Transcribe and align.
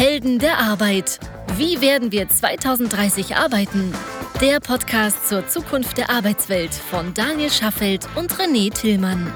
Helden 0.00 0.38
der 0.38 0.56
Arbeit. 0.56 1.20
Wie 1.58 1.82
werden 1.82 2.10
wir 2.10 2.26
2030 2.26 3.36
arbeiten? 3.36 3.92
Der 4.40 4.58
Podcast 4.58 5.28
zur 5.28 5.46
Zukunft 5.46 5.98
der 5.98 6.08
Arbeitswelt 6.08 6.72
von 6.72 7.12
Daniel 7.12 7.50
Schaffelt 7.50 8.08
und 8.16 8.32
René 8.32 8.72
Tillmann. 8.72 9.30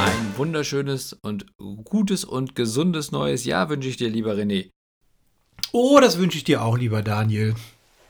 Ein 0.00 0.38
wunderschönes 0.38 1.18
und 1.20 1.44
gutes 1.84 2.24
und 2.24 2.54
gesundes 2.54 3.12
neues 3.12 3.44
Jahr 3.44 3.68
wünsche 3.68 3.90
ich 3.90 3.98
dir, 3.98 4.08
lieber 4.08 4.32
René. 4.32 4.70
Oh, 5.70 5.98
das 6.00 6.16
wünsche 6.16 6.38
ich 6.38 6.44
dir 6.44 6.62
auch, 6.62 6.78
lieber 6.78 7.02
Daniel. 7.02 7.54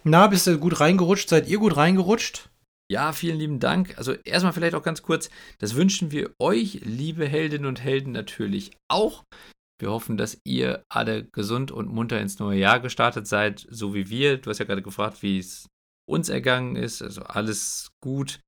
Na, 0.05 0.29
bist 0.29 0.47
du 0.47 0.59
gut 0.59 0.79
reingerutscht? 0.79 1.29
Seid 1.29 1.49
ihr 1.49 1.59
gut 1.59 1.77
reingerutscht? 1.77 2.51
Ja, 2.89 3.13
vielen 3.13 3.41
lieben 3.41 3.59
Dank. 3.59 3.99
Also 3.99 4.13
erstmal 4.13 4.53
vielleicht 4.53 4.77
auch 4.77 4.85
ganz 4.85 5.03
kurz, 5.03 5.29
das 5.59 5.75
wünschen 5.75 6.13
wir 6.13 6.31
euch, 6.39 6.83
liebe 6.85 7.27
Heldinnen 7.27 7.67
und 7.67 7.83
Helden, 7.83 8.13
natürlich 8.13 8.71
auch. 8.87 9.25
Wir 9.81 9.91
hoffen, 9.91 10.17
dass 10.17 10.41
ihr 10.45 10.85
alle 10.89 11.25
gesund 11.25 11.71
und 11.73 11.93
munter 11.93 12.21
ins 12.21 12.39
neue 12.39 12.59
Jahr 12.59 12.81
gestartet 12.81 13.27
seid, 13.27 13.67
so 13.71 13.95
wie 13.95 14.11
wir. 14.11 14.37
Du 14.37 14.51
hast 14.51 14.59
ja 14.59 14.67
gerade 14.67 14.83
gefragt, 14.83 15.23
wie 15.23 15.39
es 15.39 15.69
uns 16.07 16.29
ergangen 16.29 16.77
ist. 16.77 17.03
Also 17.03 17.23
alles 17.23 17.91
gut. 18.03 18.41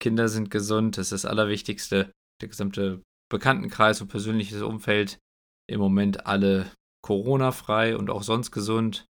Kinder 0.00 0.28
sind 0.28 0.50
gesund, 0.50 0.98
das 0.98 1.06
ist 1.06 1.24
das 1.24 1.30
Allerwichtigste. 1.30 2.12
Der 2.42 2.48
gesamte 2.48 3.00
Bekanntenkreis 3.30 4.00
und 4.00 4.08
persönliches 4.08 4.60
Umfeld 4.60 5.18
im 5.66 5.80
Moment 5.80 6.26
alle 6.26 6.70
Corona-frei 7.02 7.96
und 7.96 8.10
auch 8.10 8.22
sonst 8.22 8.50
gesund. 8.50 9.06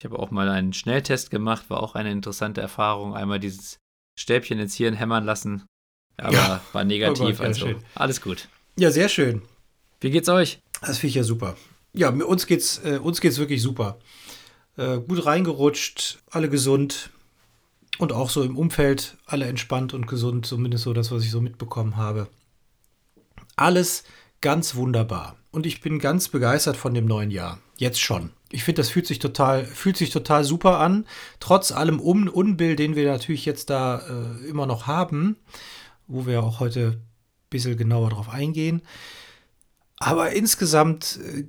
Ich 0.00 0.04
habe 0.04 0.18
auch 0.18 0.30
mal 0.30 0.48
einen 0.50 0.72
Schnelltest 0.74 1.30
gemacht, 1.30 1.70
war 1.70 1.82
auch 1.82 1.94
eine 1.94 2.10
interessante 2.10 2.60
Erfahrung. 2.60 3.14
Einmal 3.14 3.40
dieses 3.40 3.78
Stäbchen 4.18 4.58
ins 4.58 4.74
Hirn 4.74 4.94
hämmern 4.94 5.24
lassen, 5.24 5.64
aber 6.18 6.34
ja. 6.34 6.60
war 6.72 6.84
negativ. 6.84 7.22
Oh 7.22 7.26
Gott, 7.30 7.40
also 7.40 7.74
alles 7.94 8.20
gut. 8.20 8.48
Ja, 8.76 8.90
sehr 8.90 9.08
schön. 9.08 9.42
Wie 10.00 10.10
geht's 10.10 10.28
euch? 10.28 10.60
Das 10.86 10.98
finde 10.98 11.08
ich 11.10 11.14
ja 11.16 11.24
super. 11.24 11.56
Ja, 11.92 12.10
uns 12.10 12.46
geht's, 12.46 12.80
äh, 12.84 12.98
uns 12.98 13.20
geht's 13.20 13.38
wirklich 13.38 13.62
super. 13.62 13.98
Äh, 14.76 14.98
gut 14.98 15.24
reingerutscht, 15.24 16.18
alle 16.30 16.48
gesund 16.48 17.10
und 17.98 18.12
auch 18.12 18.30
so 18.30 18.42
im 18.42 18.58
Umfeld 18.58 19.16
alle 19.26 19.46
entspannt 19.46 19.94
und 19.94 20.06
gesund, 20.06 20.46
zumindest 20.46 20.84
so 20.84 20.92
das, 20.92 21.12
was 21.12 21.24
ich 21.24 21.30
so 21.30 21.40
mitbekommen 21.40 21.96
habe. 21.96 22.28
Alles 23.56 24.04
ganz 24.40 24.74
wunderbar. 24.74 25.36
Und 25.52 25.66
ich 25.66 25.80
bin 25.80 26.00
ganz 26.00 26.28
begeistert 26.28 26.76
von 26.76 26.94
dem 26.94 27.06
neuen 27.06 27.30
Jahr. 27.30 27.60
Jetzt 27.76 28.00
schon. 28.00 28.30
Ich 28.50 28.64
finde, 28.64 28.82
das 28.82 28.90
fühlt 28.90 29.06
sich 29.06 29.20
total, 29.20 29.64
fühlt 29.64 29.96
sich 29.96 30.10
total 30.10 30.44
super 30.44 30.80
an. 30.80 31.06
Trotz 31.38 31.70
allem 31.70 32.00
Un 32.00 32.28
Unbill, 32.28 32.76
den 32.76 32.96
wir 32.96 33.10
natürlich 33.10 33.44
jetzt 33.46 33.70
da 33.70 33.98
äh, 33.98 34.48
immer 34.48 34.66
noch 34.66 34.86
haben, 34.86 35.36
wo 36.08 36.26
wir 36.26 36.42
auch 36.42 36.60
heute 36.60 37.00
ein 37.00 37.48
bisschen 37.50 37.76
genauer 37.76 38.10
drauf 38.10 38.28
eingehen. 38.28 38.82
Aber 39.98 40.32
insgesamt 40.32 41.18
äh, 41.24 41.44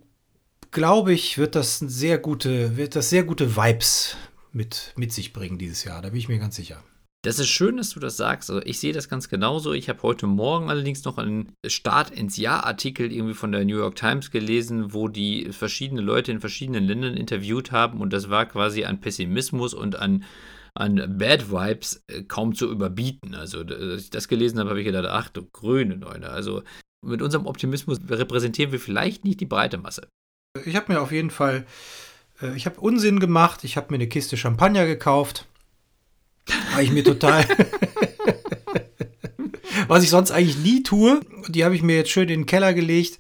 glaube 0.71 1.13
ich, 1.13 1.38
wird 1.38 1.55
das 1.55 1.79
sehr 1.79 2.17
gute, 2.17 2.77
wird 2.77 2.95
das 2.95 3.09
sehr 3.09 3.23
gute 3.23 3.55
Vibes 3.55 4.17
mit, 4.51 4.93
mit 4.95 5.13
sich 5.13 5.33
bringen 5.33 5.57
dieses 5.57 5.83
Jahr. 5.83 6.01
Da 6.01 6.09
bin 6.09 6.19
ich 6.19 6.27
mir 6.27 6.39
ganz 6.39 6.55
sicher. 6.55 6.83
Das 7.25 7.39
ist 7.39 7.49
schön, 7.49 7.77
dass 7.77 7.89
du 7.89 7.99
das 7.99 8.17
sagst. 8.17 8.51
Also 8.51 8.61
ich 8.63 8.79
sehe 8.79 8.93
das 8.93 9.09
ganz 9.09 9.29
genauso. 9.29 9.73
Ich 9.73 9.89
habe 9.89 10.03
heute 10.03 10.27
Morgen 10.27 10.69
allerdings 10.69 11.03
noch 11.05 11.17
einen 11.17 11.53
Start 11.66 12.11
ins 12.11 12.38
Jahr-Artikel 12.38 13.11
irgendwie 13.11 13.33
von 13.33 13.51
der 13.51 13.66
New 13.66 13.77
York 13.77 13.95
Times 13.95 14.29
gelesen, 14.29 14.93
wo 14.93 15.07
die 15.07 15.51
verschiedene 15.51 16.01
Leute 16.01 16.31
in 16.31 16.39
verschiedenen 16.39 16.83
Ländern 16.83 17.17
interviewt 17.17 17.71
haben 17.71 17.99
und 17.99 18.13
das 18.13 18.29
war 18.29 18.45
quasi 18.45 18.85
an 18.85 19.01
Pessimismus 19.01 19.73
und 19.73 19.95
an, 19.95 20.23
an 20.75 21.17
Bad 21.17 21.49
Vibes 21.49 22.03
äh, 22.07 22.21
kaum 22.21 22.53
zu 22.53 22.69
überbieten. 22.69 23.33
Also 23.33 23.61
als 23.61 24.03
ich 24.03 24.09
das 24.11 24.27
gelesen 24.27 24.59
habe, 24.59 24.69
habe 24.69 24.81
ich 24.81 24.85
gedacht, 24.85 25.07
ach 25.09 25.29
du 25.29 25.45
grüne 25.45 25.97
Neune. 25.97 26.29
Also 26.29 26.61
mit 27.06 27.22
unserem 27.22 27.45
Optimismus 27.45 28.00
repräsentieren 28.09 28.72
wir 28.72 28.80
vielleicht 28.80 29.23
nicht 29.23 29.39
die 29.39 29.45
breite 29.45 29.78
Masse. 29.78 30.08
Ich 30.66 30.75
habe 30.75 30.94
mir 30.94 31.02
auf 31.02 31.12
jeden 31.12 31.31
Fall, 31.31 31.66
äh, 32.42 32.56
ich 32.56 32.66
habe 32.66 32.81
Unsinn 32.81 33.20
gemacht. 33.20 33.64
Ich 33.64 33.78
habe 33.78 33.88
mir 33.89 33.95
eine 33.95 34.08
Kiste 34.08 34.38
Champagner 34.38 34.86
gekauft 34.86 35.45
habe 36.72 36.84
ich 36.84 36.92
mir 36.92 37.03
total. 37.03 37.45
was 39.88 40.03
ich 40.03 40.09
sonst 40.09 40.31
eigentlich 40.31 40.57
nie 40.57 40.84
tue. 40.84 41.22
Die 41.47 41.63
habe 41.63 41.75
ich 41.75 41.84
mir 41.84 41.96
jetzt 41.96 42.09
schön 42.09 42.29
in 42.29 42.41
den 42.41 42.46
Keller 42.46 42.74
gelegt, 42.74 43.19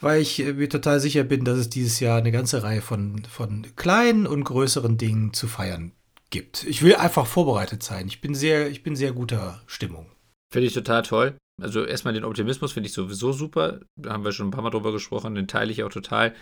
weil 0.00 0.20
ich 0.20 0.40
äh, 0.40 0.52
mir 0.52 0.68
total 0.68 1.00
sicher 1.00 1.24
bin, 1.24 1.44
dass 1.44 1.58
es 1.58 1.68
dieses 1.68 2.00
Jahr 2.00 2.18
eine 2.18 2.32
ganze 2.32 2.62
Reihe 2.62 2.82
von, 2.82 3.22
von 3.24 3.66
kleinen 3.76 4.26
und 4.26 4.44
größeren 4.44 4.98
Dingen 4.98 5.32
zu 5.32 5.46
feiern 5.48 5.92
gibt. 6.30 6.64
Ich 6.64 6.82
will 6.82 6.96
einfach 6.96 7.26
vorbereitet 7.26 7.82
sein. 7.82 8.08
Ich 8.08 8.20
bin 8.20 8.34
sehr, 8.34 8.68
ich 8.70 8.82
bin 8.82 8.96
sehr 8.96 9.12
guter 9.12 9.62
Stimmung. 9.66 10.06
Finde 10.52 10.66
ich 10.66 10.74
total 10.74 11.02
toll. 11.02 11.36
Also 11.60 11.84
erstmal 11.84 12.14
den 12.14 12.24
Optimismus 12.24 12.72
finde 12.72 12.88
ich 12.88 12.92
sowieso 12.92 13.32
super. 13.32 13.80
Da 13.96 14.12
haben 14.12 14.24
wir 14.24 14.32
schon 14.32 14.48
ein 14.48 14.50
paar 14.50 14.62
Mal 14.62 14.70
drüber 14.70 14.92
gesprochen, 14.92 15.34
den 15.34 15.48
teile 15.48 15.72
ich 15.72 15.82
auch 15.82 15.90
total. 15.90 16.34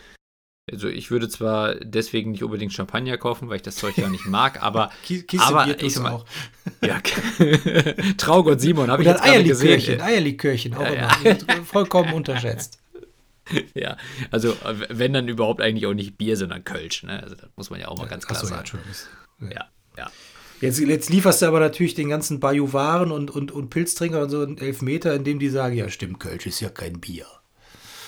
Also 0.71 0.89
ich 0.89 1.11
würde 1.11 1.29
zwar 1.29 1.75
deswegen 1.75 2.31
nicht 2.31 2.43
unbedingt 2.43 2.73
Champagner 2.73 3.19
kaufen, 3.19 3.49
weil 3.49 3.57
ich 3.57 3.63
das 3.63 3.77
Zeug 3.77 3.99
ja 3.99 4.09
nicht 4.09 4.27
mag, 4.27 4.63
aber 4.63 4.91
Kiste 5.05 5.41
aber 5.41 5.69
ich 5.81 5.99
mal, 5.99 6.13
auch. 6.13 6.25
Ja, 6.83 7.01
Traugott 8.17 8.61
Simon 8.61 8.91
habe 8.91 9.03
ich 9.03 9.09
jetzt 9.09 9.23
Eierlikörchen, 9.23 9.79
gesehen. 9.79 10.01
Eierlikörchen, 10.01 10.75
auch 10.75 10.81
ja, 10.81 11.15
immer. 11.23 11.39
Ja. 11.49 11.63
Vollkommen 11.65 12.15
unterschätzt. 12.15 12.81
Ja, 13.75 13.99
also 14.31 14.57
wenn 14.89 15.13
dann 15.13 15.29
überhaupt 15.29 15.61
eigentlich 15.61 15.87
auch 15.87 15.93
nicht 15.93 16.17
Bier, 16.17 16.39
sondern 16.39 16.65
Kölsch. 16.65 17.03
Ne? 17.03 17.23
Also 17.23 17.35
das 17.35 17.51
muss 17.57 17.69
man 17.69 17.79
ja 17.79 17.89
auch 17.89 17.99
mal 17.99 18.09
ganz 18.09 18.27
klar 18.27 18.41
so, 18.41 18.47
sagen. 18.47 18.79
Ja, 19.41 19.51
ja. 19.51 19.65
Jetzt, 20.61 20.79
jetzt, 20.81 21.11
lieferst 21.11 21.43
du 21.43 21.47
aber 21.47 21.61
natürlich 21.61 21.95
den 21.95 22.09
ganzen 22.09 22.41
Bajuwaren 22.41 23.11
und, 23.11 23.31
und, 23.31 23.53
und 23.53 23.71
Pilztrinker 23.71 24.23
und 24.23 24.31
so 24.31 24.43
einen 24.43 24.59
Elfmeter, 24.59 25.15
in 25.15 25.25
dem 25.25 25.39
die 25.39 25.49
sagen, 25.49 25.77
ja 25.77 25.89
stimmt, 25.89 26.21
Kölsch 26.21 26.47
ist 26.47 26.61
ja 26.61 26.69
kein 26.69 27.01
Bier. 27.01 27.27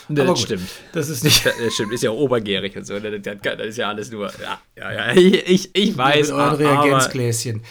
Ne, 0.09 0.25
das 0.25 0.41
stimmt. 0.41 0.69
Das 0.93 1.09
ist 1.09 1.25
nicht. 1.25 1.45
Das 1.45 1.75
stimmt, 1.75 1.93
ist 1.93 2.03
ja 2.03 2.11
obergärig 2.11 2.77
und 2.77 2.87
so. 2.87 2.99
Ne? 2.99 3.21
Das 3.21 3.67
ist 3.67 3.77
ja 3.77 3.89
alles 3.89 4.11
nur. 4.11 4.31
Ja, 4.41 4.61
ja, 4.77 4.93
ja. 4.93 5.17
Ich, 5.17 5.71
ich 5.75 5.99
weiß. 5.99 6.29
Mit 6.29 6.37
euren 6.37 6.55
Reagenzgläschen. 6.55 7.63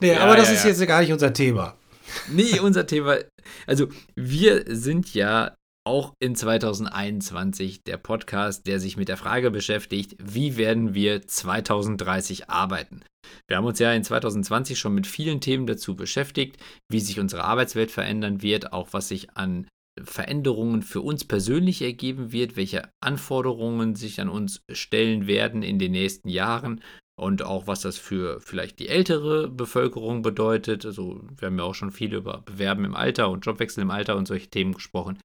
Nee, 0.00 0.12
ja, 0.12 0.20
aber 0.20 0.36
das 0.36 0.48
ja, 0.48 0.54
ist 0.54 0.64
jetzt 0.64 0.86
gar 0.86 1.00
nicht 1.00 1.12
unser 1.12 1.32
Thema. 1.32 1.76
Nee, 2.28 2.60
unser 2.60 2.86
Thema. 2.86 3.16
Also, 3.66 3.88
wir 4.14 4.64
sind 4.66 5.14
ja 5.14 5.54
auch 5.88 6.12
in 6.20 6.34
2021 6.34 7.82
der 7.82 7.96
Podcast, 7.96 8.66
der 8.66 8.78
sich 8.78 8.98
mit 8.98 9.08
der 9.08 9.16
Frage 9.16 9.50
beschäftigt, 9.50 10.16
wie 10.22 10.58
werden 10.58 10.92
wir 10.92 11.26
2030 11.26 12.50
arbeiten? 12.50 13.00
Wir 13.48 13.56
haben 13.56 13.64
uns 13.64 13.78
ja 13.78 13.94
in 13.94 14.04
2020 14.04 14.78
schon 14.78 14.94
mit 14.94 15.06
vielen 15.06 15.40
Themen 15.40 15.66
dazu 15.66 15.96
beschäftigt, 15.96 16.58
wie 16.90 17.00
sich 17.00 17.18
unsere 17.18 17.44
Arbeitswelt 17.44 17.90
verändern 17.90 18.42
wird, 18.42 18.74
auch 18.74 18.88
was 18.92 19.08
sich 19.08 19.34
an 19.34 19.66
Veränderungen 20.04 20.82
für 20.82 21.00
uns 21.00 21.24
persönlich 21.24 21.80
ergeben 21.80 22.32
wird, 22.32 22.56
welche 22.56 22.90
Anforderungen 23.02 23.94
sich 23.94 24.20
an 24.20 24.28
uns 24.28 24.62
stellen 24.70 25.26
werden 25.26 25.62
in 25.62 25.78
den 25.78 25.92
nächsten 25.92 26.28
Jahren 26.28 26.82
und 27.18 27.42
auch 27.42 27.66
was 27.66 27.80
das 27.80 27.96
für 27.96 28.40
vielleicht 28.42 28.78
die 28.78 28.88
ältere 28.88 29.48
Bevölkerung 29.48 30.20
bedeutet. 30.20 30.84
Also 30.84 31.22
wir 31.34 31.46
haben 31.46 31.58
ja 31.58 31.64
auch 31.64 31.74
schon 31.74 31.92
viel 31.92 32.12
über 32.12 32.42
Bewerben 32.42 32.84
im 32.84 32.94
Alter 32.94 33.30
und 33.30 33.46
Jobwechsel 33.46 33.80
im 33.80 33.90
Alter 33.90 34.16
und 34.16 34.28
solche 34.28 34.48
Themen 34.48 34.74
gesprochen. 34.74 35.18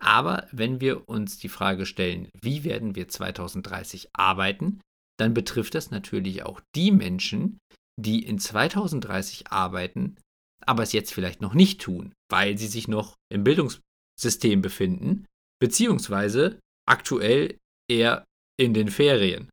Aber 0.00 0.46
wenn 0.52 0.80
wir 0.80 1.08
uns 1.08 1.38
die 1.38 1.48
Frage 1.48 1.86
stellen, 1.86 2.28
wie 2.40 2.64
werden 2.64 2.94
wir 2.94 3.08
2030 3.08 4.10
arbeiten, 4.12 4.80
dann 5.18 5.34
betrifft 5.34 5.74
das 5.74 5.90
natürlich 5.90 6.44
auch 6.44 6.60
die 6.74 6.92
Menschen, 6.92 7.58
die 7.98 8.24
in 8.24 8.38
2030 8.38 9.50
arbeiten, 9.50 10.16
aber 10.64 10.82
es 10.82 10.92
jetzt 10.92 11.12
vielleicht 11.12 11.40
noch 11.40 11.54
nicht 11.54 11.80
tun, 11.80 12.12
weil 12.30 12.56
sie 12.58 12.68
sich 12.68 12.86
noch 12.86 13.16
im 13.32 13.42
Bildungs 13.42 13.80
System 14.18 14.62
befinden, 14.62 15.26
beziehungsweise 15.60 16.58
aktuell 16.88 17.56
eher 17.88 18.24
in 18.58 18.74
den 18.74 18.88
Ferien. 18.88 19.48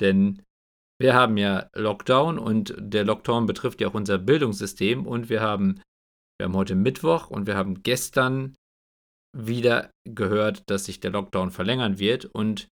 Denn 0.00 0.42
wir 1.00 1.14
haben 1.14 1.36
ja 1.36 1.68
Lockdown 1.74 2.38
und 2.38 2.74
der 2.78 3.04
Lockdown 3.04 3.46
betrifft 3.46 3.80
ja 3.80 3.88
auch 3.88 3.94
unser 3.94 4.18
Bildungssystem 4.18 5.06
und 5.06 5.28
wir 5.28 5.40
haben, 5.40 5.80
wir 6.38 6.44
haben 6.44 6.56
heute 6.56 6.74
Mittwoch 6.74 7.28
und 7.28 7.46
wir 7.46 7.56
haben 7.56 7.82
gestern 7.82 8.54
wieder 9.36 9.90
gehört, 10.04 10.62
dass 10.68 10.84
sich 10.84 11.00
der 11.00 11.10
Lockdown 11.10 11.50
verlängern 11.50 11.98
wird 11.98 12.26
und 12.26 12.68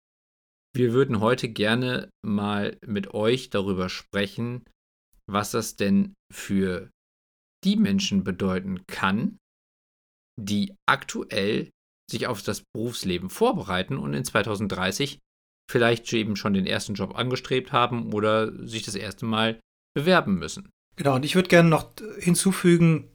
wir 0.75 0.93
würden 0.93 1.21
heute 1.21 1.49
gerne 1.49 2.11
mal 2.25 2.77
mit 2.87 3.15
euch 3.15 3.51
darüber 3.51 3.89
sprechen, 3.89 4.65
was 5.27 5.51
das 5.51 5.77
denn 5.77 6.15
für 6.33 6.91
die 7.65 7.77
Menschen 7.77 8.25
bedeuten 8.25 8.87
kann, 8.87 9.39
die 10.39 10.75
aktuell 10.87 11.71
sich 12.11 12.27
auf 12.27 12.43
das 12.43 12.63
Berufsleben 12.75 13.31
vorbereiten 13.31 13.97
und 13.97 14.15
in 14.15 14.25
2030 14.25 15.19
vielleicht 15.71 16.13
eben 16.13 16.37
schon 16.37 16.55
den 16.55 16.67
ersten 16.67 16.95
Job 16.95 17.17
angestrebt 17.17 17.73
haben 17.73 18.13
oder 18.13 18.53
sich 18.67 18.85
das 18.85 18.95
erste 18.95 19.25
Mal 19.25 19.59
bewerben 19.95 20.39
müssen. 20.39 20.71
Genau, 20.97 21.17
und 21.17 21.25
ich 21.25 21.35
würde 21.35 21.49
gerne 21.49 21.69
noch 21.69 21.93
hinzufügen, 22.19 23.11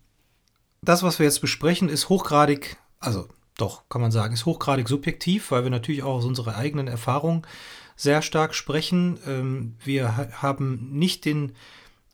das, 0.84 1.04
was 1.04 1.20
wir 1.20 1.26
jetzt 1.26 1.42
besprechen, 1.42 1.90
ist 1.90 2.10
hochgradig, 2.10 2.78
also 3.02 3.28
doch, 3.58 3.84
kann 3.90 4.02
man 4.02 4.12
sagen, 4.12 4.34
ist 4.34 4.46
hochgradig 4.46 4.88
subjektiv, 4.88 5.52
weil 5.52 5.64
wir 5.64 5.70
natürlich 5.70 6.04
auch 6.04 6.16
aus 6.16 6.26
unserer 6.26 6.56
eigenen 6.56 6.88
Erfahrung 6.88 7.46
sehr 7.96 8.22
stark 8.22 8.56
sprechen. 8.56 9.20
Ähm, 9.28 9.76
wir 9.84 10.32
haben 10.42 10.90
nicht 10.94 11.26
den 11.26 11.52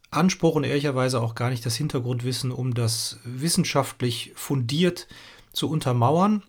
Anspruch 0.10 0.56
und 0.56 0.64
ehrlicherweise 0.64 1.22
auch 1.22 1.36
gar 1.36 1.50
nicht 1.50 1.66
das 1.66 1.76
Hintergrundwissen, 1.76 2.52
um 2.52 2.74
das 2.74 3.20
wissenschaftlich 3.24 4.32
fundiert 4.36 5.08
zu 5.54 5.70
untermauern. 5.70 6.44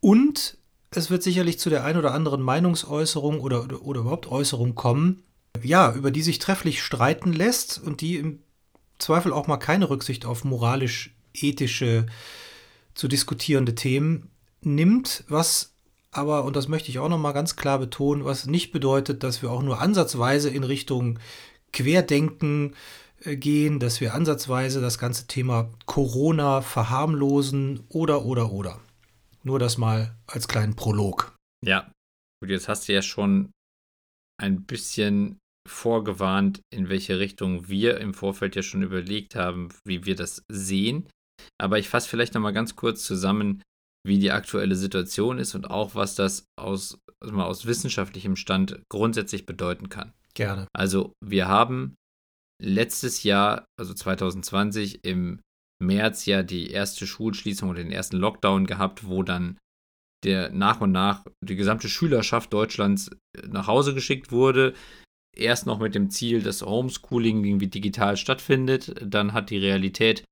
Und 0.00 0.56
es 0.90 1.10
wird 1.10 1.22
sicherlich 1.22 1.58
zu 1.58 1.70
der 1.70 1.84
ein 1.84 1.96
oder 1.96 2.14
anderen 2.14 2.42
Meinungsäußerung 2.42 3.40
oder, 3.40 3.64
oder, 3.64 3.82
oder 3.82 4.00
überhaupt 4.00 4.26
Äußerung 4.26 4.74
kommen, 4.74 5.22
ja, 5.62 5.92
über 5.92 6.10
die 6.10 6.22
sich 6.22 6.38
trefflich 6.38 6.82
streiten 6.82 7.32
lässt 7.32 7.80
und 7.82 8.00
die 8.00 8.16
im 8.16 8.40
Zweifel 8.98 9.32
auch 9.32 9.46
mal 9.46 9.56
keine 9.56 9.88
Rücksicht 9.90 10.24
auf 10.24 10.44
moralisch-ethische 10.44 12.06
zu 12.94 13.08
diskutierende 13.08 13.74
Themen 13.74 14.30
nimmt, 14.62 15.24
was 15.28 15.74
aber, 16.12 16.44
und 16.44 16.56
das 16.56 16.68
möchte 16.68 16.90
ich 16.90 16.98
auch 16.98 17.08
nochmal 17.08 17.32
ganz 17.32 17.54
klar 17.56 17.78
betonen, 17.78 18.24
was 18.24 18.46
nicht 18.46 18.72
bedeutet, 18.72 19.22
dass 19.22 19.42
wir 19.42 19.50
auch 19.50 19.62
nur 19.62 19.80
ansatzweise 19.80 20.50
in 20.50 20.64
Richtung 20.64 21.20
Querdenken 21.72 22.74
äh, 23.22 23.36
gehen, 23.36 23.78
dass 23.78 24.00
wir 24.00 24.14
ansatzweise 24.14 24.80
das 24.80 24.98
ganze 24.98 25.28
Thema 25.28 25.70
Corona 25.86 26.62
verharmlosen 26.62 27.84
oder, 27.88 28.24
oder, 28.24 28.50
oder. 28.50 28.80
Nur 29.44 29.58
das 29.58 29.78
mal 29.78 30.16
als 30.26 30.48
kleinen 30.48 30.74
Prolog. 30.74 31.36
Ja, 31.64 31.90
gut, 32.42 32.50
jetzt 32.50 32.68
hast 32.68 32.88
du 32.88 32.92
ja 32.92 33.02
schon 33.02 33.52
ein 34.36 34.64
bisschen 34.64 35.38
vorgewarnt, 35.68 36.60
in 36.70 36.88
welche 36.88 37.18
Richtung 37.18 37.68
wir 37.68 37.98
im 37.98 38.14
Vorfeld 38.14 38.56
ja 38.56 38.62
schon 38.62 38.82
überlegt 38.82 39.34
haben, 39.34 39.68
wie 39.84 40.06
wir 40.06 40.16
das 40.16 40.42
sehen. 40.48 41.08
Aber 41.58 41.78
ich 41.78 41.88
fasse 41.88 42.08
vielleicht 42.08 42.34
nochmal 42.34 42.52
ganz 42.52 42.76
kurz 42.76 43.04
zusammen, 43.04 43.62
wie 44.06 44.18
die 44.18 44.30
aktuelle 44.30 44.76
Situation 44.76 45.38
ist 45.38 45.54
und 45.54 45.70
auch, 45.70 45.94
was 45.94 46.14
das 46.14 46.46
aus, 46.58 46.98
also 47.22 47.34
mal 47.34 47.44
aus 47.44 47.66
wissenschaftlichem 47.66 48.36
Stand 48.36 48.80
grundsätzlich 48.90 49.46
bedeuten 49.46 49.88
kann. 49.88 50.12
Gerne. 50.34 50.66
Also 50.72 51.12
wir 51.24 51.48
haben 51.48 51.96
letztes 52.62 53.22
Jahr, 53.24 53.66
also 53.78 53.92
2020, 53.94 55.04
im 55.04 55.40
März 55.82 56.26
ja 56.26 56.42
die 56.42 56.70
erste 56.70 57.06
Schulschließung 57.06 57.70
oder 57.70 57.82
den 57.82 57.92
ersten 57.92 58.16
Lockdown 58.16 58.66
gehabt, 58.66 59.06
wo 59.06 59.22
dann 59.22 59.58
der 60.24 60.50
nach 60.50 60.80
und 60.80 60.92
nach 60.92 61.24
die 61.42 61.56
gesamte 61.56 61.88
Schülerschaft 61.88 62.52
Deutschlands 62.52 63.10
nach 63.46 63.66
Hause 63.66 63.94
geschickt 63.94 64.32
wurde. 64.32 64.74
Erst 65.34 65.66
noch 65.66 65.78
mit 65.78 65.94
dem 65.94 66.10
Ziel, 66.10 66.42
dass 66.42 66.62
Homeschooling 66.62 67.44
irgendwie 67.44 67.68
digital 67.68 68.16
stattfindet. 68.16 68.94
Dann 69.02 69.32
hat 69.32 69.50
die 69.50 69.58
Realität 69.58 70.24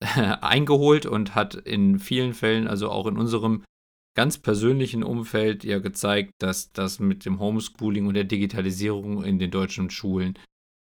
eingeholt 0.40 1.06
und 1.06 1.34
hat 1.34 1.54
in 1.54 1.98
vielen 1.98 2.34
Fällen, 2.34 2.68
also 2.68 2.90
auch 2.90 3.06
in 3.06 3.16
unserem 3.16 3.64
ganz 4.16 4.38
persönlichen 4.38 5.02
Umfeld, 5.02 5.64
ja 5.64 5.78
gezeigt, 5.78 6.32
dass 6.38 6.72
das 6.72 6.98
mit 6.98 7.24
dem 7.24 7.38
Homeschooling 7.38 8.06
und 8.06 8.14
der 8.14 8.24
Digitalisierung 8.24 9.24
in 9.24 9.38
den 9.38 9.50
deutschen 9.50 9.90
Schulen 9.90 10.38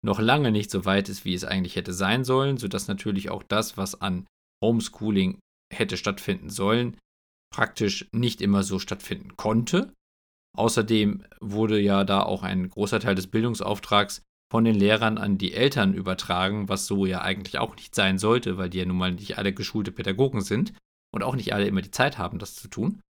noch 0.04 0.20
lange 0.20 0.52
nicht 0.52 0.70
so 0.70 0.86
weit 0.86 1.10
ist, 1.10 1.26
wie 1.26 1.34
es 1.34 1.44
eigentlich 1.44 1.76
hätte 1.76 1.94
sein 1.94 2.24
sollen, 2.24 2.58
sodass 2.58 2.88
natürlich 2.88 3.32
auch 3.32 3.44
das, 3.44 3.78
was 3.78 4.00
an 4.00 4.28
Homeschooling 4.64 5.40
hätte 5.74 5.98
stattfinden 5.98 6.50
sollen, 6.50 6.98
praktisch 7.52 8.08
nicht 8.12 8.42
immer 8.42 8.64
so 8.64 8.80
stattfinden 8.80 9.36
konnte. 9.36 9.92
Außerdem 10.56 11.26
wurde 11.42 11.80
ja 11.80 12.04
da 12.04 12.22
auch 12.22 12.44
ein 12.44 12.70
großer 12.70 13.00
Teil 13.00 13.16
des 13.16 13.28
Bildungsauftrags 13.28 14.22
von 14.52 14.64
den 14.64 14.76
Lehrern 14.76 15.18
an 15.18 15.38
die 15.38 15.54
Eltern 15.54 15.94
übertragen, 15.94 16.70
was 16.70 16.86
so 16.86 17.06
ja 17.06 17.22
eigentlich 17.22 17.58
auch 17.58 17.76
nicht 17.76 17.96
sein 17.96 18.18
sollte, 18.18 18.58
weil 18.58 18.70
die 18.70 18.80
ja 18.80 18.86
nun 18.86 18.98
mal 18.98 19.12
nicht 19.12 19.38
alle 19.38 19.54
geschulte 19.54 19.92
Pädagogen 19.92 20.42
sind 20.42 20.74
und 21.14 21.24
auch 21.24 21.36
nicht 21.36 21.54
alle 21.54 21.68
immer 21.68 21.82
die 21.82 21.92
Zeit 21.92 22.18
haben, 22.18 22.40
das 22.40 22.56
zu 22.56 22.68
tun. 22.68 23.02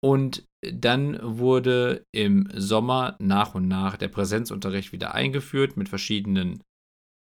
Und 0.00 0.44
dann 0.60 1.18
wurde 1.20 2.04
im 2.12 2.48
Sommer 2.54 3.16
nach 3.18 3.54
und 3.54 3.66
nach 3.66 3.96
der 3.96 4.08
Präsenzunterricht 4.08 4.92
wieder 4.92 5.14
eingeführt 5.14 5.76
mit 5.76 5.88
verschiedenen 5.88 6.62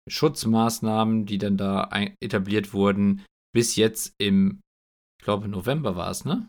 Schutzmaßnahmen, 0.09 1.25
die 1.25 1.39
dann 1.39 1.57
da 1.57 1.89
etabliert 2.21 2.75
wurden, 2.75 3.25
bis 3.55 3.77
jetzt 3.77 4.15
im, 4.19 4.61
ich 5.19 5.25
glaube, 5.25 5.49
November 5.49 5.97
war 5.97 6.11
es, 6.11 6.25
ne? 6.25 6.49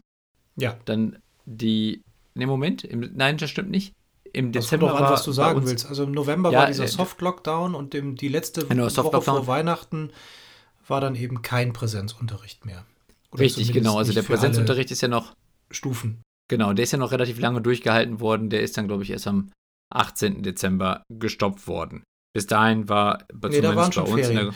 Ja. 0.58 0.78
Dann 0.86 1.22
die, 1.46 2.04
ne, 2.34 2.48
Moment, 2.48 2.84
im, 2.84 3.00
nein, 3.14 3.38
das 3.38 3.50
stimmt 3.50 3.70
nicht 3.70 3.94
im 4.34 4.52
Dezember 4.52 4.88
das 4.88 4.96
kommt 4.96 5.08
an, 5.08 5.14
was 5.14 5.24
du 5.24 5.32
sagen 5.32 5.66
willst. 5.66 5.88
Also 5.88 6.04
im 6.04 6.12
November 6.12 6.52
ja, 6.52 6.60
war 6.60 6.68
dieser 6.68 6.86
äh, 6.86 6.88
Soft-Lockdown 6.88 7.76
und 7.76 7.94
dem, 7.94 8.16
die 8.16 8.28
letzte 8.28 8.66
genau, 8.66 8.86
Woche 8.86 9.22
vor 9.22 9.48
Weihnachten 9.48 10.12
war 10.88 11.02
dann 11.02 11.16
eben 11.16 11.42
kein 11.42 11.74
Präsenzunterricht 11.74 12.66
mehr. 12.66 12.86
Oder 13.32 13.44
Richtig, 13.44 13.72
genau. 13.72 13.98
Also 13.98 14.14
der 14.14 14.24
Präsenzunterricht 14.24 14.92
ist 14.92 15.02
ja 15.02 15.08
noch 15.08 15.36
Stufen. 15.70 16.22
Genau, 16.50 16.74
der 16.74 16.84
ist 16.84 16.92
ja 16.92 16.98
noch 16.98 17.12
relativ 17.12 17.40
lange 17.40 17.62
durchgehalten 17.62 18.20
worden. 18.20 18.50
Der 18.50 18.62
ist 18.62 18.78
dann, 18.78 18.88
glaube 18.88 19.04
ich, 19.04 19.12
erst 19.12 19.28
am 19.28 19.52
18. 19.90 20.44
Dezember 20.44 21.04
gestoppt 21.10 21.68
worden. 21.68 22.04
Bis 22.34 22.48
dahin 22.48 22.90
war 22.90 23.26
nee, 23.44 23.62
da 23.62 23.76
waren 23.76 23.92
schon 23.92 24.06
bei 24.06 24.12
uns 24.12 24.28
Ferien. 24.28 24.54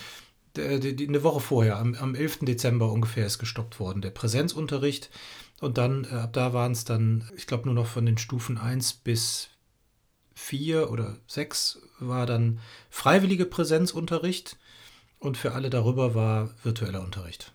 Der, 0.55 0.79
die, 0.79 0.95
die, 0.95 1.07
eine 1.07 1.23
Woche 1.23 1.41
vorher, 1.41 1.77
am, 1.77 1.95
am 1.95 2.15
11. 2.15 2.39
Dezember 2.41 2.91
ungefähr, 2.91 3.25
ist 3.25 3.39
gestoppt 3.39 3.79
worden. 3.79 4.01
Der 4.01 4.11
Präsenzunterricht. 4.11 5.09
Und 5.61 5.77
dann, 5.77 6.05
äh, 6.05 6.15
ab 6.15 6.33
da 6.33 6.53
waren 6.53 6.71
es 6.71 6.85
dann, 6.85 7.29
ich 7.35 7.47
glaube, 7.47 7.65
nur 7.65 7.75
noch 7.75 7.87
von 7.87 8.05
den 8.05 8.17
Stufen 8.17 8.57
1 8.57 8.93
bis 8.93 9.49
vier 10.35 10.91
oder 10.91 11.17
sechs 11.27 11.81
war 11.99 12.25
dann 12.25 12.59
freiwillige 12.89 13.45
Präsenzunterricht 13.45 14.57
und 15.19 15.37
für 15.37 15.53
alle 15.53 15.69
darüber 15.69 16.13
war 16.13 16.51
virtueller 16.63 17.01
Unterricht. 17.01 17.53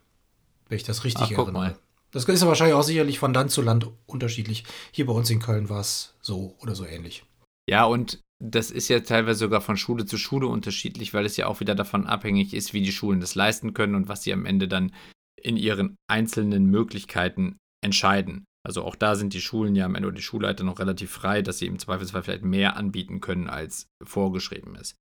Wenn 0.68 0.76
ich 0.76 0.84
das 0.84 1.04
richtig 1.04 1.26
Ach, 1.26 1.30
erinnere. 1.30 1.52
Mal. 1.52 1.78
Das 2.10 2.24
ist 2.24 2.46
wahrscheinlich 2.46 2.74
auch 2.74 2.82
sicherlich 2.82 3.18
von 3.18 3.32
Land 3.32 3.52
zu 3.52 3.62
Land 3.62 3.86
unterschiedlich. 4.06 4.64
Hier 4.90 5.06
bei 5.06 5.12
uns 5.12 5.30
in 5.30 5.38
Köln 5.38 5.68
war 5.68 5.80
es 5.80 6.14
so 6.20 6.56
oder 6.60 6.74
so 6.74 6.84
ähnlich. 6.84 7.24
Ja, 7.68 7.84
und 7.84 8.20
das 8.42 8.70
ist 8.70 8.88
ja 8.88 9.00
teilweise 9.00 9.38
sogar 9.38 9.60
von 9.60 9.76
Schule 9.76 10.06
zu 10.06 10.16
Schule 10.16 10.48
unterschiedlich, 10.48 11.14
weil 11.14 11.26
es 11.26 11.36
ja 11.36 11.46
auch 11.46 11.60
wieder 11.60 11.74
davon 11.74 12.06
abhängig 12.06 12.54
ist, 12.54 12.72
wie 12.72 12.82
die 12.82 12.90
Schulen 12.90 13.20
das 13.20 13.34
leisten 13.34 13.74
können 13.74 13.94
und 13.94 14.08
was 14.08 14.22
sie 14.22 14.32
am 14.32 14.46
Ende 14.46 14.66
dann 14.66 14.92
in 15.40 15.56
ihren 15.56 15.96
einzelnen 16.08 16.66
Möglichkeiten 16.66 17.58
entscheiden. 17.82 18.44
Also 18.66 18.84
auch 18.84 18.94
da 18.94 19.14
sind 19.14 19.32
die 19.32 19.40
Schulen 19.40 19.74
ja 19.74 19.86
am 19.86 19.94
Ende 19.94 20.08
oder 20.08 20.16
die 20.16 20.22
Schulleiter 20.22 20.64
noch 20.64 20.78
relativ 20.78 21.10
frei, 21.10 21.42
dass 21.42 21.58
sie 21.58 21.66
im 21.66 21.78
Zweifelsfall 21.78 22.22
vielleicht 22.22 22.44
mehr 22.44 22.76
anbieten 22.76 23.20
können, 23.20 23.48
als 23.48 23.86
vorgeschrieben 24.02 24.74
ist. 24.74 24.96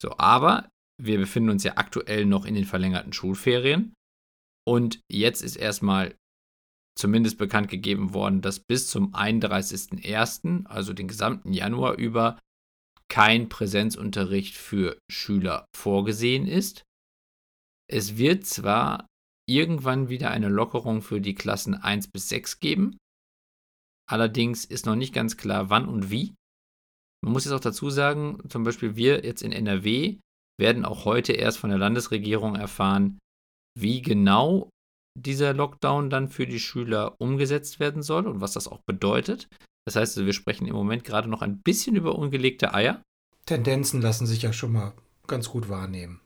So, 0.00 0.16
aber 0.18 0.68
wir 1.00 1.18
befinden 1.18 1.50
uns 1.50 1.64
ja 1.64 1.76
aktuell 1.76 2.24
noch 2.24 2.44
in 2.44 2.54
den 2.54 2.64
verlängerten 2.64 3.12
Schulferien. 3.12 3.94
Und 4.66 5.00
jetzt 5.10 5.42
ist 5.42 5.56
erstmal 5.56 6.14
zumindest 6.96 7.38
bekannt 7.38 7.68
gegeben 7.68 8.14
worden, 8.14 8.40
dass 8.40 8.60
bis 8.60 8.88
zum 8.88 9.14
31.01., 9.14 10.66
also 10.66 10.92
den 10.92 11.08
gesamten 11.08 11.52
Januar 11.52 11.94
über, 11.94 12.38
kein 13.08 13.48
Präsenzunterricht 13.48 14.56
für 14.56 14.96
Schüler 15.10 15.66
vorgesehen 15.76 16.46
ist. 16.46 16.84
Es 17.90 18.16
wird 18.16 18.46
zwar 18.46 19.06
irgendwann 19.46 20.08
wieder 20.08 20.30
eine 20.30 20.48
Lockerung 20.48 21.02
für 21.02 21.20
die 21.20 21.34
Klassen 21.34 21.74
1 21.74 22.08
bis 22.08 22.28
6 22.28 22.60
geben. 22.60 22.96
Allerdings 24.10 24.64
ist 24.64 24.86
noch 24.86 24.96
nicht 24.96 25.14
ganz 25.14 25.36
klar, 25.36 25.70
wann 25.70 25.88
und 25.88 26.10
wie. 26.10 26.34
Man 27.22 27.32
muss 27.32 27.44
jetzt 27.44 27.54
auch 27.54 27.60
dazu 27.60 27.88
sagen, 27.90 28.38
zum 28.48 28.64
Beispiel 28.64 28.96
wir 28.96 29.24
jetzt 29.24 29.42
in 29.42 29.52
NRW 29.52 30.18
werden 30.58 30.84
auch 30.84 31.04
heute 31.04 31.32
erst 31.32 31.58
von 31.58 31.70
der 31.70 31.78
Landesregierung 31.78 32.54
erfahren, 32.54 33.18
wie 33.78 34.02
genau 34.02 34.68
dieser 35.18 35.54
Lockdown 35.54 36.10
dann 36.10 36.28
für 36.28 36.46
die 36.46 36.60
Schüler 36.60 37.14
umgesetzt 37.18 37.80
werden 37.80 38.02
soll 38.02 38.26
und 38.26 38.40
was 38.40 38.52
das 38.52 38.68
auch 38.68 38.80
bedeutet. 38.86 39.48
Das 39.86 39.96
heißt, 39.96 40.24
wir 40.24 40.32
sprechen 40.32 40.66
im 40.66 40.74
Moment 40.74 41.04
gerade 41.04 41.28
noch 41.28 41.42
ein 41.42 41.60
bisschen 41.60 41.96
über 41.96 42.16
ungelegte 42.16 42.74
Eier. 42.74 43.02
Tendenzen 43.46 44.00
lassen 44.00 44.26
sich 44.26 44.42
ja 44.42 44.52
schon 44.52 44.72
mal 44.72 44.92
ganz 45.26 45.48
gut 45.48 45.68
wahrnehmen. 45.68 46.20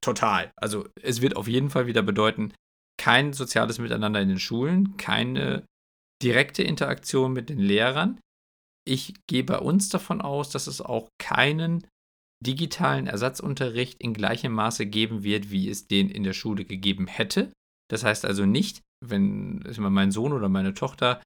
Total. 0.00 0.50
Also 0.56 0.88
es 1.00 1.20
wird 1.20 1.36
auf 1.36 1.48
jeden 1.48 1.70
Fall 1.70 1.86
wieder 1.86 2.02
bedeuten, 2.02 2.52
kein 2.98 3.32
soziales 3.32 3.78
Miteinander 3.78 4.20
in 4.20 4.28
den 4.28 4.38
Schulen, 4.38 4.96
keine 4.96 5.64
direkte 6.22 6.62
Interaktion 6.62 7.32
mit 7.32 7.50
den 7.50 7.58
Lehrern. 7.58 8.18
Ich 8.86 9.14
gehe 9.28 9.44
bei 9.44 9.58
uns 9.58 9.88
davon 9.88 10.20
aus, 10.20 10.50
dass 10.50 10.66
es 10.66 10.80
auch 10.80 11.08
keinen 11.18 11.86
digitalen 12.44 13.06
Ersatzunterricht 13.06 14.00
in 14.00 14.14
gleichem 14.14 14.52
Maße 14.52 14.86
geben 14.86 15.22
wird, 15.22 15.50
wie 15.50 15.68
es 15.68 15.88
den 15.88 16.10
in 16.10 16.22
der 16.22 16.32
Schule 16.32 16.64
gegeben 16.64 17.06
hätte. 17.06 17.52
Das 17.90 18.04
heißt 18.04 18.24
also 18.24 18.46
nicht, 18.46 18.82
wenn 19.04 19.62
mein 19.78 20.10
Sohn 20.10 20.32
oder 20.32 20.48
meine 20.48 20.74
Tochter 20.74 21.22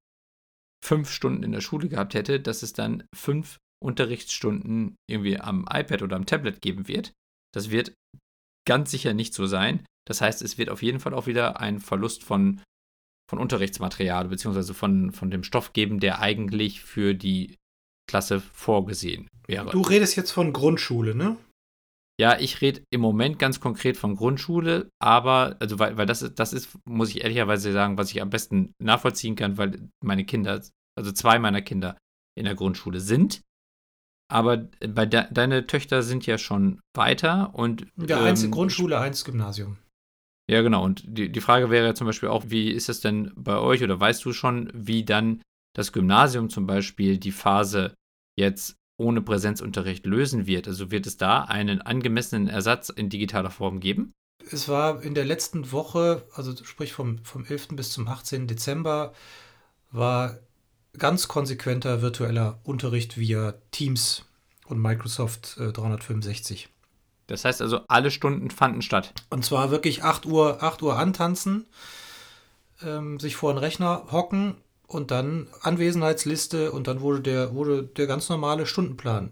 fünf 0.85 1.11
Stunden 1.11 1.43
in 1.43 1.53
der 1.53 1.61
Schule 1.61 1.89
gehabt 1.89 2.15
hätte, 2.15 2.41
dass 2.41 2.63
es 2.63 2.73
dann 2.73 3.05
fünf 3.15 3.59
Unterrichtsstunden 3.83 4.97
irgendwie 5.09 5.39
am 5.39 5.67
iPad 5.71 6.03
oder 6.03 6.17
am 6.17 6.27
Tablet 6.27 6.61
geben 6.61 6.89
wird. 6.89 7.13
Das 7.55 7.71
wird 7.71 7.93
ganz 8.71 8.93
sicher 8.93 9.15
nicht 9.15 9.35
so 9.35 9.47
sein. 9.47 9.85
Das 10.07 10.21
heißt, 10.21 10.43
es 10.43 10.57
wird 10.57 10.71
auf 10.71 10.81
jeden 10.81 11.01
Fall 11.01 11.13
auch 11.13 11.27
wieder 11.27 11.59
ein 11.59 11.81
Verlust 11.81 12.23
von, 12.23 12.63
von 13.29 13.41
Unterrichtsmaterial 13.41 14.29
bzw. 14.29 14.75
Von, 14.75 15.11
von 15.11 15.29
dem 15.29 15.43
Stoff 15.43 15.73
geben, 15.73 15.99
der 15.99 16.21
eigentlich 16.21 16.81
für 16.81 17.15
die 17.15 17.57
Klasse 18.09 18.41
vorgesehen 18.41 19.27
wäre. 19.49 19.71
Du 19.71 19.81
redest 19.81 20.15
jetzt 20.15 20.31
von 20.31 20.53
Grundschule, 20.53 21.17
ne? 21.17 21.37
Ja, 22.21 22.39
ich 22.39 22.61
rede 22.61 22.83
im 22.93 23.01
Moment 23.01 23.41
ganz 23.41 23.59
konkret 23.59 23.97
von 23.97 24.15
Grundschule, 24.15 24.89
aber, 25.03 25.57
also 25.59 25.81
weil, 25.81 25.97
weil 25.97 26.07
das, 26.07 26.21
das 26.33 26.53
ist, 26.53 26.79
muss 26.89 27.11
ich 27.11 27.23
ehrlicherweise 27.23 27.73
sagen, 27.73 27.99
was 27.99 28.13
ich 28.13 28.23
am 28.23 28.31
besten 28.31 28.73
nachvollziehen 28.81 29.35
kann, 29.35 29.59
weil 29.59 29.89
meine 30.01 30.25
Kinder, 30.25 30.63
also 30.97 31.11
zwei 31.11 31.41
meiner 31.41 31.63
Kinder 31.63 31.99
in 32.39 32.45
der 32.45 32.55
Grundschule 32.55 33.01
sind. 33.01 33.41
Aber 34.31 34.69
bei 34.87 35.07
de 35.07 35.25
deine 35.31 35.67
Töchter 35.67 36.03
sind 36.03 36.27
ja 36.27 36.39
schon 36.39 36.81
weiter 36.95 37.55
und. 37.55 37.87
Ja, 37.97 38.23
eins 38.23 38.45
ähm, 38.45 38.51
Grundschule, 38.51 38.99
eins 38.99 39.25
Gymnasium. 39.25 39.79
Ja, 40.51 40.63
genau. 40.63 40.85
Und 40.85 41.05
die, 41.07 41.31
die 41.31 41.41
Frage 41.41 41.71
wäre 41.71 41.87
ja 41.87 41.95
zum 41.95 42.07
Beispiel 42.07 42.29
auch, 42.29 42.45
wie 42.49 42.71
ist 42.71 42.89
es 42.89 43.01
denn 43.01 43.33
bei 43.37 43.59
euch 43.59 43.85
oder 43.85 44.01
weißt 44.01 44.25
du 44.25 44.33
schon, 44.33 44.71
wie 44.75 45.05
dann 45.05 45.43
das 45.77 45.93
Gymnasium 45.93 46.51
zum 46.51 46.67
Beispiel 46.67 47.19
die 47.19 47.31
Phase 47.31 47.95
jetzt 48.37 48.77
ohne 48.99 49.23
Präsenzunterricht 49.23 50.07
lösen 50.07 50.47
wird? 50.47 50.67
Also 50.67 50.91
wird 50.91 51.07
es 51.07 51.17
da 51.17 51.45
einen 51.45 51.81
angemessenen 51.81 52.49
Ersatz 52.49 52.89
in 52.89 53.09
digitaler 53.09 53.51
Form 53.51 53.79
geben? 53.79 54.13
Es 54.51 54.69
war 54.69 55.03
in 55.03 55.15
der 55.15 55.25
letzten 55.25 55.71
Woche, 55.71 56.27
also 56.35 56.57
sprich 56.65 56.93
vom, 56.93 57.25
vom 57.25 57.45
11. 57.45 57.69
bis 57.69 57.93
zum 57.93 58.09
18. 58.09 58.49
Dezember, 58.49 59.13
war 59.93 60.39
ganz 60.99 61.29
konsequenter 61.29 62.03
virtueller 62.03 62.59
Unterricht 62.65 63.19
via 63.19 63.55
Teams 63.71 64.25
und 64.67 64.81
Microsoft 64.81 65.57
äh, 65.59 65.73
365. 65.73 66.69
Das 67.27 67.45
heißt 67.45 67.63
also, 67.63 67.81
alle 67.87 68.11
Stunden 68.11 68.51
fanden 68.51 68.83
statt. 68.83 69.13
Und 69.31 69.45
zwar 69.45 69.71
wirklich 69.71 70.03
8 70.03 70.27
Uhr, 70.27 70.63
8 70.63 70.83
Uhr 70.83 70.99
antanzen, 70.99 71.67
ähm, 72.83 73.21
sich 73.21 73.37
vor 73.37 73.53
den 73.53 73.59
Rechner 73.59 74.07
hocken 74.11 74.57
und 74.87 75.13
dann 75.13 75.47
Anwesenheitsliste 75.63 76.73
und 76.73 76.89
dann 76.89 77.01
wurde 77.01 77.21
der, 77.21 77.55
wurde 77.55 77.85
der 77.85 78.09
ganz 78.09 78.29
normale 78.29 78.67
Stundenplan 78.67 79.31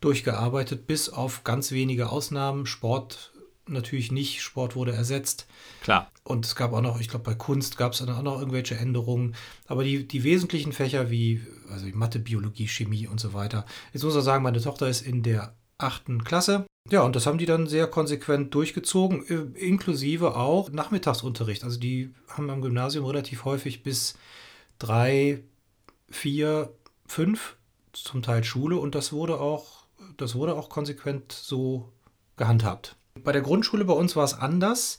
durchgearbeitet, 0.00 0.86
bis 0.86 1.10
auf 1.10 1.44
ganz 1.44 1.72
wenige 1.72 2.08
Ausnahmen. 2.08 2.64
Sport 2.64 3.32
natürlich 3.70 4.12
nicht, 4.12 4.42
Sport 4.42 4.76
wurde 4.76 4.92
ersetzt. 4.92 5.46
Klar. 5.82 6.10
Und 6.24 6.44
es 6.44 6.54
gab 6.54 6.72
auch 6.72 6.80
noch, 6.80 7.00
ich 7.00 7.08
glaube, 7.08 7.24
bei 7.24 7.34
Kunst 7.34 7.76
gab 7.76 7.92
es 7.92 7.98
dann 7.98 8.10
auch 8.10 8.22
noch 8.22 8.38
irgendwelche 8.38 8.76
Änderungen. 8.76 9.34
Aber 9.66 9.84
die, 9.84 10.06
die 10.06 10.24
wesentlichen 10.24 10.72
Fächer 10.72 11.10
wie 11.10 11.40
also 11.70 11.86
Mathe, 11.94 12.18
Biologie, 12.18 12.68
Chemie 12.68 13.06
und 13.06 13.20
so 13.20 13.32
weiter. 13.32 13.64
Jetzt 13.92 14.04
muss 14.04 14.16
ich 14.16 14.22
sagen, 14.22 14.42
meine 14.42 14.60
Tochter 14.60 14.88
ist 14.88 15.02
in 15.02 15.22
der 15.22 15.54
achten 15.78 16.24
Klasse. 16.24 16.66
Ja, 16.90 17.02
und 17.02 17.14
das 17.14 17.26
haben 17.26 17.38
die 17.38 17.46
dann 17.46 17.66
sehr 17.66 17.86
konsequent 17.86 18.54
durchgezogen, 18.54 19.26
äh, 19.28 19.58
inklusive 19.58 20.36
auch 20.36 20.70
Nachmittagsunterricht. 20.70 21.62
Also 21.64 21.78
die 21.78 22.14
haben 22.28 22.50
am 22.50 22.62
Gymnasium 22.62 23.04
relativ 23.04 23.44
häufig 23.44 23.82
bis 23.82 24.16
drei, 24.78 25.42
vier, 26.08 26.72
fünf 27.06 27.56
zum 27.92 28.22
Teil 28.22 28.44
Schule 28.44 28.76
und 28.76 28.94
das 28.94 29.12
wurde 29.12 29.40
auch, 29.40 29.84
das 30.16 30.34
wurde 30.34 30.54
auch 30.54 30.68
konsequent 30.68 31.32
so 31.32 31.92
gehandhabt. 32.36 32.96
Bei 33.22 33.32
der 33.32 33.42
Grundschule 33.42 33.84
bei 33.84 33.92
uns 33.92 34.16
war 34.16 34.24
es 34.24 34.34
anders. 34.34 34.98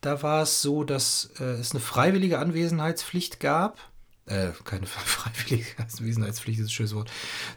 Da 0.00 0.22
war 0.22 0.42
es 0.42 0.62
so, 0.62 0.84
dass 0.84 1.30
äh, 1.38 1.44
es 1.44 1.72
eine 1.72 1.80
freiwillige 1.80 2.38
Anwesenheitspflicht 2.38 3.40
gab. 3.40 3.78
Äh, 4.26 4.48
keine 4.64 4.86
freiwillige 4.86 5.66
Anwesenheitspflicht 5.78 6.60
ist 6.60 6.66
ein 6.66 6.70
schönes 6.70 6.94
Wort. 6.94 7.10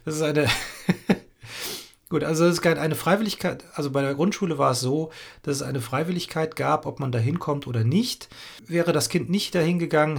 Das 0.06 0.16
ist 0.16 0.22
eine. 0.22 0.48
Gut, 2.10 2.24
also 2.24 2.46
es 2.46 2.62
gab 2.62 2.78
eine 2.78 2.94
Freiwilligkeit, 2.94 3.66
also 3.74 3.90
bei 3.90 4.04
der 4.04 4.14
Grundschule 4.14 4.60
war 4.60 4.72
es 4.72 4.82
so, 4.82 5.10
dass 5.42 5.56
es 5.56 5.62
eine 5.64 5.82
Freiwilligkeit 5.82 6.56
gab, 6.56 6.86
ob 6.86 7.00
man 7.00 7.12
da 7.12 7.18
hinkommt 7.18 7.66
oder 7.66 7.84
nicht. 7.84 8.30
Wäre 8.68 8.94
das 8.94 9.10
Kind 9.10 9.32
nicht 9.32 9.56
dahin 9.56 9.80
gegangen, 9.80 10.18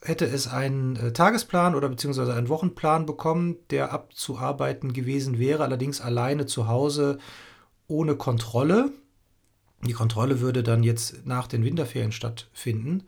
hätte 0.00 0.24
es 0.24 0.46
einen 0.46 0.96
äh, 0.96 1.12
Tagesplan 1.12 1.74
oder 1.74 1.90
beziehungsweise 1.90 2.32
einen 2.32 2.48
Wochenplan 2.48 3.04
bekommen, 3.04 3.56
der 3.68 3.92
abzuarbeiten 3.92 4.94
gewesen 4.94 5.38
wäre, 5.38 5.64
allerdings 5.64 6.00
alleine 6.00 6.46
zu 6.46 6.66
Hause 6.66 7.18
ohne 7.88 8.16
Kontrolle. 8.16 8.90
Die 9.86 9.92
Kontrolle 9.92 10.40
würde 10.40 10.62
dann 10.62 10.82
jetzt 10.82 11.26
nach 11.26 11.46
den 11.46 11.64
Winterferien 11.64 12.12
stattfinden. 12.12 13.04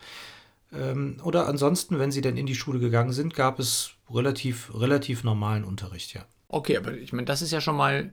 Ähm, 0.73 1.19
oder 1.23 1.47
ansonsten, 1.47 1.99
wenn 1.99 2.11
sie 2.11 2.21
dann 2.21 2.37
in 2.37 2.47
die 2.47 2.55
Schule 2.55 2.79
gegangen 2.79 3.13
sind, 3.13 3.35
gab 3.35 3.59
es 3.59 3.95
relativ, 4.11 4.73
relativ 4.75 5.25
normalen 5.25 5.65
Unterricht, 5.65 6.15
ja. 6.15 6.27
Okay, 6.49 6.77
aber 6.77 6.95
ich 6.95 7.13
meine, 7.13 7.27
das 7.27 7.43
ist 7.43 7.51
ja 7.51 7.61
schon 7.61 7.77
mal 7.77 8.13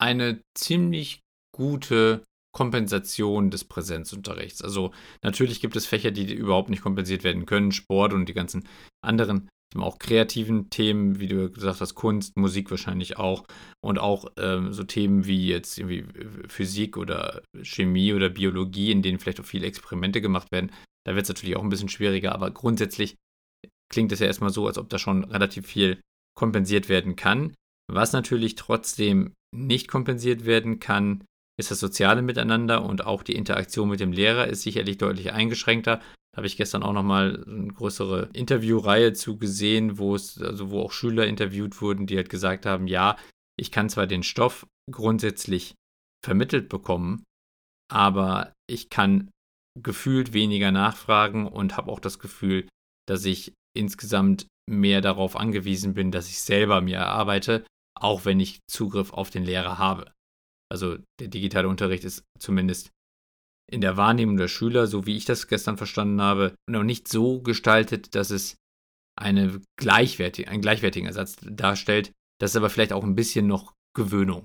eine 0.00 0.40
ziemlich 0.56 1.20
gute 1.54 2.24
Kompensation 2.52 3.50
des 3.50 3.64
Präsenzunterrichts. 3.64 4.62
Also 4.62 4.92
natürlich 5.22 5.60
gibt 5.60 5.76
es 5.76 5.86
Fächer, 5.86 6.10
die 6.10 6.32
überhaupt 6.32 6.70
nicht 6.70 6.82
kompensiert 6.82 7.22
werden 7.22 7.46
können, 7.46 7.70
Sport 7.70 8.12
und 8.12 8.26
die 8.26 8.34
ganzen 8.34 8.66
anderen 9.04 9.48
auch 9.76 9.98
kreativen 9.98 10.68
Themen, 10.70 11.20
wie 11.20 11.28
du 11.28 11.50
gesagt 11.50 11.80
hast, 11.80 11.94
Kunst, 11.94 12.36
Musik 12.36 12.70
wahrscheinlich 12.70 13.18
auch 13.18 13.44
und 13.80 13.98
auch 13.98 14.26
ähm, 14.36 14.72
so 14.72 14.82
Themen 14.82 15.26
wie 15.26 15.46
jetzt 15.46 15.78
irgendwie 15.78 16.04
Physik 16.48 16.96
oder 16.96 17.42
Chemie 17.62 18.12
oder 18.12 18.30
Biologie, 18.30 18.90
in 18.90 19.02
denen 19.02 19.20
vielleicht 19.20 19.40
auch 19.40 19.44
viele 19.44 19.66
Experimente 19.66 20.20
gemacht 20.20 20.50
werden. 20.50 20.72
Da 21.06 21.14
wird 21.14 21.22
es 21.22 21.28
natürlich 21.28 21.56
auch 21.56 21.62
ein 21.62 21.68
bisschen 21.68 21.88
schwieriger, 21.88 22.32
aber 22.32 22.50
grundsätzlich 22.50 23.16
klingt 23.92 24.12
es 24.12 24.20
ja 24.20 24.26
erstmal 24.26 24.50
so, 24.50 24.66
als 24.66 24.78
ob 24.78 24.88
da 24.88 24.98
schon 24.98 25.24
relativ 25.24 25.66
viel 25.66 26.00
kompensiert 26.36 26.88
werden 26.88 27.16
kann. 27.16 27.54
Was 27.90 28.12
natürlich 28.12 28.54
trotzdem 28.54 29.34
nicht 29.54 29.88
kompensiert 29.88 30.46
werden 30.46 30.78
kann, 30.80 31.24
ist 31.58 31.70
das 31.70 31.80
soziale 31.80 32.22
Miteinander 32.22 32.84
und 32.84 33.04
auch 33.04 33.22
die 33.22 33.34
Interaktion 33.34 33.88
mit 33.88 34.00
dem 34.00 34.12
Lehrer 34.12 34.46
ist 34.46 34.62
sicherlich 34.62 34.98
deutlich 34.98 35.32
eingeschränkter. 35.32 36.00
Habe 36.36 36.46
ich 36.46 36.56
gestern 36.56 36.82
auch 36.82 36.92
nochmal 36.92 37.44
eine 37.46 37.72
größere 37.72 38.30
Interviewreihe 38.32 39.12
zu 39.12 39.36
gesehen, 39.36 39.98
wo 39.98 40.14
es, 40.14 40.40
also 40.40 40.70
wo 40.70 40.80
auch 40.80 40.92
Schüler 40.92 41.26
interviewt 41.26 41.80
wurden, 41.80 42.06
die 42.06 42.16
halt 42.16 42.28
gesagt 42.30 42.66
haben, 42.66 42.86
ja, 42.86 43.16
ich 43.58 43.72
kann 43.72 43.88
zwar 43.88 44.06
den 44.06 44.22
Stoff 44.22 44.66
grundsätzlich 44.90 45.74
vermittelt 46.24 46.68
bekommen, 46.68 47.24
aber 47.90 48.52
ich 48.68 48.90
kann 48.90 49.30
gefühlt 49.80 50.32
weniger 50.32 50.70
nachfragen 50.70 51.46
und 51.46 51.76
habe 51.76 51.90
auch 51.90 52.00
das 52.00 52.18
Gefühl, 52.18 52.68
dass 53.08 53.24
ich 53.24 53.52
insgesamt 53.76 54.46
mehr 54.68 55.00
darauf 55.00 55.36
angewiesen 55.36 55.94
bin, 55.94 56.12
dass 56.12 56.28
ich 56.28 56.40
selber 56.40 56.80
mir 56.80 56.98
erarbeite, 56.98 57.64
auch 57.98 58.24
wenn 58.24 58.40
ich 58.40 58.60
Zugriff 58.70 59.12
auf 59.12 59.30
den 59.30 59.44
Lehrer 59.44 59.78
habe. 59.78 60.12
Also 60.70 60.98
der 61.18 61.28
digitale 61.28 61.68
Unterricht 61.68 62.04
ist 62.04 62.22
zumindest 62.38 62.90
in 63.70 63.80
der 63.80 63.96
Wahrnehmung 63.96 64.36
der 64.36 64.48
Schüler, 64.48 64.86
so 64.86 65.06
wie 65.06 65.16
ich 65.16 65.24
das 65.24 65.48
gestern 65.48 65.76
verstanden 65.76 66.20
habe, 66.20 66.54
noch 66.68 66.82
nicht 66.82 67.08
so 67.08 67.40
gestaltet, 67.40 68.14
dass 68.14 68.30
es 68.30 68.56
eine 69.16 69.60
gleichwertig, 69.76 70.48
einen 70.48 70.62
gleichwertigen 70.62 71.06
Ersatz 71.06 71.36
darstellt. 71.42 72.12
Das 72.40 72.52
ist 72.52 72.56
aber 72.56 72.70
vielleicht 72.70 72.92
auch 72.92 73.04
ein 73.04 73.14
bisschen 73.14 73.46
noch 73.46 73.74
Gewöhnung. 73.94 74.44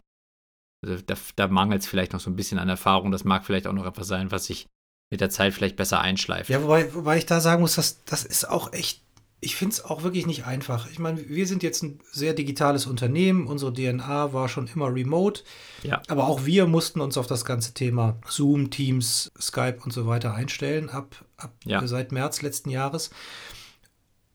Also 0.86 1.02
da, 1.06 1.16
da 1.36 1.48
mangelt 1.48 1.82
es 1.82 1.88
vielleicht 1.88 2.14
noch 2.14 2.20
so 2.20 2.30
ein 2.30 2.36
bisschen 2.36 2.60
an 2.60 2.70
Erfahrung. 2.70 3.12
Das 3.12 3.24
mag 3.24 3.46
vielleicht 3.46 3.68
auch 3.68 3.74
noch 3.74 3.86
etwas 3.86 4.08
sein, 4.08 4.32
was 4.32 4.46
sich 4.46 4.68
mit 5.12 5.22
der 5.22 5.30
Zeit 5.30 5.54
vielleicht 5.54 5.76
besser 5.76 6.02
einschleift. 6.02 6.50
Ja, 6.50 6.62
wobei, 6.62 6.94
wobei 6.94 7.18
ich 7.18 7.26
da 7.26 7.40
sagen 7.40 7.62
muss, 7.62 7.76
dass, 7.76 8.04
das 8.06 8.26
ist 8.26 8.50
auch 8.50 8.74
echt 8.74 9.05
ich 9.42 9.56
finde 9.56 9.74
es 9.74 9.86
auch 9.86 10.04
wirklich 10.04 10.26
nicht 10.26 10.46
einfach. 10.46 10.90
Ich 10.90 10.98
meine, 10.98 11.30
wir 11.30 11.46
sind 11.46 11.62
jetzt 11.62 11.84
ein 11.84 12.00
sehr 12.12 12.34
digitales 12.34 12.86
Unternehmen. 12.86 13.48
Unsere 13.48 13.74
DNA 13.74 14.34
war 14.34 14.50
schon 14.50 14.68
immer 14.68 14.94
remote. 14.94 15.44
Ja. 15.84 16.02
Aber 16.08 16.28
auch 16.28 16.46
wir 16.46 16.66
mussten 16.66 17.02
uns 17.02 17.18
auf 17.18 17.28
das 17.28 17.46
ganze 17.46 17.74
Thema 17.74 18.18
Zoom, 18.28 18.72
Teams, 18.72 19.32
Skype 19.40 19.80
und 19.84 19.94
so 19.94 20.08
weiter 20.08 20.34
einstellen, 20.34 20.90
ab, 20.90 21.26
ab 21.38 21.54
ja. 21.64 21.86
seit 21.86 22.12
März 22.12 22.42
letzten 22.42 22.70
Jahres. 22.70 23.12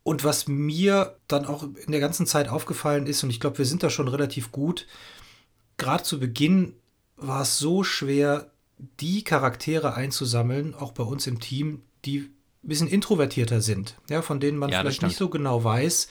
Und 0.02 0.24
was 0.24 0.48
mir 0.48 1.16
dann 1.28 1.44
auch 1.44 1.62
in 1.62 1.92
der 1.92 2.00
ganzen 2.00 2.26
Zeit 2.26 2.48
aufgefallen 2.48 3.06
ist, 3.06 3.22
und 3.22 3.30
ich 3.30 3.40
glaube, 3.40 3.58
wir 3.58 3.66
sind 3.66 3.82
da 3.82 3.90
schon 3.90 4.08
relativ 4.08 4.52
gut, 4.52 4.86
gerade 5.76 6.04
zu 6.04 6.20
Beginn 6.20 6.74
war 7.16 7.42
es 7.42 7.58
so 7.58 7.84
schwer, 7.84 8.50
die 9.00 9.24
Charaktere 9.24 9.94
einzusammeln, 9.94 10.74
auch 10.74 10.92
bei 10.92 11.02
uns 11.02 11.26
im 11.26 11.40
Team, 11.40 11.82
die 12.04 12.30
ein 12.62 12.68
bisschen 12.68 12.88
introvertierter 12.88 13.60
sind, 13.60 13.96
ja, 14.08 14.22
von 14.22 14.40
denen 14.40 14.58
man 14.58 14.70
ja, 14.70 14.80
vielleicht 14.80 15.02
nicht 15.02 15.16
so 15.16 15.28
genau 15.28 15.64
weiß, 15.64 16.08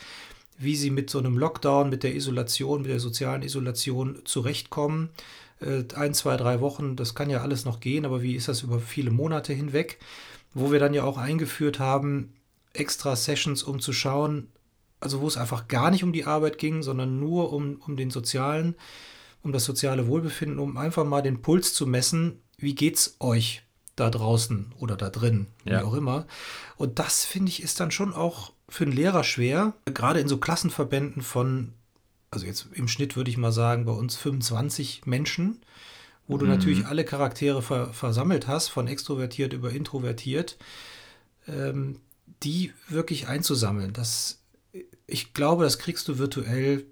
wie 0.57 0.75
sie 0.75 0.89
mit 0.89 1.09
so 1.09 1.19
einem 1.19 1.37
Lockdown, 1.37 1.89
mit 1.89 2.03
der 2.03 2.15
Isolation, 2.15 2.81
mit 2.81 2.91
der 2.91 2.99
sozialen 2.99 3.43
Isolation 3.43 4.19
zurechtkommen. 4.25 5.09
Äh, 5.61 5.83
ein, 5.95 6.13
zwei, 6.13 6.37
drei 6.37 6.59
Wochen, 6.59 6.95
das 6.95 7.15
kann 7.15 7.29
ja 7.29 7.41
alles 7.41 7.65
noch 7.65 7.79
gehen, 7.79 8.05
aber 8.05 8.21
wie 8.21 8.35
ist 8.35 8.47
das 8.47 8.63
über 8.63 8.79
viele 8.79 9.11
Monate 9.11 9.53
hinweg? 9.53 9.99
Wo 10.53 10.71
wir 10.71 10.79
dann 10.79 10.93
ja 10.93 11.03
auch 11.03 11.17
eingeführt 11.17 11.79
haben, 11.79 12.33
extra 12.73 13.15
Sessions, 13.15 13.63
um 13.63 13.79
zu 13.79 13.93
schauen, 13.93 14.47
also 14.99 15.21
wo 15.21 15.27
es 15.27 15.37
einfach 15.37 15.67
gar 15.67 15.91
nicht 15.91 16.03
um 16.03 16.13
die 16.13 16.25
Arbeit 16.25 16.57
ging, 16.57 16.81
sondern 16.81 17.19
nur 17.19 17.53
um, 17.53 17.81
um 17.85 17.95
den 17.95 18.09
sozialen, 18.09 18.75
um 19.43 19.53
das 19.53 19.65
soziale 19.65 20.07
Wohlbefinden, 20.07 20.59
um 20.59 20.77
einfach 20.77 21.05
mal 21.05 21.21
den 21.21 21.41
Puls 21.41 21.73
zu 21.73 21.85
messen, 21.85 22.41
wie 22.57 22.75
geht's 22.75 23.15
euch? 23.19 23.63
Da 23.99 24.09
draußen 24.09 24.73
oder 24.77 24.95
da 24.95 25.09
drin, 25.09 25.47
ja. 25.65 25.79
wie 25.79 25.83
auch 25.83 25.93
immer. 25.93 26.25
Und 26.77 26.99
das, 26.99 27.25
finde 27.25 27.49
ich, 27.49 27.61
ist 27.61 27.79
dann 27.79 27.91
schon 27.91 28.13
auch 28.13 28.53
für 28.67 28.85
einen 28.85 28.93
Lehrer 28.93 29.23
schwer, 29.23 29.73
gerade 29.85 30.19
in 30.19 30.27
so 30.27 30.37
Klassenverbänden 30.37 31.21
von, 31.21 31.73
also 32.31 32.45
jetzt 32.45 32.67
im 32.73 32.87
Schnitt 32.87 33.15
würde 33.15 33.31
ich 33.31 33.37
mal 33.37 33.51
sagen, 33.51 33.85
bei 33.85 33.91
uns 33.91 34.15
25 34.15 35.05
Menschen, 35.05 35.61
wo 36.27 36.37
du 36.37 36.45
mhm. 36.45 36.51
natürlich 36.51 36.85
alle 36.85 37.03
Charaktere 37.03 37.61
ver 37.61 37.93
versammelt 37.93 38.47
hast, 38.47 38.69
von 38.69 38.87
extrovertiert 38.87 39.53
über 39.53 39.71
introvertiert, 39.71 40.57
ähm, 41.47 41.99
die 42.43 42.71
wirklich 42.87 43.27
einzusammeln. 43.27 43.93
Das, 43.93 44.41
ich 45.07 45.33
glaube, 45.33 45.63
das 45.63 45.79
kriegst 45.79 46.07
du 46.07 46.19
virtuell, 46.19 46.85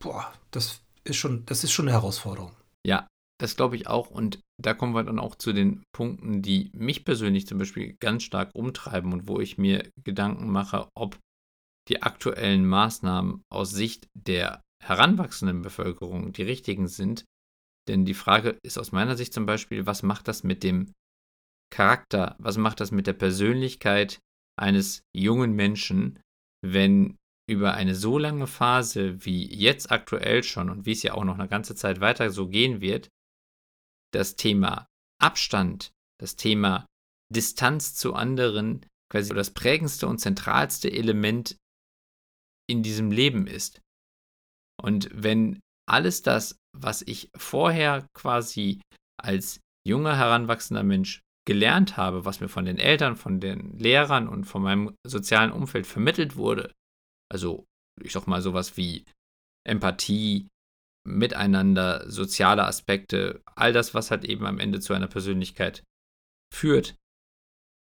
boah, 0.00 0.32
das 0.50 0.80
ist 1.04 1.16
schon, 1.16 1.46
das 1.46 1.64
ist 1.64 1.72
schon 1.72 1.86
eine 1.86 1.96
Herausforderung. 1.96 2.52
Ja, 2.84 3.06
das 3.38 3.56
glaube 3.56 3.76
ich 3.76 3.86
auch. 3.86 4.10
Und 4.10 4.40
da 4.60 4.74
kommen 4.74 4.94
wir 4.94 5.02
dann 5.02 5.18
auch 5.18 5.34
zu 5.34 5.52
den 5.52 5.82
Punkten, 5.92 6.42
die 6.42 6.70
mich 6.74 7.04
persönlich 7.04 7.46
zum 7.46 7.58
Beispiel 7.58 7.96
ganz 8.00 8.22
stark 8.22 8.54
umtreiben 8.54 9.12
und 9.12 9.28
wo 9.28 9.40
ich 9.40 9.58
mir 9.58 9.90
Gedanken 10.04 10.50
mache, 10.50 10.88
ob 10.94 11.18
die 11.88 12.02
aktuellen 12.02 12.66
Maßnahmen 12.66 13.42
aus 13.52 13.70
Sicht 13.70 14.08
der 14.14 14.62
heranwachsenden 14.82 15.62
Bevölkerung 15.62 16.32
die 16.32 16.42
richtigen 16.42 16.88
sind. 16.88 17.24
Denn 17.88 18.04
die 18.04 18.14
Frage 18.14 18.58
ist 18.62 18.78
aus 18.78 18.92
meiner 18.92 19.16
Sicht 19.16 19.34
zum 19.34 19.44
Beispiel, 19.44 19.86
was 19.86 20.02
macht 20.02 20.28
das 20.28 20.44
mit 20.44 20.62
dem 20.62 20.92
Charakter, 21.70 22.36
was 22.38 22.56
macht 22.56 22.80
das 22.80 22.92
mit 22.92 23.06
der 23.06 23.12
Persönlichkeit 23.12 24.20
eines 24.56 25.02
jungen 25.14 25.52
Menschen, 25.52 26.20
wenn 26.64 27.16
über 27.50 27.74
eine 27.74 27.94
so 27.94 28.16
lange 28.18 28.46
Phase 28.46 29.24
wie 29.24 29.52
jetzt 29.54 29.90
aktuell 29.90 30.42
schon 30.42 30.70
und 30.70 30.86
wie 30.86 30.92
es 30.92 31.02
ja 31.02 31.12
auch 31.14 31.24
noch 31.24 31.38
eine 31.38 31.48
ganze 31.48 31.74
Zeit 31.74 32.00
weiter 32.00 32.30
so 32.30 32.48
gehen 32.48 32.80
wird, 32.80 33.08
das 34.14 34.36
Thema 34.36 34.86
Abstand, 35.20 35.92
das 36.20 36.36
Thema 36.36 36.86
Distanz 37.32 37.94
zu 37.94 38.14
anderen 38.14 38.86
quasi 39.10 39.34
das 39.34 39.52
prägendste 39.52 40.06
und 40.06 40.18
zentralste 40.18 40.90
Element 40.90 41.56
in 42.68 42.82
diesem 42.82 43.10
Leben 43.10 43.46
ist. 43.46 43.80
Und 44.82 45.08
wenn 45.12 45.60
alles 45.88 46.22
das, 46.22 46.58
was 46.76 47.02
ich 47.02 47.30
vorher 47.36 48.06
quasi 48.14 48.80
als 49.22 49.60
junger, 49.86 50.16
heranwachsender 50.16 50.82
Mensch 50.82 51.20
gelernt 51.46 51.96
habe, 51.96 52.24
was 52.24 52.40
mir 52.40 52.48
von 52.48 52.64
den 52.64 52.78
Eltern, 52.78 53.16
von 53.16 53.38
den 53.38 53.78
Lehrern 53.78 54.28
und 54.28 54.44
von 54.44 54.62
meinem 54.62 54.96
sozialen 55.06 55.52
Umfeld 55.52 55.86
vermittelt 55.86 56.36
wurde, 56.36 56.72
also 57.30 57.66
ich 58.02 58.12
sag 58.12 58.26
mal 58.26 58.42
sowas 58.42 58.76
wie 58.76 59.04
Empathie, 59.66 60.48
Miteinander, 61.06 62.10
soziale 62.10 62.64
Aspekte, 62.64 63.42
all 63.56 63.72
das, 63.72 63.94
was 63.94 64.10
halt 64.10 64.24
eben 64.24 64.46
am 64.46 64.58
Ende 64.58 64.80
zu 64.80 64.94
einer 64.94 65.06
Persönlichkeit 65.06 65.84
führt, 66.52 66.94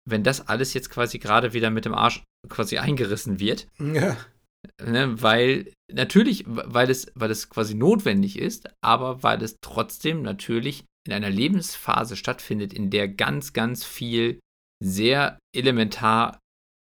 wenn 0.09 0.25
das 0.25 0.49
alles 0.49 0.75
jetzt 0.75 0.91
quasi 0.91 1.19
gerade 1.19 1.53
wieder 1.53 1.71
mit 1.71 1.85
dem 1.85 1.95
Arsch 1.95 2.25
quasi 2.49 2.79
eingerissen 2.79 3.39
wird, 3.39 3.69
ja. 3.79 4.17
ne, 4.83 5.21
weil 5.21 5.73
natürlich, 5.93 6.45
weil 6.47 6.91
es, 6.91 7.13
weil 7.15 7.31
es 7.31 7.49
quasi 7.49 7.75
notwendig 7.75 8.39
ist, 8.39 8.69
aber 8.83 9.23
weil 9.23 9.43
es 9.43 9.57
trotzdem 9.61 10.23
natürlich 10.23 10.85
in 11.07 11.13
einer 11.13 11.31
Lebensphase 11.31 12.17
stattfindet, 12.17 12.73
in 12.73 12.91
der 12.91 13.09
ganz, 13.09 13.53
ganz 13.53 13.85
viel 13.85 14.41
sehr 14.83 15.39
elementar 15.55 16.41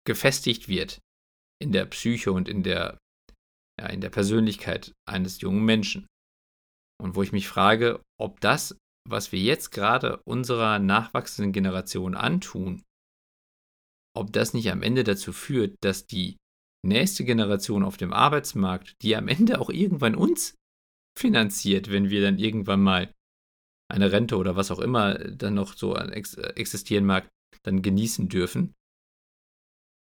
gefestigt 0.07 0.69
wird 0.69 0.99
in 1.61 1.73
der 1.73 1.87
Psyche 1.87 2.33
und 2.33 2.49
in 2.49 2.63
der, 2.63 2.99
ja, 3.81 3.87
in 3.87 4.01
der 4.01 4.11
Persönlichkeit 4.11 4.93
eines 5.09 5.41
jungen 5.41 5.65
Menschen. 5.65 6.07
Und 7.03 7.17
wo 7.17 7.23
ich 7.23 7.33
mich 7.33 7.49
frage, 7.49 8.01
ob 8.19 8.41
das, 8.41 8.77
was 9.09 9.33
wir 9.33 9.41
jetzt 9.41 9.71
gerade 9.71 10.21
unserer 10.25 10.79
nachwachsenden 10.79 11.53
Generation 11.53 12.15
antun, 12.15 12.83
ob 14.17 14.33
das 14.33 14.55
nicht 14.55 14.71
am 14.71 14.83
Ende 14.83 15.05
dazu 15.05 15.33
führt, 15.33 15.77
dass 15.83 16.07
die 16.07 16.37
nächste 16.87 17.25
Generation 17.25 17.83
auf 17.83 17.97
dem 17.97 18.13
Arbeitsmarkt, 18.13 18.95
die 19.03 19.17
am 19.17 19.29
Ende 19.29 19.61
auch 19.61 19.71
irgendwann 19.71 20.15
uns 20.15 20.55
finanziert, 21.19 21.91
wenn 21.91 22.11
wir 22.11 22.23
dann 22.23 22.39
irgendwann 22.39 22.83
mal 22.83 23.13
eine 23.91 24.13
Rente 24.13 24.37
oder 24.37 24.57
was 24.57 24.71
auch 24.71 24.81
immer 24.81 25.15
dann 25.15 25.55
noch 25.55 25.77
so 25.77 25.97
existieren 25.97 27.05
mag, 27.05 27.29
dann 27.63 27.83
genießen 27.83 28.29
dürfen, 28.29 28.75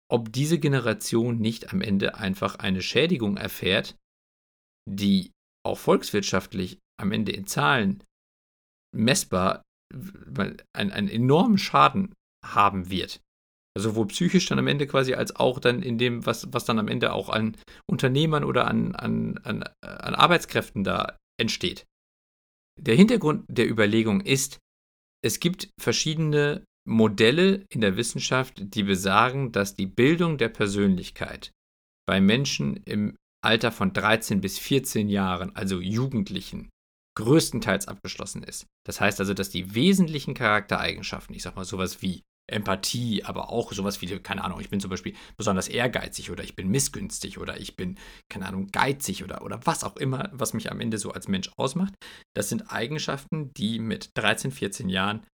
ob 0.09 0.31
diese 0.31 0.59
Generation 0.59 1.37
nicht 1.37 1.71
am 1.71 1.81
Ende 1.81 2.15
einfach 2.15 2.55
eine 2.55 2.81
Schädigung 2.81 3.37
erfährt, 3.37 3.95
die 4.89 5.31
auch 5.65 5.77
volkswirtschaftlich 5.77 6.79
am 6.99 7.11
Ende 7.11 7.31
in 7.31 7.47
Zahlen 7.47 8.03
messbar 8.95 9.63
einen, 10.73 10.91
einen 10.91 11.09
enormen 11.09 11.57
Schaden 11.57 12.13
haben 12.45 12.89
wird. 12.89 13.21
Also 13.75 13.89
sowohl 13.89 14.07
psychisch 14.07 14.47
dann 14.47 14.59
am 14.59 14.67
Ende 14.67 14.85
quasi, 14.85 15.13
als 15.13 15.35
auch 15.35 15.59
dann 15.59 15.81
in 15.81 15.97
dem, 15.97 16.25
was, 16.25 16.51
was 16.51 16.65
dann 16.65 16.79
am 16.79 16.87
Ende 16.87 17.13
auch 17.13 17.29
an 17.29 17.55
Unternehmern 17.89 18.43
oder 18.43 18.67
an, 18.67 18.95
an, 18.95 19.37
an, 19.43 19.63
an 19.81 20.15
Arbeitskräften 20.15 20.83
da 20.83 21.17
entsteht. 21.39 21.85
Der 22.79 22.95
Hintergrund 22.95 23.45
der 23.47 23.69
Überlegung 23.69 24.21
ist, 24.21 24.59
es 25.23 25.39
gibt 25.39 25.69
verschiedene 25.79 26.65
Modelle 26.87 27.65
in 27.69 27.81
der 27.81 27.95
Wissenschaft, 27.95 28.55
die 28.57 28.83
besagen, 28.83 29.51
dass 29.51 29.75
die 29.75 29.85
Bildung 29.85 30.37
der 30.37 30.49
Persönlichkeit 30.49 31.51
bei 32.07 32.19
Menschen 32.19 32.77
im 32.77 33.15
Alter 33.43 33.71
von 33.71 33.93
13 33.93 34.41
bis 34.41 34.59
14 34.59 35.09
Jahren, 35.09 35.55
also 35.55 35.79
Jugendlichen, 35.79 36.69
größtenteils 37.17 37.87
abgeschlossen 37.87 38.43
ist. 38.43 38.67
Das 38.85 39.01
heißt 39.01 39.19
also, 39.19 39.33
dass 39.33 39.49
die 39.49 39.75
wesentlichen 39.75 40.33
Charaktereigenschaften, 40.33 41.35
ich 41.35 41.43
sag 41.43 41.55
mal 41.55 41.65
sowas 41.65 42.01
wie 42.01 42.21
Empathie, 42.51 43.23
aber 43.23 43.49
auch 43.49 43.71
sowas 43.71 44.01
wie, 44.01 44.19
keine 44.19 44.43
Ahnung, 44.43 44.59
ich 44.59 44.69
bin 44.69 44.79
zum 44.79 44.89
Beispiel 44.89 45.15
besonders 45.37 45.67
ehrgeizig 45.67 46.31
oder 46.31 46.43
ich 46.43 46.55
bin 46.55 46.69
missgünstig 46.69 47.37
oder 47.37 47.59
ich 47.59 47.75
bin, 47.75 47.97
keine 48.29 48.45
Ahnung, 48.47 48.67
geizig 48.71 49.23
oder, 49.23 49.43
oder 49.43 49.59
was 49.65 49.83
auch 49.83 49.97
immer, 49.97 50.29
was 50.33 50.53
mich 50.53 50.71
am 50.71 50.79
Ende 50.79 50.97
so 50.97 51.11
als 51.11 51.27
Mensch 51.27 51.49
ausmacht. 51.57 51.93
Das 52.35 52.49
sind 52.49 52.71
Eigenschaften, 52.71 53.51
die 53.55 53.79
mit 53.79 54.11
13, 54.15 54.51
14 54.51 54.89
Jahren 54.89 55.25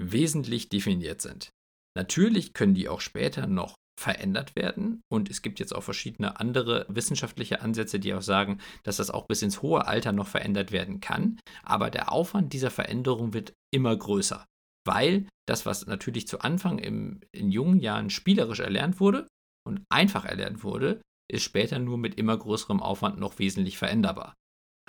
wesentlich 0.00 0.68
definiert 0.68 1.20
sind. 1.20 1.50
Natürlich 1.96 2.54
können 2.54 2.74
die 2.74 2.88
auch 2.88 3.00
später 3.00 3.46
noch 3.46 3.76
verändert 4.00 4.56
werden 4.56 5.02
und 5.10 5.30
es 5.30 5.42
gibt 5.42 5.60
jetzt 5.60 5.74
auch 5.74 5.82
verschiedene 5.82 6.40
andere 6.40 6.86
wissenschaftliche 6.88 7.60
Ansätze, 7.60 8.00
die 8.00 8.14
auch 8.14 8.22
sagen, 8.22 8.58
dass 8.82 8.96
das 8.96 9.10
auch 9.10 9.26
bis 9.26 9.42
ins 9.42 9.62
hohe 9.62 9.86
Alter 9.86 10.12
noch 10.12 10.28
verändert 10.28 10.72
werden 10.72 11.00
kann, 11.00 11.38
aber 11.62 11.90
der 11.90 12.10
Aufwand 12.10 12.52
dieser 12.52 12.70
Veränderung 12.70 13.32
wird 13.32 13.52
immer 13.70 13.96
größer 13.96 14.46
weil 14.84 15.28
das, 15.46 15.66
was 15.66 15.86
natürlich 15.86 16.28
zu 16.28 16.40
Anfang 16.40 16.78
im, 16.78 17.20
in 17.32 17.50
jungen 17.50 17.80
Jahren 17.80 18.10
spielerisch 18.10 18.60
erlernt 18.60 19.00
wurde 19.00 19.28
und 19.66 19.84
einfach 19.90 20.24
erlernt 20.24 20.64
wurde, 20.64 21.00
ist 21.30 21.42
später 21.42 21.78
nur 21.78 21.98
mit 21.98 22.16
immer 22.16 22.36
größerem 22.36 22.80
Aufwand 22.80 23.18
noch 23.18 23.38
wesentlich 23.38 23.78
veränderbar. 23.78 24.34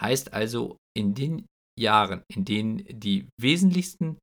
Heißt 0.01 0.33
also, 0.33 0.77
in 0.95 1.13
den 1.13 1.45
Jahren, 1.79 2.23
in 2.31 2.45
denen 2.45 2.77
die 2.87 3.29
wesentlichsten 3.39 4.17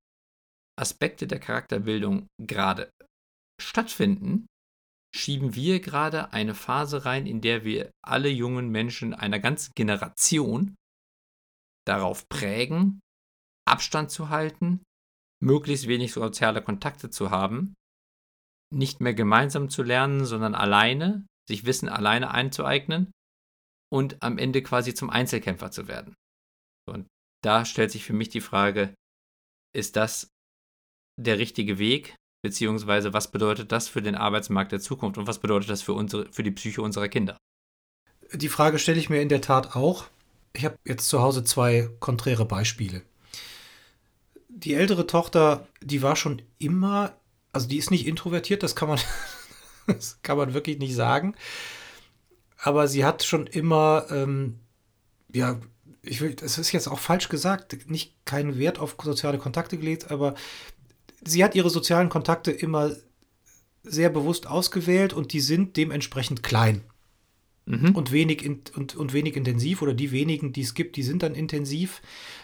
Aspekte 0.79 1.27
der 1.27 1.41
Charakterbildung 1.41 2.27
gerade 2.41 2.91
stattfinden, 3.61 4.47
schieben 5.15 5.55
wir 5.55 5.81
gerade 5.81 6.33
eine 6.33 6.55
Phase 6.55 7.05
rein, 7.05 7.27
in 7.27 7.41
der 7.41 7.65
wir 7.65 7.91
alle 8.03 8.29
jungen 8.29 8.71
Menschen 8.71 9.15
einer 9.15 9.39
ganzen 9.39 9.73
Generation 9.75 10.77
darauf 11.87 12.29
prägen, 12.29 13.01
Abstand 13.67 14.11
zu 14.11 14.29
halten, 14.29 14.83
möglichst 15.43 15.89
wenig 15.89 16.13
soziale 16.13 16.63
Kontakte 16.63 17.11
zu 17.11 17.31
haben, 17.31 17.75
nicht 18.73 19.01
mehr 19.01 19.15
gemeinsam 19.15 19.69
zu 19.69 19.83
lernen, 19.83 20.25
sondern 20.25 20.55
alleine, 20.55 21.27
sich 21.49 21.65
Wissen 21.65 21.89
alleine 21.89 22.31
einzueignen 22.31 23.11
und 23.93 24.23
am 24.23 24.39
Ende 24.39 24.63
quasi 24.63 24.95
zum 24.95 25.11
Einzelkämpfer 25.11 25.71
zu 25.71 25.89
werden. 25.89 26.15
Und 26.89 27.09
da 27.43 27.65
stellt 27.65 27.91
sich 27.91 28.05
für 28.05 28.13
mich 28.13 28.29
die 28.29 28.41
Frage, 28.41 28.95
ist 29.75 29.97
das 29.97 30.29
der 31.19 31.39
richtige 31.39 31.79
Weg? 31.79 32.15
Beziehungsweise 32.43 33.13
was 33.13 33.31
bedeutet 33.31 33.71
das 33.73 33.89
für 33.89 34.03
den 34.03 34.15
Arbeitsmarkt 34.15 34.73
der 34.73 34.81
Zukunft 34.81 35.19
und 35.19 35.27
was 35.27 35.39
bedeutet 35.39 35.69
das 35.71 35.83
für, 35.83 35.93
unsere, 35.93 36.27
für 36.33 36.43
die 36.43 36.51
Psyche 36.51 36.83
unserer 36.83 37.09
Kinder? 37.09 37.37
Die 38.33 38.49
Frage 38.49 38.79
stelle 38.79 38.99
ich 38.99 39.11
mir 39.11 39.21
in 39.21 39.29
der 39.29 39.41
Tat 39.41 39.77
auch. 39.77 40.07
Ich 40.53 40.65
habe 40.65 40.77
jetzt 40.85 41.09
zu 41.09 41.21
Hause 41.21 41.45
zwei 41.45 41.91
konträre 42.01 42.45
Beispiele 42.45 43.03
die 44.51 44.75
ältere 44.75 45.07
Tochter, 45.07 45.67
die 45.81 46.03
war 46.03 46.17
schon 46.17 46.43
immer, 46.59 47.15
also 47.53 47.69
die 47.69 47.79
ist 47.79 47.91
nicht 47.91 48.07
introvertiert, 48.07 48.63
das 48.63 48.77
kann 48.77 48.89
man, 48.89 48.99
das 49.87 50.21
kann 50.23 50.37
man 50.37 50.55
wirklich 50.55 50.79
nicht 50.79 50.95
sagen. 50.95 51.35
Aber 52.59 52.89
sie 52.89 53.05
hat 53.05 53.23
schon 53.23 53.47
immer, 53.47 54.07
ähm, 54.11 54.59
ja, 55.33 55.59
ich 56.03 56.21
will, 56.21 56.35
das 56.35 56.59
ist 56.59 56.73
jetzt 56.73 56.89
auch 56.89 56.99
falsch 56.99 57.29
gesagt, 57.29 57.89
nicht 57.89 58.15
keinen 58.27 58.59
Wert 58.59 58.79
auf 58.79 58.97
soziale 59.03 59.39
Kontakte 59.39 59.79
gelegt, 59.79 60.11
aber 60.11 60.35
sie 61.25 61.45
hat 61.45 61.55
ihre 61.55 61.71
sozialen 61.71 62.09
Kontakte 62.09 62.51
immer 62.51 62.93
sehr 63.83 64.11
bewusst 64.11 64.47
ausgewählt 64.47 65.13
und 65.13 65.33
die 65.33 65.41
sind 65.41 65.77
dementsprechend 65.77 66.43
klein. 66.43 66.83
Mhm. 67.67 67.95
Und, 67.95 68.11
wenig 68.11 68.45
in, 68.45 68.63
und, 68.75 68.97
und 68.97 69.13
wenig 69.13 69.37
intensiv 69.37 69.83
oder 69.83 69.95
die 69.95 70.11
wenigen, 70.11 70.53
die 70.53 70.63
es 70.63 70.75
gibt, 70.75 70.97
die 70.97 71.03
sind 71.03 71.23
dann 71.23 71.35
intensiv 71.35 72.03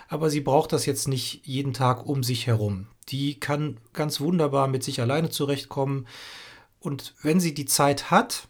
aber 0.09 0.31
sie 0.31 0.41
braucht 0.41 0.73
das 0.73 0.87
jetzt 0.87 1.09
nicht 1.09 1.47
jeden 1.47 1.73
Tag 1.73 2.07
um 2.07 2.23
sich 2.23 2.47
herum. 2.47 2.87
Die 3.09 3.39
kann 3.39 3.79
ganz 3.93 4.21
wunderbar 4.21 4.69
mit 4.69 4.83
sich 4.83 5.01
alleine 5.01 5.31
zurechtkommen. 5.31 6.07
Und 6.79 7.15
wenn 7.23 7.41
sie 7.41 7.55
die 7.55 7.67
Zeit 7.67 8.11
hat, 8.11 8.49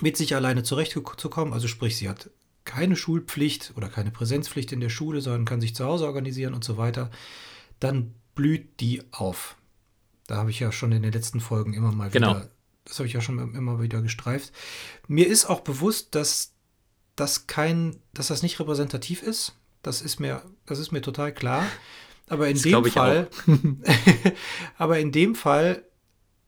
mit 0.00 0.16
sich 0.16 0.34
alleine 0.34 0.62
zurechtzukommen, 0.62 1.52
also 1.52 1.68
sprich, 1.68 1.96
sie 1.96 2.08
hat 2.08 2.30
keine 2.64 2.96
Schulpflicht 2.96 3.72
oder 3.76 3.88
keine 3.88 4.10
Präsenzpflicht 4.10 4.72
in 4.72 4.80
der 4.80 4.90
Schule, 4.90 5.20
sondern 5.20 5.44
kann 5.44 5.60
sich 5.60 5.74
zu 5.74 5.84
Hause 5.84 6.06
organisieren 6.06 6.54
und 6.54 6.64
so 6.64 6.76
weiter, 6.76 7.10
dann 7.80 8.14
blüht 8.40 8.80
die 8.80 9.02
auf. 9.10 9.56
Da 10.26 10.36
habe 10.36 10.48
ich 10.48 10.60
ja 10.60 10.72
schon 10.72 10.92
in 10.92 11.02
den 11.02 11.12
letzten 11.12 11.40
Folgen 11.40 11.74
immer 11.74 11.92
mal 11.92 12.08
genau. 12.08 12.36
wieder, 12.36 12.50
das 12.86 12.98
habe 12.98 13.06
ich 13.06 13.12
ja 13.12 13.20
schon 13.20 13.38
immer 13.54 13.82
wieder 13.82 14.00
gestreift. 14.00 14.50
Mir 15.08 15.26
ist 15.26 15.44
auch 15.44 15.60
bewusst, 15.60 16.14
dass 16.14 16.54
das 17.16 17.46
kein, 17.46 17.96
dass 18.14 18.28
das 18.28 18.42
nicht 18.42 18.58
repräsentativ 18.58 19.22
ist. 19.22 19.56
Das 19.82 20.00
ist 20.00 20.20
mir, 20.20 20.42
das 20.64 20.78
ist 20.78 20.90
mir 20.90 21.02
total 21.02 21.34
klar. 21.34 21.66
Aber 22.28 22.48
in 22.48 22.54
das 22.54 22.62
dem 22.62 22.84
Fall, 22.86 23.28
aber 24.78 24.98
in 24.98 25.12
dem 25.12 25.34
Fall, 25.34 25.84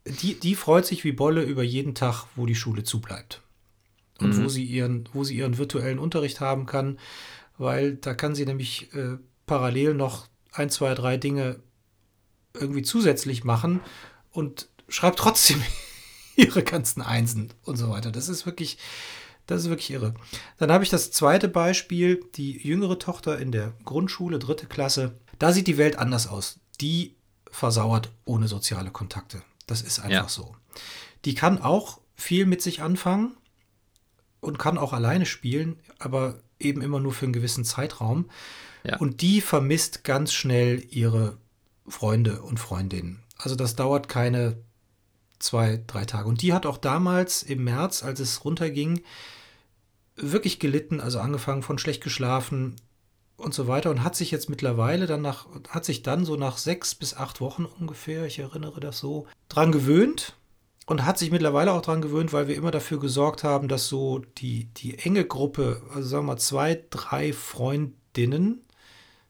die, 0.07 0.41
die 0.41 0.55
freut 0.55 0.87
sich 0.87 1.05
wie 1.05 1.13
Bolle 1.13 1.43
über 1.43 1.63
jeden 1.63 1.95
Tag, 1.95 2.25
wo 2.37 2.47
die 2.47 2.55
Schule 2.55 2.85
zubleibt. 2.85 3.43
Und 4.19 4.39
mhm. 4.39 4.45
wo 4.45 4.49
sie 4.49 4.65
ihren, 4.65 5.11
wo 5.13 5.25
sie 5.25 5.37
ihren 5.37 5.59
virtuellen 5.59 5.99
Unterricht 5.99 6.41
haben 6.41 6.65
kann, 6.65 6.99
weil 7.59 7.97
da 7.97 8.15
kann 8.15 8.35
sie 8.35 8.47
nämlich 8.47 8.95
äh, 8.95 9.19
parallel 9.45 9.93
noch 9.93 10.27
ein, 10.53 10.71
zwei, 10.71 10.95
drei 10.95 11.19
Dinge 11.19 11.61
irgendwie 12.55 12.83
zusätzlich 12.83 13.45
machen 13.45 13.81
und 14.31 14.69
schreibt 14.89 15.19
trotzdem 15.19 15.63
ihre 16.37 16.63
ganzen 16.63 17.03
Einsen 17.03 17.53
und 17.65 17.77
so 17.77 17.91
weiter. 17.91 18.11
Das 18.13 18.29
ist 18.29 18.47
wirklich, 18.47 18.79
das 19.47 19.63
ist 19.63 19.69
wirklich 19.69 19.91
irre. 19.91 20.15
Dann 20.59 20.71
habe 20.71 20.85
ich 20.85 20.91
das 20.91 21.11
zweite 21.11 21.49
Beispiel, 21.49 22.25
die 22.35 22.59
jüngere 22.67 22.99
Tochter 22.99 23.39
in 23.39 23.53
der 23.53 23.73
Grundschule, 23.85 24.39
dritte 24.39 24.67
Klasse. 24.67 25.19
Da 25.39 25.53
sieht 25.53 25.67
die 25.67 25.79
Welt 25.79 25.97
anders 25.97 26.27
aus. 26.27 26.61
Die 26.81 27.17
versauert 27.51 28.11
ohne 28.25 28.49
soziale 28.49 28.91
Kontakte. 28.91 29.43
Das 29.67 29.83
ist 29.83 29.99
einfach 29.99 30.11
ja. 30.11 30.29
so. 30.29 30.57
Die 31.25 31.35
kann 31.35 31.61
auch 31.61 32.01
viel 32.15 32.47
mit 32.47 32.63
sich 32.63 32.83
anfangen 32.83 33.37
und 34.41 34.59
kann 34.59 34.79
auch 34.79 34.93
alleine 34.93 35.27
spielen, 35.27 35.79
aber 35.99 36.41
eben 36.59 36.83
immer 36.83 37.01
nur 37.01 37.13
für 37.13 37.27
einen 37.27 37.33
gewissen 37.33 37.65
Zeitraum. 37.65 38.31
Ja. 38.85 38.97
Und 38.99 39.21
die 39.21 39.41
vermisst 39.41 40.05
ganz 40.05 40.33
schnell 40.33 40.85
ihre 40.91 41.37
Freunde 41.87 42.43
und 42.43 42.59
Freundinnen. 42.59 43.23
Also 43.39 43.57
das 43.57 43.77
dauert 43.77 44.09
keine 44.09 44.57
zwei, 45.39 45.83
drei 45.87 46.05
Tage. 46.05 46.29
Und 46.29 46.43
die 46.43 46.53
hat 46.53 46.67
auch 46.67 46.79
damals 46.79 47.43
im 47.43 47.65
März, 47.65 48.03
als 48.03 48.21
es 48.21 48.45
runterging, 48.45 49.03
wirklich 50.17 50.59
gelitten, 50.59 51.01
also 51.01 51.19
angefangen 51.19 51.63
von 51.63 51.79
schlecht 51.79 52.03
geschlafen 52.03 52.77
und 53.37 53.55
so 53.55 53.67
weiter 53.67 53.91
und 53.91 54.05
hat 54.05 54.15
sich 54.15 54.31
jetzt 54.31 54.49
mittlerweile 54.49 55.07
dann 55.07 55.23
nach, 55.23 55.47
hat 55.69 55.85
sich 55.85 56.03
dann 56.03 56.25
so 56.25 56.37
nach 56.37 56.59
sechs 56.59 56.95
bis 56.95 57.15
acht 57.15 57.41
Wochen 57.41 57.65
ungefähr, 57.65 58.27
ich 58.27 58.39
erinnere 58.39 58.79
das 58.79 58.99
so, 58.99 59.27
dran 59.49 59.73
gewöhnt 59.73 60.37
und 60.87 61.05
hat 61.05 61.19
sich 61.19 61.31
mittlerweile 61.31 61.73
auch 61.73 61.83
dran 61.83 62.03
gewöhnt, 62.03 62.33
weil 62.33 62.47
wir 62.47 62.57
immer 62.57 62.71
dafür 62.71 63.01
gesorgt 63.01 63.43
haben, 63.43 63.69
dass 63.69 63.89
so 63.89 64.21
die, 64.39 64.67
die 64.75 64.99
enge 64.99 65.25
Gruppe, 65.25 65.83
also 65.95 66.09
sagen 66.09 66.25
wir 66.25 66.35
mal 66.35 66.39
zwei, 66.39 66.85
drei 66.91 67.33
Freundinnen, 67.33 68.61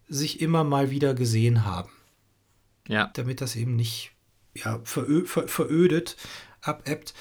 sich 0.09 0.41
immer 0.41 0.65
mal 0.65 0.91
wieder 0.91 1.15
gesehen 1.15 1.65
haben. 1.65 1.91
Ja. 2.89 3.11
Damit 3.15 3.41
das 3.41 3.57
eben 3.57 3.77
nicht 3.77 4.13
ja, 4.55 4.81
verö 4.85 5.25
ver 5.25 5.49
verödet, 5.49 6.17
abebbt. 6.61 7.15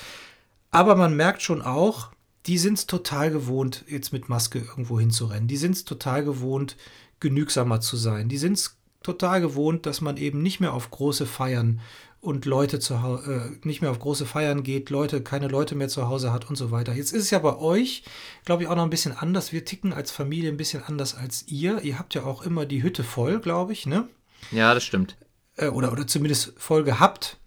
Aber 0.69 0.95
man 0.95 1.15
merkt 1.15 1.41
schon 1.41 1.61
auch, 1.61 2.11
die 2.45 2.57
sind 2.57 2.77
es 2.77 2.87
total 2.87 3.31
gewohnt, 3.31 3.85
jetzt 3.87 4.13
mit 4.13 4.29
Maske 4.29 4.59
irgendwo 4.59 4.99
hinzurennen. 4.99 5.47
Die 5.47 5.57
sind 5.57 5.75
es 5.75 5.85
total 5.85 6.23
gewohnt, 6.23 6.77
genügsamer 7.19 7.81
zu 7.81 7.97
sein. 7.97 8.29
Die 8.29 8.37
sind 8.37 8.53
es 8.53 8.77
total 9.03 9.41
gewohnt, 9.41 9.85
dass 9.85 10.01
man 10.01 10.17
eben 10.17 10.41
nicht 10.41 10.59
mehr 10.59 10.73
auf 10.73 10.89
große 10.89 11.25
Feiern 11.25 11.81
und 12.19 12.45
Leute 12.45 12.79
zu 12.79 12.93
äh, 12.93 13.67
nicht 13.67 13.81
mehr 13.81 13.89
auf 13.89 13.99
große 13.99 14.27
Feiern 14.27 14.61
geht, 14.61 14.91
Leute, 14.91 15.21
keine 15.21 15.47
Leute 15.47 15.73
mehr 15.73 15.87
zu 15.87 16.07
Hause 16.07 16.31
hat 16.31 16.49
und 16.49 16.55
so 16.55 16.69
weiter. 16.69 16.93
Jetzt 16.93 17.13
ist 17.13 17.23
es 17.23 17.31
ja 17.31 17.39
bei 17.39 17.57
euch, 17.57 18.03
glaube 18.45 18.63
ich, 18.63 18.69
auch 18.69 18.75
noch 18.75 18.83
ein 18.83 18.91
bisschen 18.91 19.17
anders. 19.17 19.51
Wir 19.51 19.65
ticken 19.65 19.91
als 19.91 20.11
Familie 20.11 20.51
ein 20.51 20.57
bisschen 20.57 20.83
anders 20.83 21.15
als 21.15 21.47
ihr. 21.47 21.81
Ihr 21.81 21.97
habt 21.97 22.13
ja 22.13 22.23
auch 22.23 22.43
immer 22.43 22.67
die 22.67 22.83
Hütte 22.83 23.03
voll, 23.03 23.39
glaube 23.39 23.73
ich, 23.73 23.87
ne? 23.87 24.07
Ja, 24.51 24.73
das 24.73 24.83
stimmt. 24.83 25.17
Äh, 25.61 25.67
oder, 25.67 25.91
oder 25.91 26.05
zumindest 26.07 26.53
voll 26.57 26.83
gehabt 26.83 27.37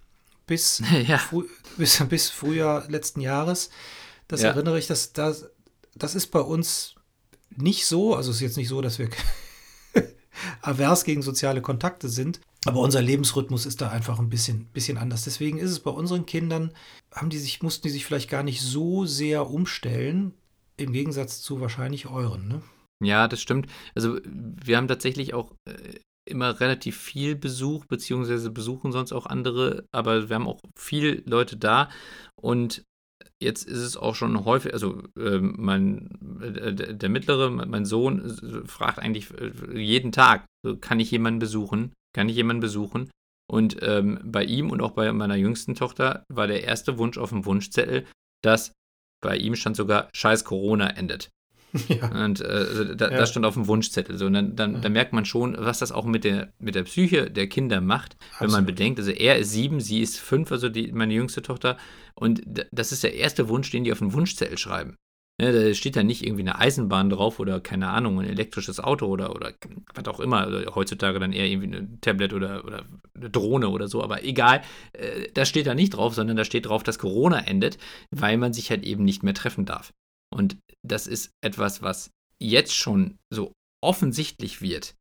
bis, 0.47 0.83
ja. 1.07 1.21
bis, 1.77 2.03
bis 2.09 2.31
Frühjahr 2.31 2.89
letzten 2.89 3.21
Jahres. 3.21 3.71
Das 4.29 4.43
ja. 4.43 4.51
erinnere 4.51 4.79
ich, 4.79 4.87
dass 4.87 5.13
das, 5.13 5.51
das 5.95 6.15
ist 6.15 6.29
bei 6.29 6.41
uns 6.41 6.95
nicht 7.57 7.87
so. 7.87 8.15
Also 8.15 8.31
es 8.31 8.37
ist 8.37 8.43
jetzt 8.43 8.57
nicht 8.57 8.69
so, 8.69 8.81
dass 8.81 8.99
wir 8.99 9.11
avers 10.63 11.05
gegen 11.05 11.23
soziale 11.23 11.61
Kontakte 11.61 12.09
sind. 12.09 12.41
Aber 12.67 12.81
unser 12.81 13.03
Lebensrhythmus 13.03 13.67
ist 13.67 13.83
da 13.83 13.91
einfach 13.91 14.19
ein 14.19 14.31
bisschen, 14.31 14.67
bisschen 14.67 14.97
anders. 14.97 15.25
Deswegen 15.25 15.59
ist 15.59 15.71
es 15.71 15.81
bei 15.81 15.91
unseren 15.91 16.25
Kindern, 16.25 16.73
haben 17.13 17.29
die 17.29 17.39
sich, 17.39 17.63
mussten 17.63 17.83
die 17.83 17.91
sich 17.91 18.07
vielleicht 18.07 18.31
gar 18.31 18.43
nicht 18.43 18.63
so 18.63 19.05
sehr 19.05 19.51
umstellen, 19.51 20.33
im 20.79 20.93
Gegensatz 20.93 21.43
zu 21.43 21.61
wahrscheinlich 21.61 22.07
euren, 22.07 22.49
ne? 22.49 22.63
Ja, 23.03 23.29
das 23.29 23.43
stimmt. 23.43 23.67
Also 23.95 24.19
wir 24.25 24.79
haben 24.79 24.89
tatsächlich 24.89 25.35
auch 25.35 25.53
äh, 25.67 25.99
immer 26.27 26.61
relativ 26.61 26.97
viel 26.97 27.37
Besuch, 27.37 27.85
beziehungsweise 27.87 28.51
besuchen 28.51 28.93
sonst 28.93 29.13
auch 29.13 29.27
andere, 29.27 29.85
aber 29.93 30.29
wir 30.29 30.37
haben 30.37 30.49
auch 30.49 30.61
viele 30.77 31.23
Leute 31.27 31.57
da 31.57 31.91
und 32.41 32.85
jetzt 33.43 33.65
ist 33.65 33.79
es 33.79 33.97
auch 33.97 34.15
schon 34.15 34.45
häufig, 34.45 34.73
also 34.73 35.03
äh, 35.19 35.39
mein, 35.39 36.09
äh, 36.41 36.95
der 36.95 37.09
mittlere, 37.09 37.51
mein 37.51 37.85
Sohn 37.85 38.65
fragt 38.67 38.99
eigentlich 38.99 39.31
äh, 39.39 39.79
jeden 39.79 40.13
Tag, 40.13 40.47
kann 40.81 41.01
ich 41.01 41.11
jemanden 41.11 41.39
besuchen? 41.39 41.93
Kann 42.15 42.29
ich 42.29 42.37
jemanden 42.37 42.61
besuchen? 42.61 43.11
Und 43.51 43.77
ähm, 43.83 44.21
bei 44.25 44.45
ihm 44.45 44.71
und 44.71 44.81
auch 44.81 44.93
bei 44.93 45.13
meiner 45.13 45.37
jüngsten 45.37 45.75
Tochter 45.75 46.25
war 46.29 46.47
der 46.47 46.65
erste 46.65 46.97
Wunsch 46.99 47.19
auf 47.19 47.31
dem 47.31 47.45
Wunschzettel, 47.45 48.07
dass 48.43 48.73
bei 49.23 49.37
ihm 49.37 49.55
stand 49.55 49.77
sogar 49.77 50.09
Scheiß 50.15 50.45
Corona 50.45 50.89
endet. 50.89 51.31
Ja. 51.89 52.25
Und 52.25 52.41
äh, 52.41 52.97
da, 52.97 53.11
ja. 53.11 53.19
das 53.19 53.31
stand 53.31 53.45
auf 53.45 53.55
dem 53.55 53.67
Wunschzettel. 53.67 54.17
So, 54.17 54.27
und 54.27 54.33
dann, 54.33 54.57
dann, 54.57 54.75
ja. 54.75 54.81
dann, 54.81 54.93
merkt 54.93 55.13
man 55.13 55.25
schon, 55.25 55.57
was 55.59 55.81
das 55.81 55.93
auch 55.93 56.05
mit 56.05 56.25
der, 56.25 56.53
mit 56.59 56.75
der 56.75 56.85
Psyche 56.85 57.31
der 57.31 57.49
Kinder 57.49 57.81
macht, 57.81 58.17
Absolut. 58.17 58.41
wenn 58.41 58.51
man 58.59 58.67
bedenkt, 58.67 58.99
also 58.99 59.11
er 59.11 59.39
ist 59.39 59.51
sieben, 59.51 59.81
sie 59.81 60.01
ist 60.01 60.19
fünf, 60.19 60.51
also 60.53 60.69
die, 60.69 60.93
meine 60.93 61.15
jüngste 61.15 61.43
Tochter. 61.43 61.77
Und 62.15 62.43
das 62.71 62.93
ist 62.93 63.03
der 63.03 63.15
erste 63.15 63.49
Wunsch, 63.49 63.71
den 63.71 63.85
die 63.85 63.93
auf 63.93 63.99
dem 63.99 64.13
Wunschzettel 64.13 64.57
schreiben. 64.57 64.97
Ja, 65.41 65.51
da 65.51 65.75
steht 65.75 65.97
da 65.97 66.05
nicht 66.05 66.25
irgendwie 66.25 66.43
eine 66.43 66.61
Eisenbahn 66.61 67.11
drauf 67.11 67.41
oder 67.41 67.61
keine 67.61 67.89
Ahnung, 67.89 68.21
ein 68.21 68.29
elektrisches 68.29 68.79
Auto 68.79 69.07
oder, 69.07 69.35
oder 69.35 69.53
was 69.93 70.07
auch 70.07 70.21
immer. 70.21 70.43
Also 70.43 70.77
heutzutage 70.77 71.19
dann 71.19 71.33
eher 71.33 71.47
irgendwie 71.47 71.77
ein 71.77 71.99
Tablet 72.01 72.33
oder, 72.33 72.65
oder 72.65 72.85
eine 73.17 73.31
Drohne 73.31 73.69
oder 73.69 73.89
so, 73.89 74.01
aber 74.01 74.23
egal. 74.23 74.63
Äh, 74.93 75.29
das 75.35 75.49
steht 75.49 75.67
da 75.67 75.75
nicht 75.75 75.95
drauf, 75.95 76.15
sondern 76.15 76.37
da 76.37 76.45
steht 76.45 76.67
drauf, 76.67 76.85
dass 76.85 77.01
Corona 77.01 77.41
endet, 77.41 77.79
weil 78.13 78.39
man 78.39 78.53
sich 78.53 78.71
halt 78.71 78.85
eben 78.85 79.03
nicht 79.03 79.25
mehr 79.25 79.35
treffen 79.35 79.65
darf. 79.65 79.93
Und 80.35 80.59
das 80.83 81.07
ist 81.07 81.31
etwas, 81.43 81.83
was 81.83 82.11
jetzt 82.43 82.75
schon 82.75 83.19
so 83.33 83.53
offensichtlich 83.83 84.61
wird. 84.61 84.95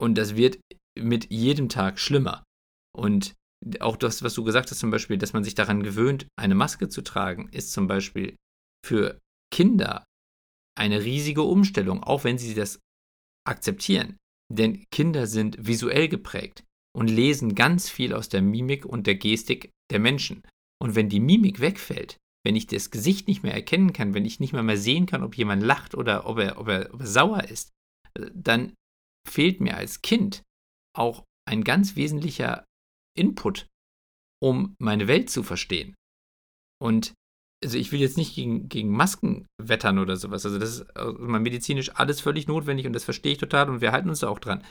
Und 0.00 0.16
das 0.16 0.36
wird 0.36 0.60
mit 0.98 1.30
jedem 1.30 1.68
Tag 1.68 1.98
schlimmer. 1.98 2.44
Und 2.96 3.34
auch 3.80 3.96
das, 3.96 4.22
was 4.22 4.34
du 4.34 4.44
gesagt 4.44 4.70
hast, 4.70 4.78
zum 4.78 4.90
Beispiel, 4.90 5.18
dass 5.18 5.32
man 5.32 5.42
sich 5.42 5.54
daran 5.54 5.82
gewöhnt, 5.82 6.28
eine 6.38 6.54
Maske 6.54 6.88
zu 6.88 7.02
tragen, 7.02 7.48
ist 7.48 7.72
zum 7.72 7.88
Beispiel 7.88 8.36
für 8.86 9.18
Kinder 9.52 10.04
eine 10.78 11.02
riesige 11.02 11.42
Umstellung, 11.42 12.04
auch 12.04 12.22
wenn 12.22 12.38
sie 12.38 12.54
das 12.54 12.78
akzeptieren. 13.44 14.16
Denn 14.52 14.84
Kinder 14.90 15.26
sind 15.26 15.66
visuell 15.66 16.08
geprägt 16.08 16.62
und 16.96 17.08
lesen 17.08 17.56
ganz 17.56 17.90
viel 17.90 18.14
aus 18.14 18.28
der 18.28 18.42
Mimik 18.42 18.86
und 18.86 19.06
der 19.08 19.16
Gestik 19.16 19.70
der 19.90 19.98
Menschen. 19.98 20.42
Und 20.80 20.94
wenn 20.94 21.08
die 21.08 21.20
Mimik 21.20 21.58
wegfällt, 21.58 22.18
wenn 22.48 22.56
ich 22.56 22.66
das 22.66 22.90
Gesicht 22.90 23.28
nicht 23.28 23.42
mehr 23.42 23.52
erkennen 23.52 23.92
kann, 23.92 24.14
wenn 24.14 24.24
ich 24.24 24.40
nicht 24.40 24.54
mehr, 24.54 24.62
mehr 24.62 24.78
sehen 24.78 25.04
kann, 25.04 25.22
ob 25.22 25.36
jemand 25.36 25.62
lacht 25.62 25.94
oder 25.94 26.24
ob 26.24 26.38
er, 26.38 26.58
ob 26.58 26.68
er, 26.68 26.94
ob 26.94 27.00
er 27.02 27.06
sauer 27.06 27.44
ist, 27.44 27.68
dann 28.32 28.72
fehlt 29.28 29.60
mir 29.60 29.76
als 29.76 30.00
Kind 30.00 30.42
auch 30.96 31.24
ein 31.46 31.62
ganz 31.62 31.94
wesentlicher 31.94 32.64
Input, 33.14 33.66
um 34.42 34.74
meine 34.80 35.08
Welt 35.08 35.28
zu 35.28 35.42
verstehen. 35.42 35.94
Und 36.82 37.12
also 37.62 37.76
ich 37.76 37.92
will 37.92 38.00
jetzt 38.00 38.16
nicht 38.16 38.34
gegen, 38.34 38.70
gegen 38.70 38.92
Masken 38.92 39.46
wettern 39.60 39.98
oder 39.98 40.16
sowas. 40.16 40.46
Also 40.46 40.58
das 40.58 40.70
ist 40.70 40.96
also 40.96 41.18
medizinisch 41.18 41.96
alles 41.96 42.22
völlig 42.22 42.48
notwendig 42.48 42.86
und 42.86 42.94
das 42.94 43.04
verstehe 43.04 43.32
ich 43.32 43.38
total 43.38 43.68
und 43.68 43.82
wir 43.82 43.92
halten 43.92 44.08
uns 44.08 44.20
da 44.20 44.28
auch 44.30 44.38
dran. 44.38 44.64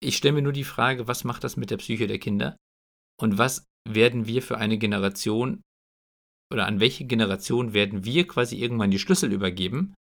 Ich 0.00 0.16
stelle 0.16 0.34
mir 0.34 0.42
nur 0.42 0.52
die 0.52 0.62
Frage, 0.62 1.08
was 1.08 1.24
macht 1.24 1.42
das 1.42 1.56
mit 1.56 1.70
der 1.70 1.78
Psyche 1.78 2.06
der 2.06 2.20
Kinder? 2.20 2.56
Und 3.20 3.38
was 3.38 3.64
werden 3.88 4.28
wir 4.28 4.40
für 4.40 4.58
eine 4.58 4.78
Generation 4.78 5.62
oder 6.52 6.66
an 6.66 6.80
welche 6.80 7.04
Generation 7.04 7.72
werden 7.72 8.04
wir 8.04 8.26
quasi 8.26 8.56
irgendwann 8.56 8.90
die 8.90 8.98
Schlüssel 8.98 9.32
übergeben, 9.32 9.94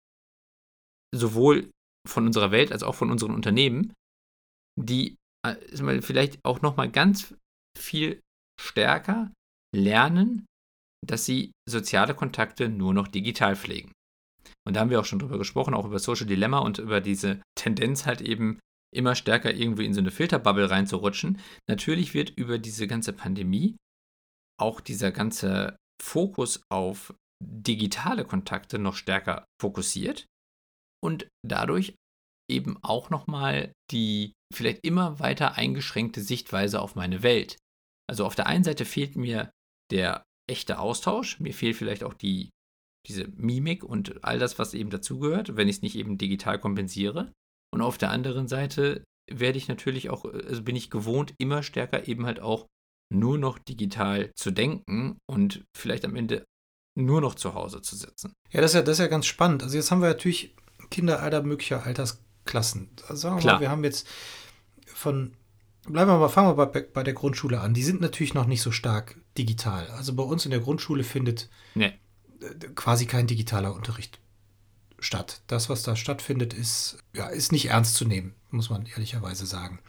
sowohl 1.15 1.71
von 2.07 2.25
unserer 2.25 2.51
Welt 2.51 2.71
als 2.71 2.83
auch 2.83 2.95
von 2.95 3.11
unseren 3.11 3.33
Unternehmen, 3.33 3.93
die 4.79 5.15
äh, 5.45 6.01
vielleicht 6.01 6.39
auch 6.43 6.61
noch 6.61 6.77
mal 6.77 6.89
ganz 6.89 7.35
viel 7.77 8.21
stärker 8.59 9.31
lernen, 9.75 10.45
dass 11.05 11.25
sie 11.25 11.51
soziale 11.69 12.13
Kontakte 12.13 12.69
nur 12.69 12.93
noch 12.93 13.07
digital 13.07 13.55
pflegen. 13.55 13.91
Und 14.67 14.75
da 14.75 14.81
haben 14.81 14.89
wir 14.89 14.99
auch 14.99 15.05
schon 15.05 15.19
drüber 15.19 15.37
gesprochen, 15.37 15.73
auch 15.73 15.85
über 15.85 15.99
Social 15.99 16.25
Dilemma 16.25 16.59
und 16.59 16.79
über 16.79 17.01
diese 17.01 17.41
Tendenz 17.55 18.05
halt 18.05 18.21
eben 18.21 18.59
immer 18.93 19.15
stärker 19.15 19.53
irgendwie 19.53 19.85
in 19.85 19.93
so 19.93 19.99
eine 19.99 20.11
Filterbubble 20.11 20.69
reinzurutschen. 20.69 21.39
Natürlich 21.67 22.13
wird 22.13 22.31
über 22.31 22.57
diese 22.57 22.87
ganze 22.87 23.13
Pandemie 23.13 23.77
auch 24.59 24.81
dieser 24.81 25.11
ganze 25.11 25.77
Fokus 26.01 26.61
auf 26.71 27.13
digitale 27.43 28.25
Kontakte 28.25 28.79
noch 28.79 28.95
stärker 28.95 29.45
fokussiert 29.61 30.25
und 31.03 31.27
dadurch 31.47 31.95
eben 32.49 32.77
auch 32.81 33.09
nochmal 33.09 33.71
die 33.91 34.33
vielleicht 34.53 34.83
immer 34.83 35.19
weiter 35.19 35.55
eingeschränkte 35.55 36.21
Sichtweise 36.21 36.81
auf 36.81 36.95
meine 36.95 37.23
Welt. 37.23 37.57
Also 38.09 38.25
auf 38.25 38.35
der 38.35 38.47
einen 38.47 38.63
Seite 38.63 38.85
fehlt 38.85 39.15
mir 39.15 39.51
der 39.91 40.23
echte 40.49 40.79
Austausch, 40.79 41.39
mir 41.39 41.53
fehlt 41.53 41.75
vielleicht 41.75 42.03
auch 42.03 42.15
die, 42.15 42.49
diese 43.07 43.27
Mimik 43.27 43.83
und 43.83 44.23
all 44.23 44.39
das, 44.39 44.57
was 44.57 44.73
eben 44.73 44.89
dazugehört, 44.89 45.55
wenn 45.55 45.67
ich 45.67 45.77
es 45.77 45.81
nicht 45.83 45.95
eben 45.95 46.17
digital 46.17 46.59
kompensiere. 46.59 47.31
Und 47.71 47.81
auf 47.81 47.99
der 47.99 48.09
anderen 48.09 48.47
Seite 48.47 49.03
werde 49.31 49.59
ich 49.59 49.67
natürlich 49.67 50.09
auch, 50.09 50.25
also 50.25 50.63
bin 50.63 50.75
ich 50.75 50.89
gewohnt, 50.89 51.35
immer 51.37 51.61
stärker 51.61 52.07
eben 52.07 52.25
halt 52.25 52.39
auch 52.39 52.65
nur 53.09 53.37
noch 53.37 53.57
digital 53.59 54.31
zu 54.35 54.51
denken 54.51 55.17
und 55.25 55.63
vielleicht 55.75 56.05
am 56.05 56.15
Ende 56.15 56.45
nur 56.95 57.21
noch 57.21 57.35
zu 57.35 57.53
Hause 57.53 57.81
zu 57.81 57.95
sitzen. 57.95 58.33
Ja, 58.51 58.61
das 58.61 58.71
ist 58.71 58.75
ja, 58.75 58.81
das 58.81 58.93
ist 58.93 58.99
ja 58.99 59.07
ganz 59.07 59.25
spannend. 59.25 59.63
Also 59.63 59.77
jetzt 59.77 59.91
haben 59.91 60.01
wir 60.01 60.09
natürlich 60.09 60.55
Kinder 60.91 61.21
aller 61.21 61.41
möglicher 61.43 61.83
Altersklassen. 61.83 62.89
Also 63.07 63.15
sagen 63.15 63.35
wir 63.37 63.41
Klar. 63.41 63.55
mal, 63.55 63.61
wir 63.61 63.69
haben 63.71 63.83
jetzt 63.83 64.07
von 64.85 65.33
bleiben 65.87 66.09
wir 66.11 66.17
mal, 66.19 66.29
fangen 66.29 66.55
wir 66.57 66.65
bei, 66.67 66.81
bei 66.81 67.03
der 67.03 67.13
Grundschule 67.13 67.61
an. 67.61 67.73
Die 67.73 67.83
sind 67.83 68.01
natürlich 68.01 68.33
noch 68.33 68.45
nicht 68.45 68.61
so 68.61 68.71
stark 68.71 69.17
digital. 69.37 69.87
Also 69.87 70.13
bei 70.13 70.23
uns 70.23 70.45
in 70.45 70.51
der 70.51 70.59
Grundschule 70.59 71.03
findet 71.03 71.49
Nee. 71.73 71.93
quasi 72.75 73.05
kein 73.05 73.27
digitaler 73.27 73.73
Unterricht 73.73 74.19
statt. 74.99 75.41
Das, 75.47 75.69
was 75.69 75.81
da 75.83 75.95
stattfindet, 75.95 76.53
ist, 76.53 76.97
ja, 77.15 77.27
ist 77.27 77.51
nicht 77.51 77.67
ernst 77.69 77.95
zu 77.95 78.05
nehmen, 78.05 78.35
muss 78.51 78.69
man 78.69 78.85
ehrlicherweise 78.85 79.45
sagen. 79.45 79.79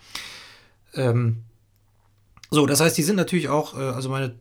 Ähm, 0.94 1.44
so, 2.50 2.66
das 2.66 2.80
heißt, 2.80 2.96
die 2.96 3.02
sind 3.02 3.16
natürlich 3.16 3.48
auch, 3.48 3.78
äh, 3.78 3.82
also 3.82 4.08
meine, 4.08 4.34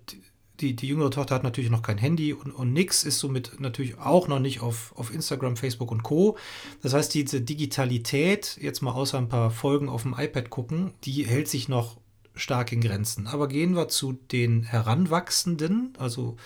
die, 0.60 0.76
die 0.76 0.88
jüngere 0.88 1.12
Tochter 1.12 1.36
hat 1.36 1.44
natürlich 1.44 1.70
noch 1.70 1.82
kein 1.82 1.98
Handy 1.98 2.34
und, 2.34 2.52
und 2.52 2.74
nix, 2.74 3.04
ist 3.04 3.20
somit 3.20 3.60
natürlich 3.60 3.98
auch 3.98 4.28
noch 4.28 4.40
nicht 4.40 4.62
auf, 4.62 4.94
auf 4.96 5.14
Instagram, 5.14 5.56
Facebook 5.56 5.92
und 5.92 6.04
Co. 6.04 6.38
Das 6.82 6.94
heißt, 6.94 7.14
diese 7.14 7.42
Digitalität, 7.42 8.58
jetzt 8.60 8.82
mal 8.82 8.92
außer 8.92 9.18
ein 9.18 9.30
paar 9.30 9.52
Folgen 9.52 9.90
auf 9.90 10.04
dem 10.04 10.16
iPad 10.18 10.50
gucken, 10.50 10.94
die 11.04 11.26
hält 11.26 11.48
sich 11.48 11.70
noch 11.70 11.98
stark 12.36 12.72
in 12.72 12.82
Grenzen. 12.82 13.28
Aber 13.28 13.48
gehen 13.48 13.76
wir 13.76 13.88
zu 13.88 14.14
den 14.14 14.64
Heranwachsenden, 14.64 15.94
also 15.98 16.38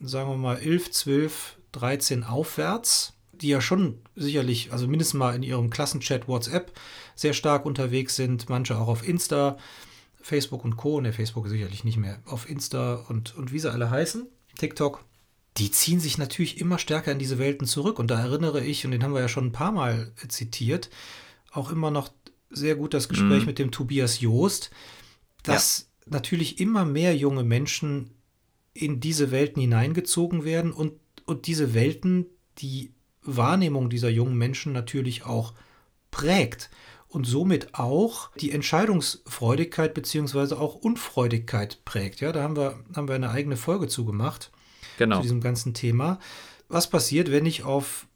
sagen 0.00 0.30
wir 0.30 0.36
mal 0.36 0.58
11, 0.58 0.90
12, 0.90 1.56
13 1.72 2.24
aufwärts, 2.24 3.14
die 3.32 3.48
ja 3.48 3.60
schon 3.60 3.98
sicherlich, 4.14 4.72
also 4.72 4.86
mindestens 4.86 5.18
mal 5.18 5.34
in 5.34 5.42
ihrem 5.42 5.70
Klassenchat 5.70 6.28
WhatsApp 6.28 6.72
sehr 7.14 7.32
stark 7.32 7.66
unterwegs 7.66 8.16
sind, 8.16 8.48
manche 8.48 8.78
auch 8.78 8.88
auf 8.88 9.06
Insta, 9.06 9.56
Facebook 10.22 10.64
und 10.64 10.76
Co. 10.76 11.00
Ne, 11.00 11.12
Facebook 11.12 11.48
sicherlich 11.48 11.84
nicht 11.84 11.96
mehr, 11.98 12.20
auf 12.24 12.48
Insta 12.48 12.94
und, 13.08 13.36
und 13.36 13.52
wie 13.52 13.58
sie 13.58 13.70
alle 13.70 13.90
heißen, 13.90 14.26
TikTok. 14.58 15.04
Die 15.58 15.70
ziehen 15.70 16.00
sich 16.00 16.16
natürlich 16.16 16.60
immer 16.60 16.78
stärker 16.78 17.12
in 17.12 17.18
diese 17.18 17.38
Welten 17.38 17.66
zurück. 17.66 17.98
Und 17.98 18.10
da 18.10 18.18
erinnere 18.20 18.64
ich, 18.64 18.84
und 18.84 18.92
den 18.92 19.02
haben 19.02 19.12
wir 19.12 19.20
ja 19.20 19.28
schon 19.28 19.46
ein 19.46 19.52
paar 19.52 19.72
Mal 19.72 20.12
zitiert, 20.28 20.88
auch 21.50 21.70
immer 21.70 21.90
noch 21.90 22.10
sehr 22.48 22.76
gut 22.76 22.94
das 22.94 23.08
Gespräch 23.08 23.40
Mhm. 23.40 23.46
mit 23.46 23.58
dem 23.58 23.70
Tobias 23.70 24.20
Joost, 24.20 24.70
dass 25.42 25.90
natürlich 26.06 26.60
immer 26.60 26.84
mehr 26.84 27.14
junge 27.16 27.44
Menschen 27.44 28.10
in 28.74 29.00
diese 29.00 29.30
Welten 29.30 29.60
hineingezogen 29.60 30.44
werden 30.44 30.72
und, 30.72 30.94
und 31.26 31.46
diese 31.46 31.74
Welten 31.74 32.26
die 32.58 32.94
Wahrnehmung 33.22 33.90
dieser 33.90 34.08
jungen 34.08 34.36
Menschen 34.36 34.72
natürlich 34.72 35.24
auch 35.24 35.54
prägt 36.10 36.70
und 37.12 37.24
somit 37.26 37.74
auch 37.74 38.30
die 38.40 38.52
Entscheidungsfreudigkeit 38.52 39.94
beziehungsweise 39.94 40.58
auch 40.58 40.74
Unfreudigkeit 40.74 41.84
prägt. 41.84 42.20
Ja, 42.20 42.32
da 42.32 42.42
haben 42.42 42.56
wir, 42.56 42.78
haben 42.96 43.08
wir 43.08 43.14
eine 43.14 43.30
eigene 43.30 43.56
Folge 43.56 43.88
zugemacht 43.88 44.50
Genau. 44.98 45.16
zu 45.16 45.22
diesem 45.22 45.40
ganzen 45.40 45.74
Thema. 45.74 46.18
Was 46.68 46.88
passiert, 46.88 47.30
wenn 47.30 47.46
ich 47.46 47.64
auf 47.64 48.06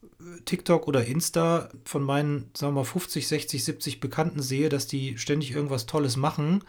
TikTok 0.47 0.89
oder 0.89 1.05
Insta 1.05 1.69
von 1.85 2.03
meinen, 2.03 2.51
sagen 2.57 2.75
wir 2.75 2.81
mal, 2.81 2.85
50, 2.85 3.29
60, 3.29 3.65
70 3.65 4.01
Bekannten 4.01 4.41
sehe, 4.43 4.69
dass 4.69 4.87
die 4.87 5.19
ständig 5.19 5.51
irgendwas 5.53 5.87
Tolles 5.87 6.17
machen? 6.17 6.65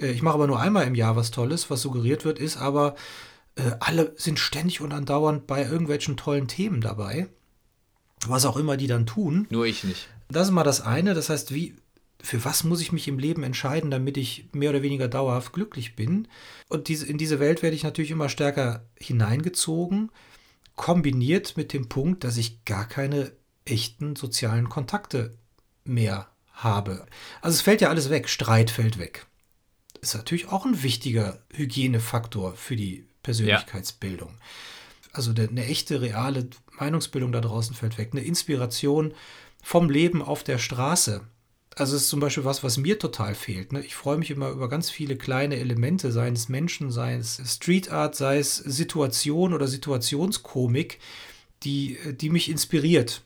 Äh, 0.00 0.10
Ich 0.12 0.22
mache 0.22 0.34
aber 0.34 0.46
nur 0.46 0.60
einmal 0.60 0.86
im 0.86 0.94
Jahr 0.94 1.16
was 1.16 1.30
Tolles. 1.30 1.70
Was 1.70 1.82
suggeriert 1.82 2.24
wird, 2.24 2.38
ist 2.38 2.56
aber, 2.56 2.94
äh, 3.56 3.72
alle 3.80 4.14
sind 4.16 4.38
ständig 4.38 4.80
und 4.80 4.92
andauernd 4.92 5.46
bei 5.46 5.62
irgendwelchen 5.64 6.16
tollen 6.16 6.48
Themen 6.48 6.80
dabei. 6.80 7.28
Was 8.26 8.46
auch 8.46 8.56
immer 8.56 8.76
die 8.76 8.86
dann 8.86 9.06
tun. 9.06 9.46
Nur 9.50 9.66
ich 9.66 9.84
nicht. 9.84 10.08
Das 10.28 10.48
ist 10.48 10.52
mal 10.52 10.64
das 10.64 10.80
eine. 10.80 11.14
Das 11.14 11.30
heißt, 11.30 11.54
wie, 11.54 11.76
für 12.20 12.44
was 12.44 12.64
muss 12.64 12.80
ich 12.80 12.92
mich 12.92 13.08
im 13.08 13.18
Leben 13.18 13.42
entscheiden, 13.42 13.90
damit 13.90 14.16
ich 14.16 14.48
mehr 14.52 14.70
oder 14.70 14.82
weniger 14.82 15.08
dauerhaft 15.08 15.52
glücklich 15.52 15.96
bin? 15.96 16.28
Und 16.68 16.88
diese, 16.88 17.06
in 17.06 17.18
diese 17.18 17.40
Welt 17.40 17.62
werde 17.62 17.76
ich 17.76 17.84
natürlich 17.84 18.10
immer 18.10 18.28
stärker 18.28 18.84
hineingezogen, 18.98 20.10
kombiniert 20.76 21.56
mit 21.56 21.72
dem 21.72 21.88
Punkt, 21.88 22.24
dass 22.24 22.36
ich 22.36 22.64
gar 22.64 22.86
keine 22.86 23.32
echten 23.64 24.16
sozialen 24.16 24.68
Kontakte 24.68 25.36
mehr 25.84 26.28
habe. 26.52 27.06
Also 27.40 27.56
es 27.56 27.62
fällt 27.62 27.80
ja 27.80 27.88
alles 27.88 28.10
weg, 28.10 28.28
Streit 28.28 28.70
fällt 28.70 28.98
weg. 28.98 29.26
Ist 30.00 30.14
natürlich 30.14 30.48
auch 30.48 30.64
ein 30.64 30.82
wichtiger 30.82 31.42
Hygienefaktor 31.52 32.54
für 32.54 32.76
die 32.76 33.06
Persönlichkeitsbildung. 33.22 34.34
Also 35.12 35.32
der, 35.32 35.48
eine 35.48 35.66
echte, 35.66 36.00
reale 36.00 36.48
Meinungsbildung 36.78 37.32
da 37.32 37.40
draußen 37.40 37.74
fällt 37.74 37.98
weg. 37.98 38.10
Eine 38.12 38.22
Inspiration 38.22 39.14
vom 39.62 39.90
Leben 39.90 40.22
auf 40.22 40.42
der 40.44 40.58
Straße. 40.58 41.22
Also 41.76 41.94
es 41.94 42.02
ist 42.02 42.08
zum 42.08 42.20
Beispiel 42.20 42.44
was, 42.44 42.64
was 42.64 42.76
mir 42.76 42.98
total 42.98 43.34
fehlt. 43.34 43.72
Ne? 43.72 43.80
Ich 43.84 43.94
freue 43.94 44.18
mich 44.18 44.30
immer 44.30 44.50
über 44.50 44.68
ganz 44.68 44.90
viele 44.90 45.16
kleine 45.16 45.56
Elemente, 45.56 46.10
seien 46.10 46.34
es 46.34 46.48
Menschen, 46.48 46.90
sei 46.90 47.14
es 47.14 47.40
Street 47.44 47.90
Art, 47.90 48.16
sei 48.16 48.38
es 48.38 48.56
Situation 48.56 49.54
oder 49.54 49.68
Situationskomik, 49.68 50.98
die, 51.62 51.98
die 52.20 52.30
mich 52.30 52.50
inspiriert. 52.50 53.22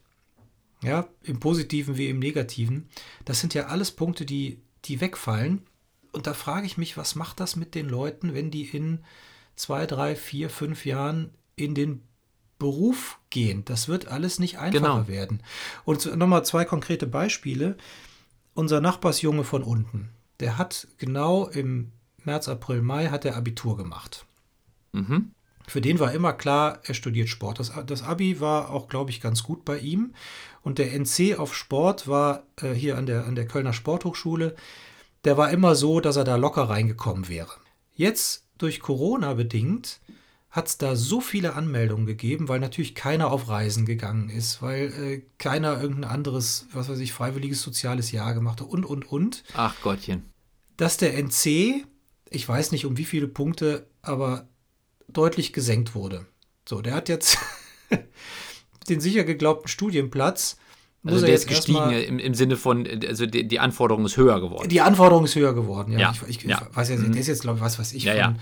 Ja, 0.82 1.06
im 1.22 1.38
Positiven 1.38 1.96
wie 1.96 2.08
im 2.08 2.18
Negativen. 2.18 2.88
Das 3.24 3.40
sind 3.40 3.54
ja 3.54 3.66
alles 3.66 3.92
Punkte, 3.92 4.26
die, 4.26 4.58
die 4.84 5.00
wegfallen. 5.00 5.62
Und 6.10 6.26
da 6.26 6.34
frage 6.34 6.66
ich 6.66 6.76
mich, 6.76 6.96
was 6.96 7.14
macht 7.14 7.40
das 7.40 7.56
mit 7.56 7.74
den 7.74 7.88
Leuten, 7.88 8.34
wenn 8.34 8.50
die 8.50 8.64
in 8.64 9.04
zwei, 9.54 9.86
drei, 9.86 10.16
vier, 10.16 10.50
fünf 10.50 10.84
Jahren 10.84 11.30
in 11.56 11.74
den 11.74 12.02
Beruf 12.62 13.18
gehen? 13.28 13.62
Das 13.66 13.88
wird 13.88 14.08
alles 14.08 14.38
nicht 14.38 14.58
einfacher 14.58 14.80
Genau. 15.02 15.08
werden. 15.08 15.42
Und 15.84 16.16
nochmal 16.16 16.44
zwei 16.46 16.64
konkrete 16.64 17.06
Beispiele. 17.06 17.76
Unser 18.54 18.80
Nachbarsjunge 18.80 19.44
von 19.44 19.62
unten, 19.62 20.08
der 20.40 20.56
hat 20.58 20.88
genau 20.98 21.46
im 21.48 21.92
März, 22.24 22.48
April, 22.48 22.80
Mai 22.82 23.08
hat 23.08 23.24
er 23.24 23.36
Abitur 23.36 23.76
gemacht. 23.76 24.24
Mhm. 24.92 25.32
Für 25.66 25.80
den 25.80 26.00
war 26.00 26.12
immer 26.12 26.32
klar, 26.32 26.80
er 26.84 26.94
studiert 26.94 27.28
Sport. 27.28 27.60
Das, 27.60 27.72
das 27.86 28.02
Abi 28.02 28.40
war 28.40 28.70
auch, 28.70 28.88
glaube 28.88 29.10
ich, 29.10 29.20
ganz 29.20 29.42
gut 29.42 29.64
bei 29.64 29.78
ihm. 29.78 30.12
Und 30.62 30.78
der 30.78 30.92
NC 30.92 31.38
auf 31.38 31.54
Sport 31.54 32.08
war 32.08 32.42
äh, 32.60 32.72
hier 32.72 32.98
an 32.98 33.06
der, 33.06 33.26
an 33.26 33.34
der 33.34 33.46
Kölner 33.46 33.72
Sporthochschule, 33.72 34.54
der 35.24 35.36
war 35.36 35.50
immer 35.50 35.74
so, 35.76 36.00
dass 36.00 36.16
er 36.16 36.24
da 36.24 36.36
locker 36.36 36.62
reingekommen 36.64 37.28
wäre. 37.28 37.52
Jetzt 37.94 38.44
durch 38.58 38.80
Corona 38.80 39.34
bedingt 39.34 40.00
hat 40.52 40.68
es 40.68 40.76
da 40.76 40.96
so 40.96 41.22
viele 41.22 41.54
Anmeldungen 41.54 42.04
gegeben, 42.04 42.46
weil 42.46 42.60
natürlich 42.60 42.94
keiner 42.94 43.32
auf 43.32 43.48
Reisen 43.48 43.86
gegangen 43.86 44.28
ist, 44.28 44.60
weil 44.60 44.92
äh, 44.92 45.22
keiner 45.38 45.80
irgendein 45.80 46.10
anderes, 46.10 46.66
was 46.74 46.90
weiß 46.90 46.98
ich, 46.98 47.14
freiwilliges 47.14 47.62
soziales 47.62 48.12
Jahr 48.12 48.34
gemacht 48.34 48.60
hat 48.60 48.68
und, 48.68 48.84
und, 48.84 49.10
und 49.10 49.44
Ach 49.54 49.74
Gottchen. 49.82 50.30
dass 50.76 50.98
der 50.98 51.16
NC, 51.16 51.86
ich 52.28 52.46
weiß 52.46 52.70
nicht 52.72 52.84
um 52.84 52.98
wie 52.98 53.06
viele 53.06 53.28
Punkte, 53.28 53.86
aber 54.02 54.46
deutlich 55.08 55.54
gesenkt 55.54 55.94
wurde. 55.94 56.26
So, 56.68 56.82
der 56.82 56.94
hat 56.94 57.08
jetzt 57.08 57.38
den 58.90 59.00
sicher 59.00 59.24
geglaubten 59.24 59.68
Studienplatz. 59.68 60.58
Also 61.04 61.20
er 61.20 61.22
der 61.22 61.30
jetzt 61.30 61.44
ist 61.44 61.48
gestiegen 61.48 61.90
im, 61.90 62.18
im 62.18 62.34
Sinne 62.34 62.56
von, 62.56 62.86
also 63.08 63.24
die, 63.24 63.48
die 63.48 63.58
Anforderung 63.58 64.04
ist 64.04 64.18
höher 64.18 64.38
geworden. 64.40 64.68
Die 64.68 64.82
Anforderung 64.82 65.24
ist 65.24 65.34
höher 65.34 65.54
geworden. 65.54 65.92
Ja, 65.92 65.98
Ja, 65.98 66.14
ich, 66.28 66.36
ich, 66.36 66.42
ja. 66.44 66.68
Ich 66.70 66.76
weiß 66.76 66.90
ja, 66.90 66.96
der 66.96 67.20
ist 67.20 67.26
jetzt, 67.26 67.40
glaube 67.40 67.56
ich, 67.58 67.64
was 67.64 67.78
weiß 67.78 67.94
ich, 67.94 68.04
Ja, 68.04 68.14
ja. 68.14 68.26
von 68.26 68.38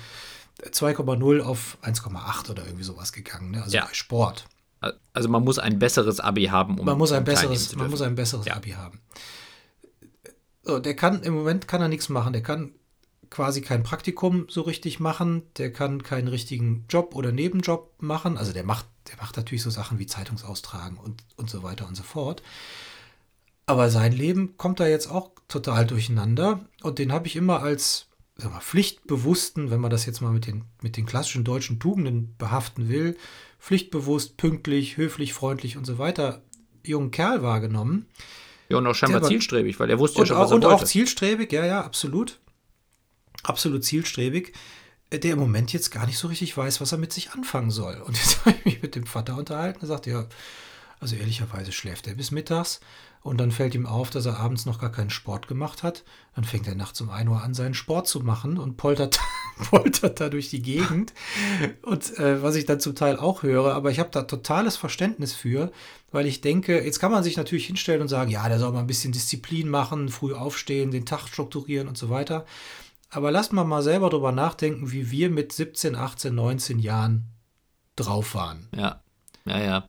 2,0 0.63 1.41
auf 1.41 1.79
1,8 1.83 2.51
oder 2.51 2.65
irgendwie 2.65 2.85
sowas 2.85 3.13
gegangen. 3.13 3.51
Ne? 3.53 3.63
Also 3.63 3.77
Ja. 3.77 3.87
bei 3.87 3.95
Sport. 3.95 4.47
Also 5.13 5.29
man 5.29 5.45
muss 5.45 5.59
ein 5.59 5.79
besseres 5.79 6.21
Abi 6.21 6.45
haben, 6.47 6.79
um 6.79 6.87
Man 6.87 6.97
muss 6.97 7.13
ein 7.13 7.25
besseres, 7.25 7.69
zu 7.71 7.79
man 7.79 7.91
muss 7.91 8.01
ein 8.01 8.15
besseres 8.15 8.47
Ja. 8.47 8.57
Abi 8.57 8.71
haben. 8.71 9.01
So, 10.63 10.79
der 10.79 10.95
kann 10.97 11.23
im 11.23 11.35
Moment 11.35 11.69
kann 11.69 11.83
er 11.83 11.89
nichts 11.89 12.09
machen. 12.09 12.33
Der 12.33 12.43
kann 12.43 12.73
quasi 13.29 13.61
kein 13.61 13.83
Praktikum 13.83 14.47
so 14.49 14.63
richtig 14.63 14.99
machen. 15.01 15.43
Der 15.59 15.73
kann 15.73 16.03
keinen 16.03 16.29
richtigen 16.29 16.85
Job 16.89 17.15
oder 17.15 17.33
Nebenjob 17.33 17.93
machen. 18.03 18.37
Also 18.39 18.53
der 18.53 18.65
macht, 18.65 18.87
der 19.09 19.17
macht 19.19 19.37
natürlich 19.37 19.63
so 19.63 19.71
Sachen 19.71 19.99
wie 19.99 20.07
Zeitungsaustragen 20.07 20.97
und, 20.99 21.23
und 21.37 21.51
so 21.51 21.63
weiter 21.63 21.87
und 21.87 21.95
so 21.97 22.03
fort. 22.03 22.43
Aber 23.67 23.89
sein 23.91 24.13
Leben 24.13 24.57
kommt 24.57 24.81
da 24.81 24.87
jetzt 24.89 25.09
auch 25.11 25.31
total 25.49 25.87
durcheinander. 25.87 26.61
Und 26.83 26.99
den 26.99 27.13
habe 27.13 27.27
ich 27.27 27.37
immer 27.37 27.63
als 27.63 28.07
sag 28.41 28.53
mal, 28.53 28.61
pflichtbewussten, 28.61 29.71
wenn 29.71 29.81
man 29.81 29.91
das 29.91 30.07
jetzt 30.07 30.21
mal 30.21 30.33
mit 30.33 30.47
den, 30.47 30.65
mit 30.83 30.97
den 30.97 31.07
klassischen 31.07 31.45
deutschen 31.45 31.79
Tugenden 31.79 32.35
behaften 32.39 32.89
will, 32.89 33.17
pflichtbewusst, 33.59 34.37
pünktlich, 34.37 34.97
höflich, 34.97 35.33
freundlich 35.33 35.77
und 35.77 35.85
so 35.85 35.99
weiter, 35.99 36.43
jungen 36.85 37.11
Kerl 37.11 37.43
wahrgenommen. 37.43 38.07
Ja, 38.69 38.79
und 38.79 38.87
auch 38.87 38.95
scheinbar 38.95 39.23
zielstrebig, 39.23 39.79
weil 39.81 39.91
er 39.91 39.99
wusste 39.99 40.19
ja 40.19 40.21
Und, 40.23 40.27
schon, 40.29 40.37
auch, 40.37 40.43
was 40.43 40.51
er 40.51 40.57
und 40.57 40.65
auch 40.65 40.71
wollte. 40.73 40.87
zielstrebig, 40.87 41.53
ja, 41.53 41.67
ja, 41.67 41.85
absolut. 41.85 42.39
Absolut 43.43 43.85
zielstrebig, 43.85 44.53
äh, 45.11 45.19
der 45.19 45.33
im 45.33 45.39
Moment 45.39 45.73
jetzt 45.73 45.91
gar 45.91 46.07
nicht 46.07 46.19
so 46.19 46.29
richtig 46.29 46.57
weiß, 46.57 46.81
was 46.81 46.93
er 46.93 46.99
mit 46.99 47.13
sich 47.13 47.33
anfangen 47.33 47.71
soll. 47.71 47.97
Und 47.97 48.17
jetzt 48.17 48.45
habe 48.45 48.57
ich 48.59 48.65
mich 48.65 48.83
mit 48.83 48.95
dem 48.95 49.07
Vater 49.07 49.37
unterhalten. 49.37 49.81
Er 49.83 49.89
sagt, 49.89 50.07
ja, 50.07 50.27
also 51.01 51.17
ehrlicherweise 51.17 51.73
schläft 51.73 52.07
er 52.07 52.15
bis 52.15 52.31
mittags 52.31 52.81
und 53.23 53.39
dann 53.39 53.51
fällt 53.51 53.75
ihm 53.75 53.87
auf, 53.87 54.09
dass 54.11 54.25
er 54.25 54.39
abends 54.39 54.65
noch 54.65 54.79
gar 54.79 54.91
keinen 54.91 55.11
Sport 55.11 55.47
gemacht 55.47 55.83
hat. 55.83 56.05
Dann 56.35 56.45
fängt 56.45 56.67
er 56.67 56.75
nachts 56.75 57.01
um 57.03 57.11
1 57.11 57.29
Uhr 57.29 57.43
an, 57.43 57.53
seinen 57.53 57.75
Sport 57.75 58.09
zu 58.09 58.21
machen 58.21 58.59
und 58.59 58.77
poltert, 58.79 59.21
poltert 59.71 60.21
da 60.21 60.31
durch 60.31 60.49
die 60.49 60.63
Gegend. 60.63 61.13
Und 61.83 62.19
äh, 62.19 62.43
was 62.43 62.55
ich 62.55 62.65
dann 62.65 62.81
zum 62.81 62.95
Teil 62.95 63.19
auch 63.19 63.43
höre, 63.43 63.75
aber 63.75 63.91
ich 63.91 63.99
habe 63.99 64.11
da 64.11 64.23
totales 64.23 64.77
Verständnis 64.79 65.35
für, 65.35 65.71
weil 66.13 66.27
ich 66.27 66.41
denke, 66.41 66.83
jetzt 66.83 66.99
kann 66.99 67.13
man 67.13 67.23
sich 67.23 67.37
natürlich 67.37 67.67
hinstellen 67.67 68.01
und 68.01 68.09
sagen, 68.09 68.31
ja, 68.31 68.49
der 68.49 68.59
soll 68.59 68.73
mal 68.73 68.81
ein 68.81 68.87
bisschen 68.87 69.13
Disziplin 69.13 69.69
machen, 69.69 70.09
früh 70.09 70.33
aufstehen, 70.33 70.91
den 70.91 71.05
Tag 71.05 71.29
strukturieren 71.29 71.89
und 71.89 71.99
so 71.99 72.09
weiter. 72.09 72.47
Aber 73.11 73.31
lasst 73.31 73.53
mal 73.53 73.65
mal 73.65 73.83
selber 73.83 74.09
drüber 74.09 74.33
nachdenken, 74.33 74.93
wie 74.93 75.11
wir 75.11 75.31
mit 75.31 75.53
17, 75.53 75.95
18, 75.95 76.35
19 76.35 76.79
Jahren 76.79 77.27
drauf 77.97 78.35
waren. 78.35 78.69
Ja, 78.75 79.03
ja, 79.45 79.59
ja. 79.61 79.89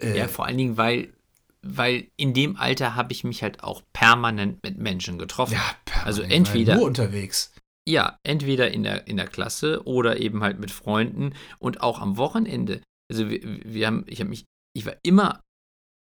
Äh, 0.00 0.16
Ja, 0.16 0.28
vor 0.28 0.46
allen 0.46 0.56
Dingen, 0.56 0.76
weil, 0.76 1.12
weil 1.62 2.08
in 2.16 2.34
dem 2.34 2.56
Alter 2.56 2.94
habe 2.94 3.12
ich 3.12 3.24
mich 3.24 3.42
halt 3.42 3.62
auch 3.62 3.82
permanent 3.92 4.62
mit 4.62 4.78
Menschen 4.78 5.18
getroffen. 5.18 5.54
ja, 5.54 5.76
Also 6.04 6.22
entweder 6.22 6.76
nur 6.76 6.86
unterwegs. 6.86 7.52
Ja, 7.88 8.18
entweder 8.22 8.70
in 8.70 8.82
der, 8.82 9.06
in 9.06 9.16
der 9.16 9.26
Klasse 9.26 9.86
oder 9.86 10.20
eben 10.20 10.42
halt 10.42 10.58
mit 10.60 10.70
Freunden 10.70 11.34
und 11.58 11.80
auch 11.82 12.00
am 12.00 12.16
Wochenende. 12.18 12.82
Also 13.10 13.30
wir, 13.30 13.40
wir 13.42 13.86
haben, 13.86 14.04
ich 14.06 14.20
habe 14.20 14.30
mich, 14.30 14.44
ich 14.76 14.84
war 14.84 14.96
immer 15.02 15.40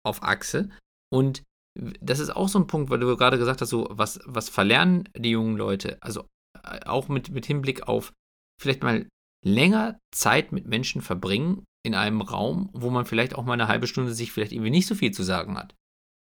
auf 0.04 0.22
Achse 0.22 0.68
und 1.12 1.42
das 2.00 2.18
ist 2.18 2.30
auch 2.30 2.48
so 2.48 2.58
ein 2.58 2.66
Punkt, 2.66 2.90
weil 2.90 3.00
du 3.00 3.16
gerade 3.16 3.38
gesagt 3.38 3.60
hast, 3.60 3.68
so 3.68 3.86
was, 3.90 4.18
was 4.24 4.48
verlernen 4.48 5.08
die 5.16 5.30
jungen 5.30 5.56
Leute? 5.56 5.98
Also 6.00 6.26
äh, 6.64 6.80
auch 6.86 7.08
mit, 7.08 7.30
mit 7.30 7.46
Hinblick 7.46 7.86
auf 7.86 8.12
vielleicht 8.60 8.82
mal 8.82 9.06
länger 9.44 9.98
Zeit 10.12 10.52
mit 10.52 10.66
Menschen 10.66 11.02
verbringen 11.02 11.64
in 11.86 11.94
einem 11.94 12.20
Raum, 12.20 12.68
wo 12.72 12.90
man 12.90 13.06
vielleicht 13.06 13.34
auch 13.34 13.44
mal 13.44 13.54
eine 13.54 13.68
halbe 13.68 13.86
Stunde 13.86 14.12
sich 14.12 14.32
vielleicht 14.32 14.52
irgendwie 14.52 14.70
nicht 14.70 14.86
so 14.88 14.94
viel 14.94 15.12
zu 15.12 15.22
sagen 15.22 15.56
hat. 15.56 15.74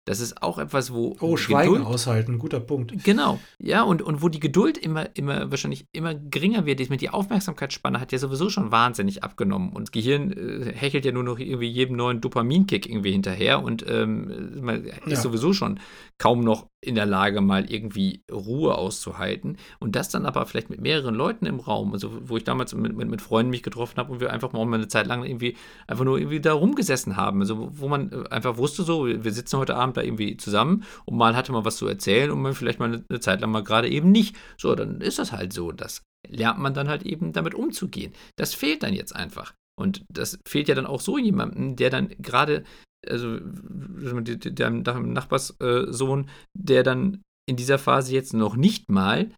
Das 0.06 0.20
ist 0.20 0.42
auch 0.44 0.58
etwas, 0.60 0.94
wo. 0.94 1.16
Oh, 1.22 1.38
Schweigen 1.38 1.74
Geduld- 1.76 1.88
aushalten, 1.88 2.38
guter 2.40 2.60
Punkt. 2.60 3.04
Genau, 3.06 3.40
ja, 3.58 3.84
und, 3.84 4.02
und 4.02 4.22
wo 4.22 4.28
die 4.28 4.40
Geduld 4.42 4.78
immer, 4.78 5.08
immer 5.16 5.50
wahrscheinlich 5.50 5.86
immer 5.94 6.14
geringer 6.14 6.66
wird, 6.66 6.82
ist 6.82 6.90
mit 6.90 7.00
die 7.02 7.10
Aufmerksamkeitsspanne 7.10 8.00
hat 8.02 8.12
ja 8.12 8.18
sowieso 8.18 8.50
schon 8.50 8.72
wahnsinnig 8.72 9.24
abgenommen 9.24 9.72
und 9.72 9.88
das 9.88 9.92
Gehirn 9.92 10.32
äh, 10.34 10.74
hechelt 10.76 11.06
ja 11.06 11.12
nur 11.14 11.24
noch 11.24 11.40
irgendwie 11.40 11.68
jedem 11.70 11.96
neuen 11.96 12.20
Dopaminkick 12.20 12.88
irgendwie 12.90 13.12
hinterher 13.14 13.64
und 13.64 13.86
ähm, 13.88 14.60
man 14.62 14.84
ist 14.84 14.94
Ja. 15.08 15.16
sowieso 15.16 15.54
schon 15.54 15.80
kaum 16.18 16.42
noch 16.42 16.68
in 16.82 16.96
der 16.96 17.06
Lage, 17.06 17.40
mal 17.40 17.72
irgendwie 17.72 18.24
Ruhe 18.30 18.76
auszuhalten 18.78 19.56
und 19.80 19.96
das 19.96 20.10
dann 20.10 20.26
aber 20.26 20.46
vielleicht 20.46 20.70
mit 20.70 20.82
mehreren 20.82 21.16
Leuten 21.16 21.46
im 21.46 21.62
Raum, 21.62 21.94
also 21.94 22.12
wo 22.26 22.36
ich 22.36 22.44
damals 22.44 22.76
mit, 22.76 22.94
mit, 22.94 23.08
mit 23.10 23.22
Freunden 23.22 23.52
mich 23.52 23.64
getroffen 23.64 23.96
habe 23.98 24.12
und 24.12 24.20
wir 24.20 24.34
einfach 24.34 24.52
mal 24.52 24.62
eine 24.74 24.90
Zeit 24.90 25.08
lang 25.08 25.24
irgendwie 25.24 25.56
einfach 25.88 26.04
nur 26.04 26.18
irgendwie 26.18 26.42
da 26.42 26.52
rumgesessen 26.52 27.16
haben, 27.16 27.40
also 27.40 27.70
wo 27.72 27.88
man 27.88 28.12
äh, 28.12 28.30
einfach 28.30 28.58
wusste 28.58 28.84
so, 28.84 29.08
wir 29.08 29.32
sitzen 29.32 29.58
heute 29.60 29.76
Abend 29.78 29.93
da 29.94 30.02
irgendwie 30.02 30.38
zusammen 30.38 30.84
und 31.06 31.18
mal 31.18 31.36
hatte 31.36 31.52
man 31.52 31.66
was 31.66 31.78
zu 31.78 31.88
erzählen 31.88 32.32
und 32.32 32.42
man 32.42 32.54
vielleicht 32.54 32.80
mal 32.80 32.86
eine, 32.86 33.04
eine 33.10 33.20
Zeit 33.20 33.42
lang 33.42 33.52
mal 33.52 33.64
gerade 33.64 33.90
eben 33.90 34.12
nicht. 34.12 34.36
So, 34.58 34.76
dann 34.76 35.02
ist 35.02 35.20
das 35.20 35.32
halt 35.32 35.54
so. 35.54 35.72
Das 35.72 36.04
lernt 36.28 36.60
man 36.60 36.74
dann 36.74 36.90
halt 36.90 37.04
eben 37.04 37.34
damit 37.34 37.56
umzugehen. 37.56 38.14
Das 38.38 38.54
fehlt 38.54 38.84
dann 38.84 38.94
jetzt 38.94 39.16
einfach. 39.16 39.54
Und 39.80 40.04
das 40.10 40.38
fehlt 40.48 40.68
ja 40.68 40.76
dann 40.76 40.86
auch 40.86 41.02
so 41.02 41.18
jemandem, 41.18 41.76
der 41.76 41.90
dann 41.90 42.10
gerade, 42.20 42.64
also 43.08 43.40
der 43.40 44.70
Nachbarssohn, 44.70 46.30
der 46.58 46.84
dann 46.84 47.22
in 47.50 47.56
dieser 47.56 47.80
Phase 47.80 48.14
jetzt 48.14 48.34
noch 48.34 48.56
nicht 48.56 48.90
mal 48.90 49.32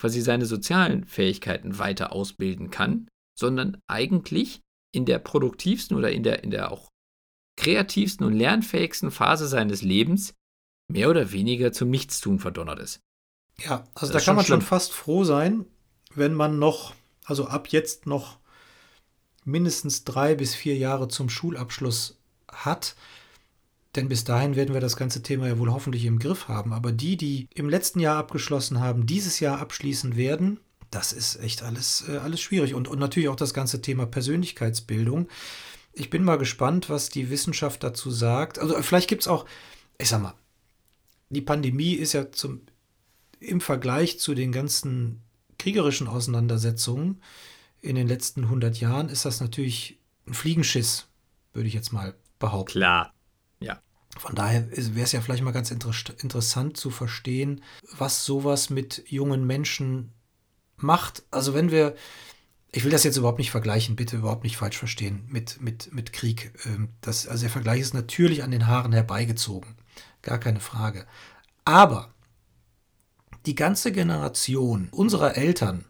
quasi 0.00 0.20
seine 0.20 0.46
sozialen 0.46 1.04
Fähigkeiten 1.04 1.78
weiter 1.78 2.12
ausbilden 2.12 2.70
kann, 2.70 3.08
sondern 3.38 3.78
eigentlich 3.88 4.60
in 4.94 5.04
der 5.04 5.18
produktivsten 5.18 5.96
oder 5.96 6.10
in 6.10 6.22
der, 6.22 6.44
in 6.44 6.50
der 6.50 6.70
auch 6.70 6.88
kreativsten 7.56 8.26
und 8.26 8.34
lernfähigsten 8.34 9.10
Phase 9.10 9.48
seines 9.48 9.82
Lebens 9.82 10.34
mehr 10.88 11.10
oder 11.10 11.32
weniger 11.32 11.72
zum 11.72 11.90
Nichtstun 11.90 12.38
verdonnert 12.38 12.78
ist. 12.80 13.00
Ja, 13.58 13.84
also 13.94 14.12
Das 14.12 14.12
da 14.12 14.20
kann 14.20 14.22
schon 14.22 14.36
man 14.36 14.44
schon 14.44 14.60
schlimm. 14.60 14.62
fast 14.62 14.92
froh 14.92 15.24
sein, 15.24 15.64
wenn 16.14 16.34
man 16.34 16.58
noch, 16.58 16.94
also 17.24 17.46
ab 17.46 17.68
jetzt 17.68 18.06
noch 18.06 18.38
mindestens 19.44 20.04
drei 20.04 20.34
bis 20.34 20.54
vier 20.54 20.76
Jahre 20.76 21.08
zum 21.08 21.28
Schulabschluss 21.28 22.18
hat. 22.50 22.96
Denn 23.94 24.08
bis 24.08 24.24
dahin 24.24 24.56
werden 24.56 24.74
wir 24.74 24.80
das 24.80 24.96
ganze 24.96 25.22
Thema 25.22 25.46
ja 25.48 25.58
wohl 25.58 25.72
hoffentlich 25.72 26.04
im 26.04 26.18
Griff 26.18 26.48
haben. 26.48 26.72
Aber 26.72 26.92
die, 26.92 27.16
die 27.16 27.48
im 27.54 27.68
letzten 27.68 28.00
Jahr 28.00 28.18
abgeschlossen 28.18 28.80
haben, 28.80 29.06
dieses 29.06 29.40
Jahr 29.40 29.58
abschließen 29.60 30.16
werden, 30.16 30.60
das 30.90 31.12
ist 31.12 31.36
echt 31.36 31.62
alles, 31.62 32.04
äh, 32.08 32.18
alles 32.18 32.40
schwierig. 32.40 32.74
Und, 32.74 32.88
und 32.88 32.98
natürlich 32.98 33.28
auch 33.28 33.36
das 33.36 33.54
ganze 33.54 33.80
Thema 33.80 34.06
Persönlichkeitsbildung. 34.06 35.28
Ich 35.98 36.10
bin 36.10 36.22
mal 36.22 36.36
gespannt, 36.36 36.90
was 36.90 37.08
die 37.08 37.30
Wissenschaft 37.30 37.82
dazu 37.82 38.10
sagt. 38.10 38.58
Also 38.58 38.80
vielleicht 38.82 39.08
gibt 39.08 39.22
es 39.22 39.28
auch, 39.28 39.46
ich 39.98 40.08
sag 40.08 40.22
mal, 40.22 40.34
die 41.30 41.40
Pandemie 41.40 41.94
ist 41.94 42.12
ja 42.12 42.30
zum, 42.30 42.60
im 43.40 43.60
Vergleich 43.60 44.20
zu 44.20 44.34
den 44.34 44.52
ganzen 44.52 45.22
kriegerischen 45.58 46.06
Auseinandersetzungen 46.06 47.22
in 47.80 47.96
den 47.96 48.08
letzten 48.08 48.44
100 48.44 48.78
Jahren 48.80 49.08
ist 49.08 49.24
das 49.24 49.40
natürlich 49.40 49.98
ein 50.26 50.34
Fliegenschiss, 50.34 51.06
würde 51.52 51.68
ich 51.68 51.74
jetzt 51.74 51.92
mal 51.92 52.14
behaupten. 52.38 52.72
Klar. 52.72 53.12
Von 54.18 54.34
daher 54.34 54.70
wäre 54.70 55.04
es 55.04 55.12
ja 55.12 55.20
vielleicht 55.20 55.42
mal 55.42 55.52
ganz 55.52 55.70
inter 55.70 55.92
interessant 56.20 56.76
zu 56.76 56.90
verstehen, 56.90 57.62
was 57.96 58.24
sowas 58.24 58.70
mit 58.70 59.04
jungen 59.06 59.46
Menschen 59.46 60.12
macht. 60.76 61.24
Also 61.30 61.54
wenn 61.54 61.70
wir, 61.70 61.94
ich 62.76 62.84
will 62.84 62.90
das 62.90 63.04
jetzt 63.04 63.16
überhaupt 63.16 63.38
nicht 63.38 63.50
vergleichen, 63.50 63.96
bitte 63.96 64.18
überhaupt 64.18 64.44
nicht 64.44 64.58
falsch 64.58 64.76
verstehen 64.76 65.24
mit, 65.28 65.62
mit, 65.62 65.94
mit 65.94 66.12
Krieg. 66.12 66.52
Ähm, 66.66 66.90
Das, 67.00 67.26
also 67.26 67.40
der 67.40 67.50
Vergleich 67.50 67.80
ist 67.80 67.94
natürlich 67.94 68.42
an 68.42 68.50
den 68.50 68.66
Haaren 68.66 68.92
herbeigezogen, 68.92 69.76
gar 70.20 70.38
keine 70.38 70.60
Frage. 70.60 71.06
Aber 71.64 72.12
die 73.46 73.54
ganze 73.54 73.92
Generation 73.92 74.88
unserer 74.90 75.38
Eltern, 75.38 75.86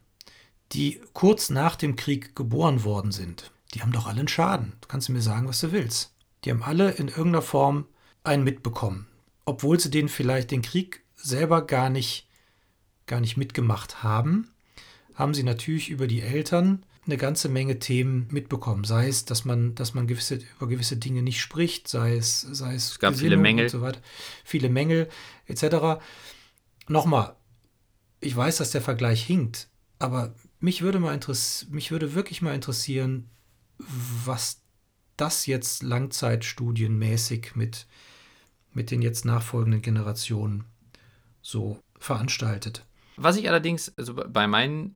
die 0.70 1.00
kurz 1.12 1.50
nach 1.50 1.74
dem 1.74 1.96
Krieg 1.96 2.36
geboren 2.36 2.84
worden 2.84 3.10
sind, 3.10 3.50
die 3.74 3.82
haben 3.82 3.92
doch 3.92 4.06
alle 4.06 4.20
einen 4.20 4.28
Schaden. 4.28 4.74
Du 4.80 4.86
kannst 4.86 5.08
mir 5.08 5.20
sagen, 5.20 5.48
was 5.48 5.58
du 5.58 5.72
willst. 5.72 6.14
Die 6.44 6.52
haben 6.52 6.62
alle 6.62 6.92
in 6.92 7.08
irgendeiner 7.08 7.42
Form 7.42 7.86
einen 8.22 8.44
mitbekommen. 8.44 9.08
Obwohl 9.44 9.80
sie 9.80 9.90
den 9.90 10.08
vielleicht 10.08 10.52
den 10.52 10.62
Krieg 10.62 11.04
selber 11.16 11.66
gar 11.66 11.90
nicht, 11.90 12.28
gar 13.06 13.18
nicht 13.18 13.36
mitgemacht 13.36 14.04
haben, 14.04 14.52
haben 15.16 15.34
sie 15.34 15.42
natürlich 15.42 15.88
über 15.88 16.06
die 16.06 16.20
Eltern 16.20 16.84
eine 17.06 17.16
ganze 17.16 17.48
Menge 17.48 17.78
Themen 17.78 18.28
mitbekommen. 18.30 18.84
Sei 18.84 19.08
es, 19.08 19.24
dass 19.24 19.44
man, 19.44 19.74
dass 19.74 19.94
man 19.94 20.06
gewisse, 20.06 20.40
über 20.56 20.68
gewisse 20.68 20.96
Dinge 20.96 21.22
nicht 21.22 21.40
spricht, 21.40 21.88
sei 21.88 22.16
es, 22.16 22.40
sei 22.40 22.74
es, 22.74 22.92
Es 22.92 22.98
gab 22.98 23.16
viele 23.16 23.36
Mängel. 23.36 23.64
und 23.64 23.70
so 23.70 23.80
weiter, 23.80 24.00
viele 24.44 24.68
Mängel 24.68 25.08
etc. 25.46 26.02
Nochmal, 26.88 27.34
ich 28.20 28.36
weiß, 28.36 28.58
dass 28.58 28.72
der 28.72 28.82
Vergleich 28.82 29.24
hinkt, 29.24 29.68
aber 29.98 30.34
mich 30.60 30.82
würde 30.82 31.00
mal 31.00 31.14
interess 31.14 31.66
mich 31.70 31.90
würde 31.90 32.14
wirklich 32.14 32.42
mal 32.42 32.54
interessieren, 32.54 33.30
was 33.78 34.62
das 35.16 35.46
jetzt 35.46 35.82
langzeitstudienmäßig 35.82 37.54
mit, 37.54 37.86
mit 38.72 38.90
den 38.90 39.00
jetzt 39.00 39.24
nachfolgenden 39.24 39.80
Generationen 39.80 40.64
so 41.40 41.78
veranstaltet. 41.98 42.84
Was 43.16 43.36
ich 43.36 43.48
allerdings, 43.48 43.96
also 43.96 44.14
bei 44.14 44.46
meinen 44.46 44.95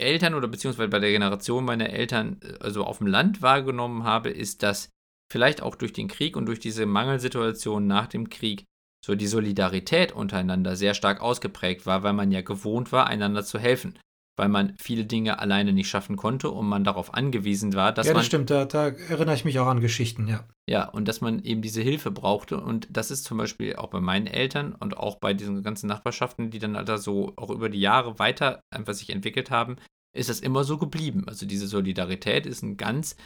Eltern 0.00 0.34
oder 0.34 0.48
beziehungsweise 0.48 0.88
bei 0.88 0.98
der 0.98 1.10
Generation 1.10 1.64
meiner 1.64 1.90
Eltern, 1.90 2.40
äh, 2.42 2.54
also 2.60 2.84
auf 2.84 2.98
dem 2.98 3.06
Land 3.06 3.42
wahrgenommen 3.42 4.04
habe, 4.04 4.30
ist, 4.30 4.62
dass 4.62 4.90
vielleicht 5.30 5.62
auch 5.62 5.76
durch 5.76 5.92
den 5.92 6.08
Krieg 6.08 6.36
und 6.36 6.46
durch 6.46 6.58
diese 6.58 6.86
Mangelsituation 6.86 7.86
nach 7.86 8.06
dem 8.06 8.28
Krieg 8.28 8.64
so 9.04 9.14
die 9.14 9.26
Solidarität 9.26 10.12
untereinander 10.12 10.76
sehr 10.76 10.94
stark 10.94 11.20
ausgeprägt 11.20 11.86
war, 11.86 12.02
weil 12.02 12.12
man 12.12 12.30
ja 12.32 12.42
gewohnt 12.42 12.92
war, 12.92 13.06
einander 13.06 13.44
zu 13.44 13.58
helfen. 13.58 13.98
Weil 14.40 14.48
man 14.48 14.72
viele 14.80 15.04
Dinge 15.04 15.38
alleine 15.38 15.74
nicht 15.74 15.90
schaffen 15.90 16.16
konnte 16.16 16.50
und 16.50 16.66
man 16.66 16.82
darauf 16.82 17.12
angewiesen 17.12 17.74
war, 17.74 17.92
dass 17.92 18.06
ja, 18.06 18.14
man 18.14 18.20
das 18.20 18.26
stimmt, 18.26 18.48
da, 18.48 18.64
da 18.64 18.86
erinnere 18.86 19.34
ich 19.34 19.44
mich 19.44 19.58
auch 19.58 19.66
an 19.66 19.80
Geschichten, 19.80 20.28
ja. 20.28 20.48
Ja, 20.66 20.88
und 20.88 21.08
dass 21.08 21.20
man 21.20 21.44
eben 21.44 21.60
diese 21.60 21.82
Hilfe 21.82 22.10
brauchte. 22.10 22.58
Und 22.58 22.88
das 22.90 23.10
ist 23.10 23.24
zum 23.24 23.36
Beispiel 23.36 23.76
auch 23.76 23.88
bei 23.88 24.00
meinen 24.00 24.26
Eltern 24.26 24.74
und 24.74 24.96
auch 24.96 25.16
bei 25.16 25.34
diesen 25.34 25.62
ganzen 25.62 25.88
Nachbarschaften, 25.88 26.48
die 26.48 26.58
dann 26.58 26.72
da 26.72 26.96
so 26.96 27.34
auch 27.36 27.50
über 27.50 27.68
die 27.68 27.80
Jahre 27.80 28.18
weiter 28.18 28.60
einfach 28.74 28.94
sich 28.94 29.10
entwickelt 29.10 29.50
haben, 29.50 29.76
ist 30.16 30.30
das 30.30 30.40
immer 30.40 30.64
so 30.64 30.78
geblieben. 30.78 31.24
Also 31.26 31.44
diese 31.44 31.66
Solidarität 31.66 32.46
ist 32.46 32.62
ein 32.62 32.78
ganz 32.78 33.16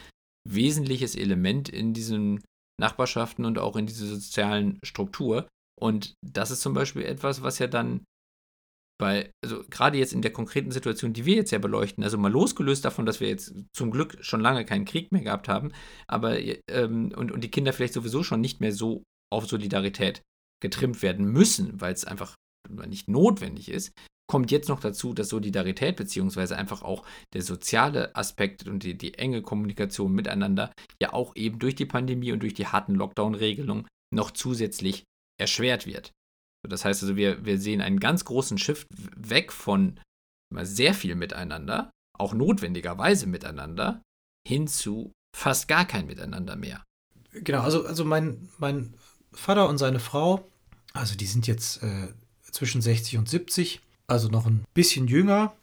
wesentliches 0.48 1.14
Element 1.14 1.68
in 1.68 1.94
diesen 1.94 2.42
Nachbarschaften 2.80 3.44
und 3.44 3.60
auch 3.60 3.76
in 3.76 3.86
dieser 3.86 4.06
sozialen 4.06 4.80
Struktur. 4.84 5.46
Und 5.80 6.14
das 6.26 6.50
ist 6.50 6.60
zum 6.60 6.74
Beispiel 6.74 7.04
etwas, 7.04 7.44
was 7.44 7.60
ja 7.60 7.68
dann 7.68 8.02
bei, 8.98 9.30
also 9.42 9.64
gerade 9.70 9.98
jetzt 9.98 10.12
in 10.12 10.22
der 10.22 10.32
konkreten 10.32 10.70
Situation, 10.70 11.12
die 11.12 11.24
wir 11.24 11.34
jetzt 11.34 11.50
ja 11.50 11.58
beleuchten, 11.58 12.04
also 12.04 12.16
mal 12.16 12.30
losgelöst 12.30 12.84
davon, 12.84 13.06
dass 13.06 13.20
wir 13.20 13.28
jetzt 13.28 13.54
zum 13.72 13.90
Glück 13.90 14.16
schon 14.20 14.40
lange 14.40 14.64
keinen 14.64 14.84
Krieg 14.84 15.10
mehr 15.10 15.22
gehabt 15.22 15.48
haben, 15.48 15.72
aber 16.06 16.38
ähm, 16.70 17.12
und, 17.16 17.32
und 17.32 17.42
die 17.42 17.50
Kinder 17.50 17.72
vielleicht 17.72 17.94
sowieso 17.94 18.22
schon 18.22 18.40
nicht 18.40 18.60
mehr 18.60 18.72
so 18.72 19.02
auf 19.32 19.46
Solidarität 19.46 20.22
getrimmt 20.62 21.02
werden 21.02 21.26
müssen, 21.26 21.80
weil 21.80 21.92
es 21.92 22.04
einfach 22.04 22.34
nicht 22.86 23.08
notwendig 23.08 23.68
ist, 23.68 23.92
kommt 24.26 24.50
jetzt 24.50 24.68
noch 24.68 24.80
dazu, 24.80 25.12
dass 25.12 25.28
Solidarität 25.28 25.96
beziehungsweise 25.96 26.56
einfach 26.56 26.82
auch 26.82 27.04
der 27.34 27.42
soziale 27.42 28.14
Aspekt 28.16 28.66
und 28.66 28.82
die, 28.82 28.96
die 28.96 29.14
enge 29.14 29.42
Kommunikation 29.42 30.12
miteinander 30.12 30.72
ja 31.00 31.12
auch 31.12 31.36
eben 31.36 31.58
durch 31.58 31.74
die 31.74 31.86
Pandemie 31.86 32.32
und 32.32 32.42
durch 32.42 32.54
die 32.54 32.66
harten 32.66 32.94
Lockdown-Regelungen 32.94 33.86
noch 34.14 34.30
zusätzlich 34.30 35.04
erschwert 35.38 35.86
wird. 35.86 36.12
Das 36.68 36.84
heißt 36.84 37.02
also, 37.02 37.16
wir, 37.16 37.44
wir 37.44 37.58
sehen 37.58 37.80
einen 37.80 38.00
ganz 38.00 38.24
großen 38.24 38.58
Shift 38.58 38.86
weg 39.16 39.52
von 39.52 40.00
sehr 40.62 40.94
viel 40.94 41.14
miteinander, 41.14 41.90
auch 42.18 42.34
notwendigerweise 42.34 43.26
miteinander, 43.26 44.02
hin 44.46 44.68
zu 44.68 45.12
fast 45.34 45.68
gar 45.68 45.84
kein 45.84 46.06
Miteinander 46.06 46.56
mehr. 46.56 46.84
Genau, 47.32 47.60
also, 47.62 47.84
also 47.86 48.04
mein, 48.04 48.48
mein 48.58 48.94
Vater 49.32 49.68
und 49.68 49.78
seine 49.78 49.98
Frau, 49.98 50.48
also 50.92 51.16
die 51.16 51.26
sind 51.26 51.46
jetzt 51.46 51.82
äh, 51.82 52.08
zwischen 52.50 52.80
60 52.80 53.18
und 53.18 53.28
70, 53.28 53.80
also 54.06 54.28
noch 54.28 54.46
ein 54.46 54.64
bisschen 54.74 55.08
jünger. 55.08 55.54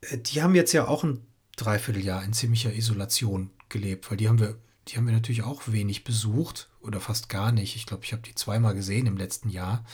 Äh, 0.00 0.18
Die 0.18 0.42
haben 0.42 0.54
jetzt 0.54 0.72
ja 0.72 0.88
auch 0.88 1.04
ein 1.04 1.20
Dreivierteljahr 1.56 2.24
in 2.24 2.32
ziemlicher 2.32 2.72
Isolation 2.72 3.50
gelebt, 3.68 4.10
weil 4.10 4.16
die 4.16 4.28
haben 4.28 4.40
wir, 4.40 4.56
die 4.88 4.96
haben 4.96 5.06
wir 5.06 5.14
natürlich 5.14 5.42
auch 5.42 5.62
wenig 5.66 6.04
besucht 6.04 6.68
oder 6.80 7.00
fast 7.00 7.28
gar 7.28 7.52
nicht. 7.52 7.76
Ich 7.76 7.86
glaube, 7.86 8.04
ich 8.04 8.12
habe 8.12 8.22
die 8.22 8.34
zweimal 8.34 8.74
gesehen 8.74 9.06
im 9.06 9.16
letzten 9.16 9.48
Jahr. 9.48 9.84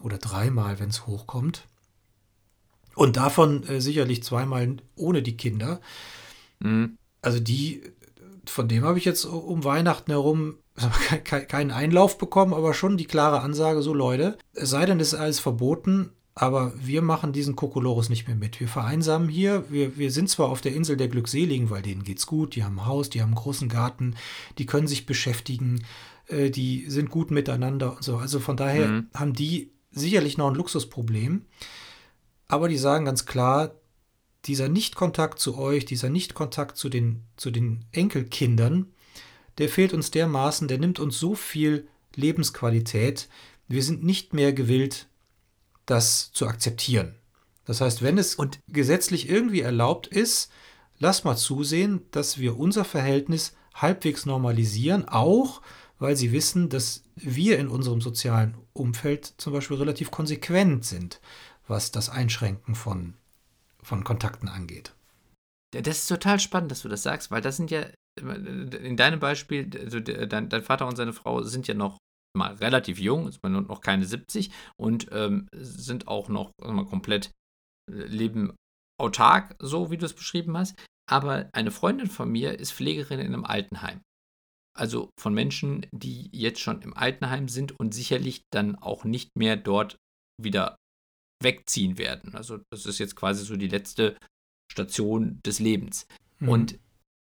oder 0.00 0.18
dreimal, 0.18 0.80
wenn 0.80 0.90
es 0.90 1.06
hochkommt. 1.06 1.66
Und 2.94 3.16
davon 3.16 3.62
äh, 3.64 3.80
sicherlich 3.80 4.22
zweimal 4.22 4.76
ohne 4.96 5.22
die 5.22 5.36
Kinder. 5.36 5.80
Mhm. 6.58 6.98
Also 7.22 7.40
die, 7.40 7.82
von 8.44 8.68
dem 8.68 8.84
habe 8.84 8.98
ich 8.98 9.04
jetzt 9.04 9.24
um 9.24 9.64
Weihnachten 9.64 10.10
herum 10.10 10.58
keinen 11.24 11.70
Einlauf 11.70 12.18
bekommen, 12.18 12.54
aber 12.54 12.74
schon 12.74 12.96
die 12.96 13.06
klare 13.06 13.40
Ansage, 13.40 13.82
so 13.82 13.94
Leute, 13.94 14.36
es 14.52 14.70
sei 14.70 14.84
denn, 14.84 15.00
es 15.00 15.12
ist 15.12 15.18
alles 15.18 15.40
verboten, 15.40 16.10
aber 16.34 16.72
wir 16.76 17.00
machen 17.00 17.32
diesen 17.32 17.54
Kokolores 17.54 18.08
nicht 18.08 18.26
mehr 18.26 18.36
mit. 18.36 18.58
Wir 18.58 18.66
vereinsamen 18.66 19.28
hier. 19.28 19.64
Wir, 19.70 19.96
wir 19.96 20.10
sind 20.10 20.28
zwar 20.28 20.48
auf 20.48 20.60
der 20.60 20.74
Insel 20.74 20.96
der 20.96 21.08
Glückseligen, 21.08 21.70
weil 21.70 21.82
denen 21.82 22.02
geht's 22.02 22.26
gut. 22.26 22.56
Die 22.56 22.64
haben 22.64 22.80
ein 22.80 22.86
Haus, 22.86 23.08
die 23.08 23.20
haben 23.20 23.28
einen 23.28 23.36
großen 23.36 23.68
Garten, 23.68 24.16
die 24.58 24.66
können 24.66 24.88
sich 24.88 25.06
beschäftigen, 25.06 25.84
äh, 26.26 26.50
die 26.50 26.86
sind 26.88 27.10
gut 27.10 27.30
miteinander 27.30 27.94
und 27.96 28.02
so. 28.02 28.16
Also 28.16 28.40
von 28.40 28.56
daher 28.56 28.88
mhm. 28.88 29.06
haben 29.14 29.32
die 29.32 29.70
sicherlich 29.92 30.36
noch 30.36 30.48
ein 30.48 30.56
Luxusproblem. 30.56 31.42
Aber 32.48 32.68
die 32.68 32.78
sagen 32.78 33.04
ganz 33.04 33.26
klar, 33.26 33.72
dieser 34.44 34.68
Nichtkontakt 34.68 35.38
zu 35.38 35.56
euch, 35.56 35.84
dieser 35.84 36.10
Nichtkontakt 36.10 36.76
zu 36.76 36.88
den, 36.88 37.22
zu 37.36 37.52
den 37.52 37.84
Enkelkindern, 37.92 38.86
der 39.58 39.68
fehlt 39.68 39.94
uns 39.94 40.10
dermaßen, 40.10 40.66
der 40.66 40.78
nimmt 40.78 40.98
uns 40.98 41.18
so 41.18 41.36
viel 41.36 41.86
Lebensqualität. 42.16 43.28
Wir 43.68 43.82
sind 43.84 44.02
nicht 44.02 44.34
mehr 44.34 44.52
gewillt, 44.52 45.06
das 45.86 46.32
zu 46.32 46.46
akzeptieren. 46.46 47.14
Das 47.64 47.80
heißt, 47.80 48.02
wenn 48.02 48.18
es 48.18 48.34
und 48.34 48.58
gesetzlich 48.68 49.28
irgendwie 49.28 49.60
erlaubt 49.60 50.06
ist, 50.06 50.50
lass 50.98 51.24
mal 51.24 51.36
zusehen, 51.36 52.02
dass 52.10 52.38
wir 52.38 52.58
unser 52.58 52.84
Verhältnis 52.84 53.56
halbwegs 53.74 54.26
normalisieren, 54.26 55.08
auch 55.08 55.62
weil 55.98 56.16
sie 56.16 56.32
wissen, 56.32 56.68
dass 56.68 57.04
wir 57.16 57.58
in 57.58 57.68
unserem 57.68 58.00
sozialen 58.00 58.56
Umfeld 58.72 59.34
zum 59.38 59.52
Beispiel 59.52 59.76
relativ 59.76 60.10
konsequent 60.10 60.84
sind, 60.84 61.20
was 61.66 61.92
das 61.92 62.10
Einschränken 62.10 62.74
von, 62.74 63.14
von 63.82 64.04
Kontakten 64.04 64.48
angeht. 64.48 64.92
Das 65.70 65.98
ist 65.98 66.08
total 66.08 66.38
spannend, 66.38 66.70
dass 66.70 66.82
du 66.82 66.88
das 66.88 67.02
sagst, 67.02 67.30
weil 67.30 67.40
das 67.40 67.56
sind 67.56 67.70
ja, 67.70 67.86
in 68.16 68.96
deinem 68.96 69.18
Beispiel, 69.18 69.70
also 69.82 69.98
dein, 69.98 70.48
dein 70.48 70.62
Vater 70.62 70.86
und 70.86 70.96
seine 70.96 71.12
Frau 71.12 71.42
sind 71.42 71.66
ja 71.66 71.74
noch 71.74 71.98
mal 72.36 72.54
relativ 72.54 72.98
jung, 72.98 73.28
ist 73.28 73.42
man 73.42 73.52
noch 73.52 73.80
keine 73.80 74.04
70 74.04 74.50
und 74.76 75.08
ähm, 75.12 75.48
sind 75.52 76.08
auch 76.08 76.28
noch 76.28 76.52
mal, 76.62 76.86
komplett 76.86 77.30
äh, 77.90 77.94
leben 78.06 78.54
autark, 79.00 79.56
so 79.60 79.90
wie 79.90 79.96
du 79.96 80.06
es 80.06 80.14
beschrieben 80.14 80.56
hast. 80.56 80.74
Aber 81.10 81.50
eine 81.52 81.70
Freundin 81.70 82.06
von 82.06 82.30
mir 82.30 82.58
ist 82.58 82.72
Pflegerin 82.72 83.20
in 83.20 83.26
einem 83.26 83.44
Altenheim. 83.44 84.00
Also 84.76 85.10
von 85.20 85.34
Menschen, 85.34 85.86
die 85.92 86.28
jetzt 86.32 86.60
schon 86.60 86.82
im 86.82 86.96
Altenheim 86.96 87.48
sind 87.48 87.78
und 87.78 87.94
sicherlich 87.94 88.42
dann 88.52 88.76
auch 88.76 89.04
nicht 89.04 89.30
mehr 89.36 89.56
dort 89.56 89.96
wieder 90.42 90.76
wegziehen 91.42 91.98
werden. 91.98 92.34
Also 92.34 92.60
das 92.72 92.86
ist 92.86 92.98
jetzt 92.98 93.14
quasi 93.14 93.44
so 93.44 93.56
die 93.56 93.68
letzte 93.68 94.16
Station 94.72 95.40
des 95.46 95.60
Lebens. 95.60 96.06
Mhm. 96.40 96.48
Und 96.48 96.78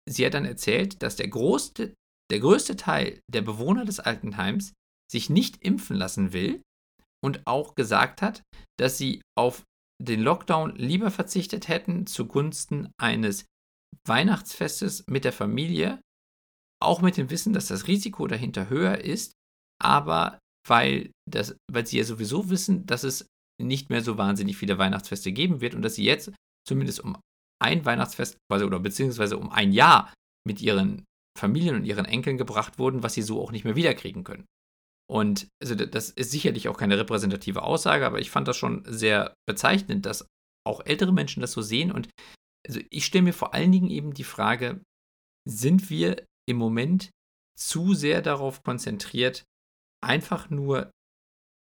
sie 0.10 0.26
hat 0.26 0.34
dann 0.34 0.46
erzählt, 0.46 1.04
dass 1.04 1.16
der 1.16 1.28
größte, 1.28 1.94
der 2.32 2.40
größte 2.40 2.76
Teil 2.76 3.20
der 3.32 3.42
Bewohner 3.42 3.86
des 3.86 4.00
Altenheims 4.00 4.74
sich 5.14 5.30
nicht 5.30 5.64
impfen 5.64 5.96
lassen 5.96 6.34
will 6.34 6.62
und 7.24 7.46
auch 7.46 7.76
gesagt 7.76 8.22
hat, 8.22 8.44
dass 8.78 8.98
sie 8.98 9.22
auf 9.38 9.64
den 10.02 10.22
Lockdown 10.22 10.76
lieber 10.76 11.12
verzichtet 11.12 11.68
hätten 11.68 12.08
zugunsten 12.08 12.92
eines 13.00 13.46
Weihnachtsfestes 14.06 15.06
mit 15.08 15.24
der 15.24 15.32
Familie, 15.32 16.02
auch 16.82 17.02
mit 17.02 17.16
dem 17.16 17.30
Wissen, 17.30 17.54
dass 17.54 17.68
das 17.68 17.88
Risiko 17.88 18.28
dahinter 18.28 18.70
höher 18.70 18.98
ist, 18.98 19.34
aber 19.82 20.40
weil, 20.68 21.12
das, 21.30 21.56
weil 21.72 21.86
sie 21.86 22.00
ja 22.00 22.04
sowieso 22.04 22.50
wissen, 22.50 22.86
dass 22.86 23.04
es 23.04 23.28
nicht 23.62 23.90
mehr 23.92 24.02
so 24.02 24.18
wahnsinnig 24.18 24.58
viele 24.58 24.80
Weihnachtsfeste 24.80 25.32
geben 25.32 25.62
wird 25.62 25.76
und 25.76 25.84
dass 25.84 25.96
sie 25.96 26.04
jetzt 26.04 26.34
zumindest 26.68 27.02
um 27.02 27.18
ein 27.62 27.86
Weihnachtsfest 27.86 28.38
quasi 28.52 28.66
oder 28.66 28.80
beziehungsweise 28.80 29.38
um 29.38 29.52
ein 29.52 29.72
Jahr 29.72 30.12
mit 30.46 30.62
ihren 30.62 31.06
Familien 31.38 31.76
und 31.76 31.86
ihren 31.86 32.06
Enkeln 32.06 32.38
gebracht 32.38 32.80
wurden, 32.80 33.04
was 33.04 33.14
sie 33.14 33.22
so 33.22 33.42
auch 33.42 33.52
nicht 33.52 33.64
mehr 33.64 33.76
wiederkriegen 33.76 34.24
können. 34.24 34.46
Und 35.10 35.48
also 35.62 35.76
das 35.76 36.10
ist 36.10 36.32
sicherlich 36.32 36.70
auch 36.70 36.78
keine 36.78 36.98
repräsentative 36.98 37.62
Aussage, 37.62 38.06
aber 38.06 38.20
ich 38.20 38.32
fand 38.32 38.48
das 38.48 38.58
schon 38.58 38.84
sehr 38.86 39.36
bezeichnend, 39.48 40.06
dass 40.06 40.28
auch 40.66 40.86
ältere 40.86 41.12
Menschen 41.12 41.42
das 41.42 41.52
so 41.52 41.62
sehen. 41.62 41.92
Und 41.92 42.10
also 42.66 42.80
ich 42.90 43.06
stelle 43.06 43.24
mir 43.24 43.34
vor 43.34 43.54
allen 43.54 43.72
Dingen 43.72 43.90
eben 43.90 44.14
die 44.14 44.24
Frage, 44.24 44.82
sind 45.48 45.90
wir 45.90 46.26
im 46.48 46.58
Moment 46.58 47.10
zu 47.58 47.94
sehr 47.94 48.22
darauf 48.22 48.64
konzentriert, 48.64 49.44
einfach 50.02 50.50
nur 50.50 50.92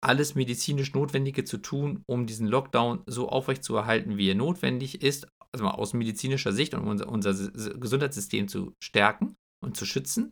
alles 0.03 0.35
medizinisch 0.35 0.93
Notwendige 0.93 1.43
zu 1.43 1.57
tun, 1.57 2.03
um 2.07 2.27
diesen 2.27 2.47
Lockdown 2.47 3.03
so 3.07 3.29
aufrechtzuerhalten, 3.29 4.17
wie 4.17 4.29
er 4.29 4.35
notwendig 4.35 5.01
ist, 5.01 5.27
also 5.51 5.65
mal 5.65 5.71
aus 5.71 5.93
medizinischer 5.93 6.53
Sicht 6.53 6.73
und 6.73 6.87
unser, 6.87 7.09
unser 7.09 7.33
Gesundheitssystem 7.33 8.47
zu 8.47 8.73
stärken 8.83 9.35
und 9.63 9.75
zu 9.75 9.85
schützen. 9.85 10.31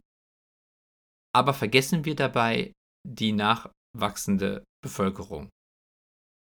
Aber 1.33 1.53
vergessen 1.53 2.05
wir 2.05 2.15
dabei, 2.15 2.73
die 3.05 3.31
nachwachsende 3.31 4.63
Bevölkerung 4.83 5.49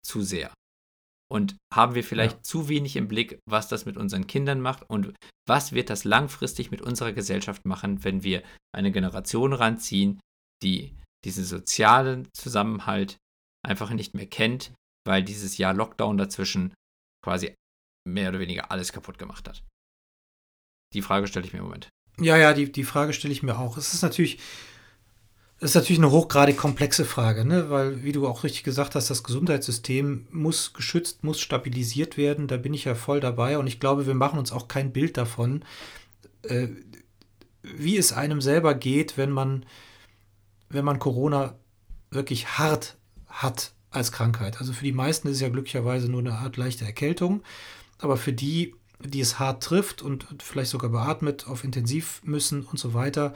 zu 0.05 0.23
sehr. 0.23 0.53
Und 1.31 1.57
haben 1.75 1.95
wir 1.95 2.05
vielleicht 2.05 2.37
ja. 2.37 2.43
zu 2.43 2.69
wenig 2.69 2.97
im 2.97 3.07
Blick, 3.07 3.39
was 3.47 3.69
das 3.69 3.85
mit 3.85 3.97
unseren 3.97 4.27
Kindern 4.27 4.61
macht 4.61 4.89
und 4.89 5.15
was 5.47 5.73
wird 5.73 5.91
das 5.91 6.05
langfristig 6.05 6.71
mit 6.71 6.81
unserer 6.81 7.13
Gesellschaft 7.13 7.67
machen, 7.67 8.03
wenn 8.05 8.23
wir 8.23 8.43
eine 8.75 8.91
Generation 8.91 9.53
ranziehen, 9.53 10.21
die 10.63 10.97
diesen 11.25 11.45
sozialen 11.45 12.29
Zusammenhalt 12.33 13.19
einfach 13.67 13.91
nicht 13.91 14.15
mehr 14.15 14.27
kennt, 14.27 14.73
weil 15.07 15.23
dieses 15.23 15.59
Jahr 15.59 15.75
Lockdown 15.75 16.17
dazwischen 16.17 16.73
quasi 17.23 17.55
mehr 18.09 18.31
oder 18.31 18.39
weniger 18.39 18.71
alles 18.71 18.93
kaputt 18.93 19.19
gemacht 19.19 19.49
hat. 19.49 19.63
Die 20.95 21.03
Frage 21.03 21.27
stelle 21.27 21.45
ich 21.45 21.53
mir 21.53 21.59
im 21.59 21.67
Moment. 21.67 21.91
Ja, 22.19 22.37
ja, 22.37 22.55
die, 22.55 22.73
die 22.73 22.85
Frage 22.85 23.13
stelle 23.13 23.33
ich 23.33 23.43
mir 23.43 23.59
auch. 23.59 23.77
Es 23.77 23.93
ist 23.93 24.03
natürlich 24.03 24.39
das 25.61 25.71
ist 25.71 25.75
natürlich 25.75 25.99
eine 25.99 26.13
hochgradig 26.13 26.57
komplexe 26.57 27.05
Frage, 27.05 27.45
ne? 27.45 27.69
weil, 27.69 28.05
wie 28.05 28.13
du 28.13 28.29
auch 28.29 28.45
richtig 28.45 28.63
gesagt 28.63 28.95
hast, 28.95 29.11
das 29.11 29.25
Gesundheitssystem 29.25 30.29
muss 30.31 30.73
geschützt, 30.73 31.25
muss 31.25 31.41
stabilisiert 31.41 32.17
werden. 32.17 32.47
Da 32.47 32.57
bin 32.59 32.75
ich 32.75 32.85
ja 32.85 32.95
voll 32.95 33.19
dabei 33.19 33.59
und 33.59 33.67
ich 33.67 33.81
glaube, 33.81 34.07
wir 34.07 34.15
machen 34.15 34.39
uns 34.39 34.53
auch 34.53 34.69
kein 34.69 34.93
Bild 34.93 35.17
davon, 35.17 35.65
äh, 36.43 36.69
wie 37.63 37.97
es 37.97 38.13
einem 38.13 38.41
selber 38.41 38.75
geht, 38.75 39.19
wenn 39.19 39.33
man, 39.33 39.67
wenn 40.69 40.85
man 40.85 41.01
Corona 41.01 41.57
wirklich 42.11 42.59
hart 42.59 42.97
hat 43.27 43.73
als 43.91 44.13
Krankheit. 44.13 44.61
Also 44.61 44.73
für 44.73 44.85
die 44.85 44.93
meisten 44.93 45.27
ist 45.27 45.37
es 45.37 45.41
ja 45.41 45.49
glücklicherweise 45.49 46.09
nur 46.09 46.21
eine 46.21 46.35
Art 46.35 46.57
leichte 46.57 46.85
Erkältung, 46.85 47.43
aber 47.99 48.17
für 48.17 48.33
die, 48.33 48.77
die 49.01 49.21
es 49.21 49.41
hart 49.41 49.65
trifft 49.65 50.03
und 50.03 50.25
vielleicht 50.41 50.71
sogar 50.71 50.91
beatmet, 50.91 51.49
auf 51.49 51.65
Intensiv 51.65 52.21
müssen 52.23 52.63
und 52.63 52.79
so 52.79 52.95
weiter, 52.95 53.35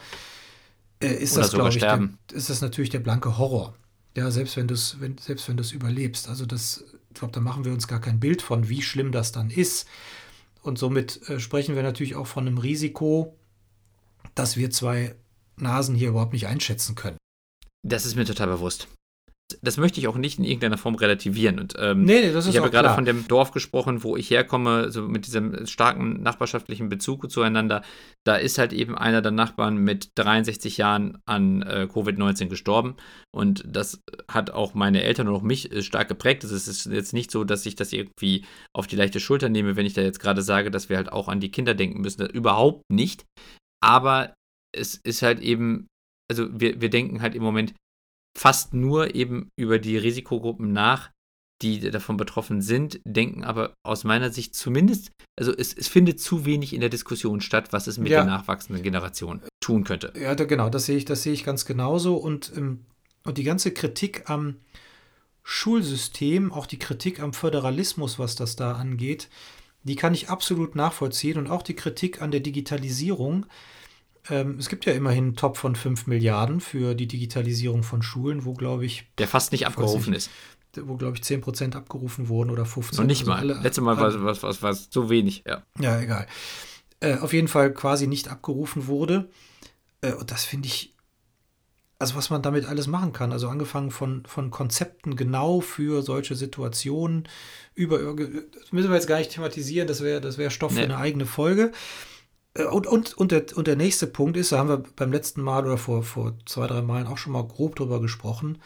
äh, 1.03 1.13
ist, 1.13 1.37
das, 1.37 1.51
glaube 1.51 1.69
ich, 1.69 1.79
der, 1.79 2.09
ist 2.31 2.49
das 2.49 2.61
natürlich 2.61 2.89
der 2.89 2.99
blanke 2.99 3.37
Horror. 3.37 3.75
Ja, 4.15 4.29
selbst 4.31 4.57
wenn 4.57 4.67
du 4.67 4.73
es 4.73 4.99
wenn, 4.99 5.17
selbst 5.17 5.47
wenn 5.49 5.57
du 5.57 5.63
überlebst. 5.63 6.29
Also 6.29 6.45
das, 6.45 6.83
ich 7.09 7.19
glaube, 7.19 7.33
da 7.33 7.39
machen 7.39 7.65
wir 7.65 7.73
uns 7.73 7.87
gar 7.87 7.99
kein 7.99 8.19
Bild 8.19 8.41
von, 8.41 8.69
wie 8.69 8.81
schlimm 8.81 9.11
das 9.11 9.31
dann 9.31 9.49
ist. 9.49 9.87
Und 10.61 10.77
somit 10.77 11.27
äh, 11.29 11.39
sprechen 11.39 11.75
wir 11.75 11.83
natürlich 11.83 12.15
auch 12.15 12.27
von 12.27 12.47
einem 12.47 12.57
Risiko, 12.57 13.37
dass 14.35 14.55
wir 14.55 14.69
zwei 14.71 15.15
Nasen 15.57 15.95
hier 15.95 16.09
überhaupt 16.09 16.33
nicht 16.33 16.47
einschätzen 16.47 16.95
können. 16.95 17.17
Das 17.85 18.05
ist 18.05 18.15
mir 18.15 18.25
total 18.25 18.47
bewusst 18.47 18.87
das 19.61 19.77
möchte 19.77 19.99
ich 19.99 20.07
auch 20.07 20.15
nicht 20.15 20.39
in 20.39 20.45
irgendeiner 20.45 20.77
Form 20.77 20.95
relativieren. 20.95 21.59
Und 21.59 21.75
ähm, 21.77 22.03
nee, 22.03 22.31
das 22.31 22.45
ist 22.45 22.53
ich 22.53 22.57
habe 22.59 22.69
gerade 22.69 22.89
von 22.89 23.05
dem 23.05 23.27
Dorf 23.27 23.51
gesprochen, 23.51 24.03
wo 24.03 24.17
ich 24.17 24.29
herkomme, 24.29 24.91
so 24.91 25.03
mit 25.03 25.25
diesem 25.25 25.65
starken 25.65 26.21
nachbarschaftlichen 26.23 26.89
Bezug 26.89 27.29
zueinander. 27.29 27.83
Da 28.23 28.35
ist 28.35 28.57
halt 28.57 28.73
eben 28.73 28.97
einer 28.97 29.21
der 29.21 29.31
Nachbarn 29.31 29.77
mit 29.77 30.11
63 30.15 30.77
Jahren 30.77 31.17
an 31.25 31.61
äh, 31.61 31.87
Covid-19 31.91 32.47
gestorben. 32.47 32.95
Und 33.31 33.63
das 33.67 34.01
hat 34.27 34.51
auch 34.51 34.73
meine 34.73 35.03
Eltern 35.03 35.27
und 35.27 35.35
auch 35.35 35.41
mich 35.41 35.71
äh, 35.71 35.81
stark 35.81 36.07
geprägt. 36.07 36.43
Es 36.43 36.51
ist 36.51 36.85
jetzt 36.85 37.13
nicht 37.13 37.31
so, 37.31 37.43
dass 37.43 37.65
ich 37.65 37.75
das 37.75 37.93
irgendwie 37.93 38.45
auf 38.73 38.87
die 38.87 38.95
leichte 38.95 39.19
Schulter 39.19 39.49
nehme, 39.49 39.75
wenn 39.75 39.85
ich 39.85 39.93
da 39.93 40.01
jetzt 40.01 40.19
gerade 40.19 40.41
sage, 40.41 40.71
dass 40.71 40.89
wir 40.89 40.97
halt 40.97 41.11
auch 41.11 41.27
an 41.27 41.39
die 41.39 41.51
Kinder 41.51 41.73
denken 41.73 42.01
müssen. 42.01 42.21
Das 42.21 42.31
überhaupt 42.31 42.83
nicht. 42.91 43.25
Aber 43.83 44.33
es 44.75 44.95
ist 44.95 45.21
halt 45.21 45.39
eben, 45.39 45.87
also 46.31 46.47
wir, 46.51 46.81
wir 46.81 46.89
denken 46.89 47.21
halt 47.21 47.35
im 47.35 47.43
Moment 47.43 47.73
fast 48.37 48.73
nur 48.73 49.15
eben 49.15 49.49
über 49.55 49.79
die 49.79 49.97
Risikogruppen 49.97 50.71
nach, 50.71 51.11
die 51.61 51.79
davon 51.91 52.17
betroffen 52.17 52.61
sind, 52.61 52.99
denken 53.05 53.43
aber 53.43 53.73
aus 53.83 54.03
meiner 54.03 54.31
Sicht 54.31 54.55
zumindest, 54.55 55.11
also 55.39 55.53
es, 55.55 55.73
es 55.73 55.87
findet 55.87 56.19
zu 56.19 56.45
wenig 56.45 56.73
in 56.73 56.81
der 56.81 56.89
Diskussion 56.89 57.41
statt, 57.41 57.71
was 57.71 57.87
es 57.87 57.97
mit 57.97 58.11
ja. 58.11 58.19
der 58.19 58.25
nachwachsenden 58.25 58.83
Generation 58.83 59.41
tun 59.61 59.83
könnte. 59.83 60.11
Ja, 60.19 60.35
da, 60.35 60.43
genau, 60.43 60.69
das 60.69 60.85
sehe 60.85 60.97
ich, 60.97 61.05
das 61.05 61.23
sehe 61.23 61.33
ich 61.33 61.45
ganz 61.45 61.65
genauso. 61.65 62.15
Und, 62.15 62.51
ähm, 62.55 62.85
und 63.23 63.37
die 63.37 63.43
ganze 63.43 63.71
Kritik 63.71 64.29
am 64.29 64.57
Schulsystem, 65.43 66.51
auch 66.51 66.65
die 66.65 66.79
Kritik 66.79 67.21
am 67.21 67.33
Föderalismus, 67.33 68.19
was 68.19 68.35
das 68.35 68.55
da 68.55 68.73
angeht, 68.73 69.29
die 69.83 69.95
kann 69.95 70.13
ich 70.13 70.29
absolut 70.29 70.75
nachvollziehen. 70.75 71.37
Und 71.37 71.49
auch 71.49 71.61
die 71.61 71.75
Kritik 71.75 72.21
an 72.21 72.31
der 72.31 72.39
Digitalisierung, 72.41 73.45
ähm, 74.29 74.57
es 74.57 74.69
gibt 74.69 74.85
ja 74.85 74.93
immerhin 74.93 75.25
einen 75.25 75.35
Top 75.35 75.57
von 75.57 75.75
5 75.75 76.07
Milliarden 76.07 76.61
für 76.61 76.95
die 76.95 77.07
Digitalisierung 77.07 77.83
von 77.83 78.01
Schulen, 78.01 78.45
wo, 78.45 78.53
glaube 78.53 78.85
ich. 78.85 79.07
Der 79.17 79.27
fast 79.27 79.51
nicht 79.51 79.67
abgerufen 79.67 80.13
ist. 80.13 80.29
wo, 80.81 80.95
glaube 80.95 81.17
ich, 81.17 81.23
10% 81.23 81.75
abgerufen 81.75 82.29
wurden 82.29 82.49
oder 82.49 82.63
15%. 82.63 82.97
Noch 82.97 83.03
nicht 83.03 83.21
also 83.21 83.31
mal. 83.31 83.39
Alle, 83.39 83.53
Letztes 83.61 83.83
Mal 83.83 83.97
war 83.97 84.07
es 84.07 84.41
was, 84.41 84.61
was, 84.61 84.87
so 84.89 85.09
wenig, 85.09 85.43
ja. 85.45 85.63
Ja, 85.79 85.99
egal. 85.99 86.27
Äh, 87.01 87.17
auf 87.17 87.33
jeden 87.33 87.49
Fall 87.49 87.73
quasi 87.73 88.07
nicht 88.07 88.29
abgerufen 88.29 88.87
wurde. 88.87 89.29
Äh, 90.01 90.13
und 90.13 90.31
das 90.31 90.45
finde 90.45 90.67
ich, 90.67 90.93
also 91.99 92.15
was 92.15 92.29
man 92.29 92.41
damit 92.41 92.65
alles 92.65 92.87
machen 92.87 93.11
kann. 93.11 93.33
Also 93.33 93.49
angefangen 93.49 93.91
von, 93.91 94.25
von 94.25 94.51
Konzepten 94.51 95.17
genau 95.17 95.59
für 95.59 96.01
solche 96.01 96.35
Situationen, 96.35 97.27
über, 97.75 97.99
das 97.99 98.71
müssen 98.71 98.89
wir 98.89 98.95
jetzt 98.95 99.07
gar 99.07 99.17
nicht 99.17 99.31
thematisieren, 99.31 99.87
das 99.87 100.01
wäre 100.01 100.21
das 100.21 100.37
wär 100.37 100.49
Stoff 100.49 100.71
nee. 100.71 100.79
für 100.79 100.85
eine 100.85 100.97
eigene 100.97 101.25
Folge. 101.25 101.73
Äh, 102.53 102.65
und, 102.65 102.87
und, 102.87 103.13
und, 103.13 103.31
der, 103.31 103.45
und 103.55 103.67
der 103.67 103.75
nächste 103.75 104.07
Punkt 104.07 104.37
ist, 104.37 104.51
da 104.51 104.57
haben 104.59 104.69
wir 104.69 104.83
beim 104.95 105.11
letzten 105.11 105.41
Mal 105.41 105.65
oder 105.65 105.77
vor, 105.77 106.03
vor 106.03 106.37
zwei, 106.45 106.67
drei 106.67 106.81
Malen 106.81 107.07
auch 107.07 107.17
schon 107.17 107.33
mal 107.33 107.47
grob 107.47 107.75
drüber 107.75 108.01
gesprochen. 108.01 108.59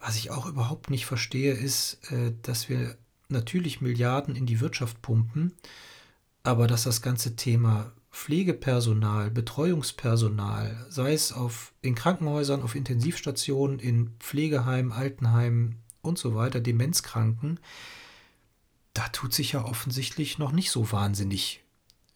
Was 0.00 0.16
ich 0.16 0.30
auch 0.30 0.46
überhaupt 0.46 0.90
nicht 0.90 1.06
verstehe, 1.06 1.54
ist, 1.54 1.98
äh, 2.12 2.32
dass 2.42 2.68
wir 2.68 2.96
natürlich 3.28 3.80
Milliarden 3.80 4.36
in 4.36 4.46
die 4.46 4.60
Wirtschaft 4.60 5.02
pumpen, 5.02 5.52
aber 6.42 6.66
dass 6.66 6.84
das 6.84 7.02
ganze 7.02 7.34
Thema 7.34 7.92
Pflegepersonal, 8.12 9.30
Betreuungspersonal, 9.30 10.86
sei 10.88 11.12
es 11.12 11.32
auf, 11.32 11.74
in 11.82 11.94
Krankenhäusern, 11.94 12.62
auf 12.62 12.74
Intensivstationen, 12.74 13.78
in 13.78 14.14
Pflegeheimen, 14.20 14.92
Altenheimen 14.92 15.76
und 16.02 16.18
so 16.18 16.34
weiter, 16.34 16.60
Demenzkranken, 16.60 17.60
da 18.94 19.08
tut 19.08 19.34
sich 19.34 19.52
ja 19.52 19.64
offensichtlich 19.64 20.38
noch 20.38 20.52
nicht 20.52 20.70
so 20.70 20.90
wahnsinnig 20.92 21.65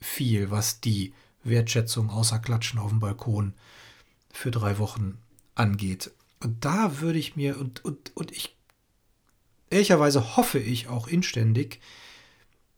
viel, 0.00 0.50
was 0.50 0.80
die 0.80 1.12
Wertschätzung 1.42 2.10
außer 2.10 2.38
Klatschen 2.38 2.78
auf 2.78 2.90
dem 2.90 3.00
Balkon 3.00 3.54
für 4.32 4.50
drei 4.50 4.78
Wochen 4.78 5.18
angeht. 5.54 6.10
Und 6.40 6.64
da 6.64 7.00
würde 7.00 7.18
ich 7.18 7.36
mir, 7.36 7.58
und, 7.58 7.84
und, 7.84 8.12
und 8.16 8.32
ich, 8.32 8.56
ehrlicherweise 9.68 10.36
hoffe 10.36 10.58
ich 10.58 10.88
auch 10.88 11.06
inständig, 11.06 11.80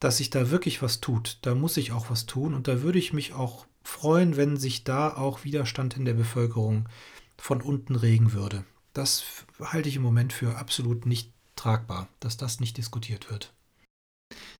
dass 0.00 0.16
sich 0.16 0.30
da 0.30 0.50
wirklich 0.50 0.82
was 0.82 1.00
tut. 1.00 1.38
Da 1.42 1.54
muss 1.54 1.74
sich 1.74 1.92
auch 1.92 2.10
was 2.10 2.26
tun 2.26 2.54
und 2.54 2.66
da 2.66 2.82
würde 2.82 2.98
ich 2.98 3.12
mich 3.12 3.34
auch 3.34 3.66
freuen, 3.84 4.36
wenn 4.36 4.56
sich 4.56 4.84
da 4.84 5.16
auch 5.16 5.44
Widerstand 5.44 5.96
in 5.96 6.04
der 6.04 6.14
Bevölkerung 6.14 6.88
von 7.36 7.60
unten 7.60 7.94
regen 7.94 8.32
würde. 8.32 8.64
Das 8.92 9.24
halte 9.60 9.88
ich 9.88 9.96
im 9.96 10.02
Moment 10.02 10.32
für 10.32 10.56
absolut 10.56 11.06
nicht 11.06 11.32
tragbar, 11.56 12.08
dass 12.20 12.36
das 12.36 12.60
nicht 12.60 12.76
diskutiert 12.76 13.30
wird. 13.30 13.52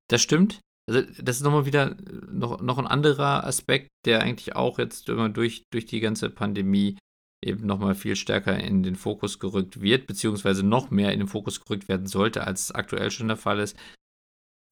Das 0.09 0.23
stimmt. 0.23 0.61
Also 0.89 1.03
das 1.23 1.37
ist 1.37 1.43
nochmal 1.43 1.67
wieder 1.67 1.97
noch, 2.29 2.61
noch 2.61 2.79
ein 2.79 2.87
anderer 2.87 3.45
Aspekt, 3.45 3.89
der 4.05 4.23
eigentlich 4.23 4.57
auch 4.57 4.79
jetzt 4.79 5.09
immer 5.09 5.29
durch, 5.29 5.65
durch 5.73 5.87
die 5.87 6.01
ganze 6.01 6.29
Pandemie 6.29 6.99
eben 7.45 7.67
nochmal 7.67 7.95
viel 7.95 8.17
stärker 8.17 8.59
in 8.59 8.83
den 8.83 8.97
Fokus 8.97 9.39
gerückt 9.39 9.81
wird, 9.81 10.07
beziehungsweise 10.07 10.65
noch 10.65 10.91
mehr 10.91 11.13
in 11.13 11.19
den 11.19 11.29
Fokus 11.29 11.61
gerückt 11.61 11.89
werden 11.89 12.07
sollte, 12.07 12.47
als 12.47 12.65
es 12.65 12.73
aktuell 12.73 13.11
schon 13.11 13.29
der 13.29 13.37
Fall 13.37 13.59
ist. 13.59 13.77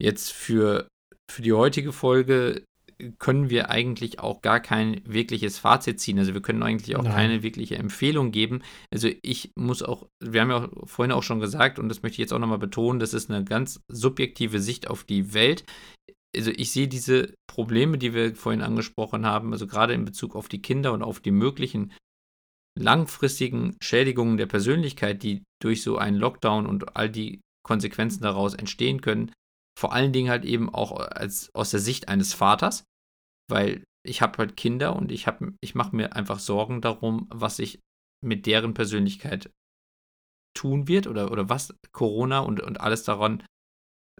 Jetzt 0.01 0.31
für, 0.31 0.87
für 1.29 1.41
die 1.41 1.53
heutige 1.53 1.91
Folge 1.91 2.63
können 3.19 3.49
wir 3.49 3.69
eigentlich 3.69 4.19
auch 4.19 4.41
gar 4.41 4.59
kein 4.59 5.01
wirkliches 5.05 5.59
Fazit 5.59 5.99
ziehen. 5.99 6.19
Also 6.19 6.33
wir 6.33 6.41
können 6.41 6.63
eigentlich 6.63 6.95
auch 6.95 7.03
Nein. 7.03 7.13
keine 7.13 7.43
wirkliche 7.43 7.75
Empfehlung 7.77 8.31
geben. 8.31 8.61
Also 8.91 9.09
ich 9.21 9.51
muss 9.55 9.83
auch, 9.83 10.07
wir 10.19 10.41
haben 10.41 10.49
ja 10.49 10.65
auch 10.65 10.87
vorhin 10.87 11.11
auch 11.11 11.23
schon 11.23 11.39
gesagt, 11.39 11.79
und 11.79 11.89
das 11.89 12.01
möchte 12.03 12.15
ich 12.15 12.19
jetzt 12.19 12.33
auch 12.33 12.39
nochmal 12.39 12.57
betonen, 12.57 12.99
das 12.99 13.13
ist 13.13 13.29
eine 13.29 13.43
ganz 13.43 13.81
subjektive 13.87 14.59
Sicht 14.59 14.87
auf 14.87 15.03
die 15.03 15.33
Welt. 15.33 15.63
Also 16.35 16.51
ich 16.51 16.71
sehe 16.71 16.87
diese 16.87 17.33
Probleme, 17.47 17.97
die 17.97 18.13
wir 18.13 18.35
vorhin 18.35 18.61
angesprochen 18.61 19.25
haben, 19.25 19.51
also 19.51 19.67
gerade 19.67 19.93
in 19.93 20.05
Bezug 20.05 20.35
auf 20.35 20.47
die 20.47 20.61
Kinder 20.61 20.93
und 20.93 21.03
auf 21.03 21.19
die 21.19 21.31
möglichen 21.31 21.93
langfristigen 22.79 23.75
Schädigungen 23.81 24.37
der 24.37 24.45
Persönlichkeit, 24.45 25.23
die 25.23 25.43
durch 25.61 25.83
so 25.83 25.97
einen 25.97 26.17
Lockdown 26.17 26.65
und 26.65 26.95
all 26.95 27.09
die 27.09 27.41
Konsequenzen 27.65 28.23
daraus 28.23 28.53
entstehen 28.53 29.01
können, 29.01 29.31
vor 29.77 29.93
allen 29.93 30.13
Dingen 30.13 30.29
halt 30.29 30.45
eben 30.45 30.73
auch 30.73 30.91
als 30.91 31.49
aus 31.53 31.71
der 31.71 31.79
Sicht 31.79 32.07
eines 32.07 32.33
Vaters, 32.33 32.83
weil 33.51 33.83
ich 34.03 34.21
habe 34.21 34.37
halt 34.39 34.57
Kinder 34.57 34.95
und 34.95 35.11
ich 35.11 35.27
ich 35.61 35.75
mache 35.75 35.95
mir 35.95 36.15
einfach 36.15 36.39
Sorgen 36.39 36.81
darum, 36.81 37.27
was 37.29 37.57
sich 37.57 37.79
mit 38.23 38.45
deren 38.45 38.73
Persönlichkeit 38.73 39.51
tun 40.55 40.87
wird 40.87 41.07
oder, 41.07 41.31
oder 41.31 41.49
was 41.49 41.73
Corona 41.91 42.39
und, 42.39 42.61
und 42.61 42.81
alles 42.81 43.03
daran, 43.03 43.43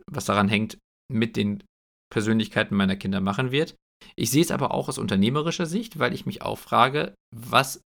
was 0.10 0.26
daran 0.26 0.50
hängt, 0.50 0.78
mit 1.12 1.36
den 1.36 1.64
Persönlichkeiten 2.12 2.76
meiner 2.76 2.96
Kinder 2.96 3.22
machen 3.22 3.52
wird. 3.52 3.76
Ich 4.16 4.32
sehe 4.32 4.42
es 4.42 4.52
aber 4.52 4.74
auch 4.74 4.90
aus 4.90 4.98
unternehmerischer 4.98 5.66
Sicht, 5.66 6.00
weil 6.00 6.14
ich 6.14 6.26
mich 6.26 6.42
auch 6.42 6.58
frage, 6.58 7.14
was 7.36 7.82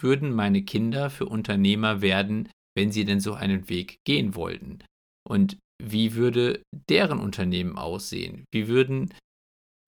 würden 0.00 0.32
meine 0.32 0.62
Kinder 0.62 1.10
für 1.10 1.26
Unternehmer 1.26 2.00
werden, 2.00 2.48
wenn 2.76 2.92
sie 2.92 3.04
denn 3.04 3.20
so 3.20 3.34
einen 3.34 3.68
Weg 3.68 3.98
gehen 4.06 4.34
wollten? 4.34 4.80
Und 5.26 5.58
wie 5.82 6.14
würde 6.14 6.62
deren 6.88 7.18
Unternehmen 7.18 7.76
aussehen? 7.76 8.44
Wie 8.52 8.68
würden 8.68 9.12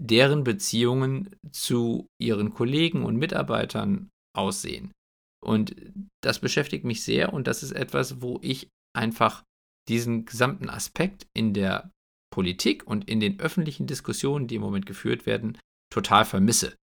deren 0.02 0.44
Beziehungen 0.44 1.30
zu 1.50 2.06
ihren 2.20 2.52
Kollegen 2.52 3.04
und 3.04 3.16
Mitarbeitern 3.16 4.10
aussehen? 4.36 4.92
Und 5.44 5.76
das 6.22 6.40
beschäftigt 6.40 6.84
mich 6.84 7.04
sehr 7.04 7.32
und 7.32 7.46
das 7.46 7.62
ist 7.62 7.72
etwas, 7.72 8.20
wo 8.20 8.38
ich 8.42 8.68
einfach 8.96 9.44
diesen 9.88 10.24
gesamten 10.24 10.68
Aspekt 10.68 11.26
in 11.34 11.54
der 11.54 11.90
Politik 12.32 12.86
und 12.86 13.08
in 13.08 13.20
den 13.20 13.38
öffentlichen 13.38 13.86
Diskussionen, 13.86 14.46
die 14.46 14.56
im 14.56 14.62
Moment 14.62 14.86
geführt 14.86 15.26
werden, 15.26 15.58
total 15.92 16.24
vermisse. 16.24 16.74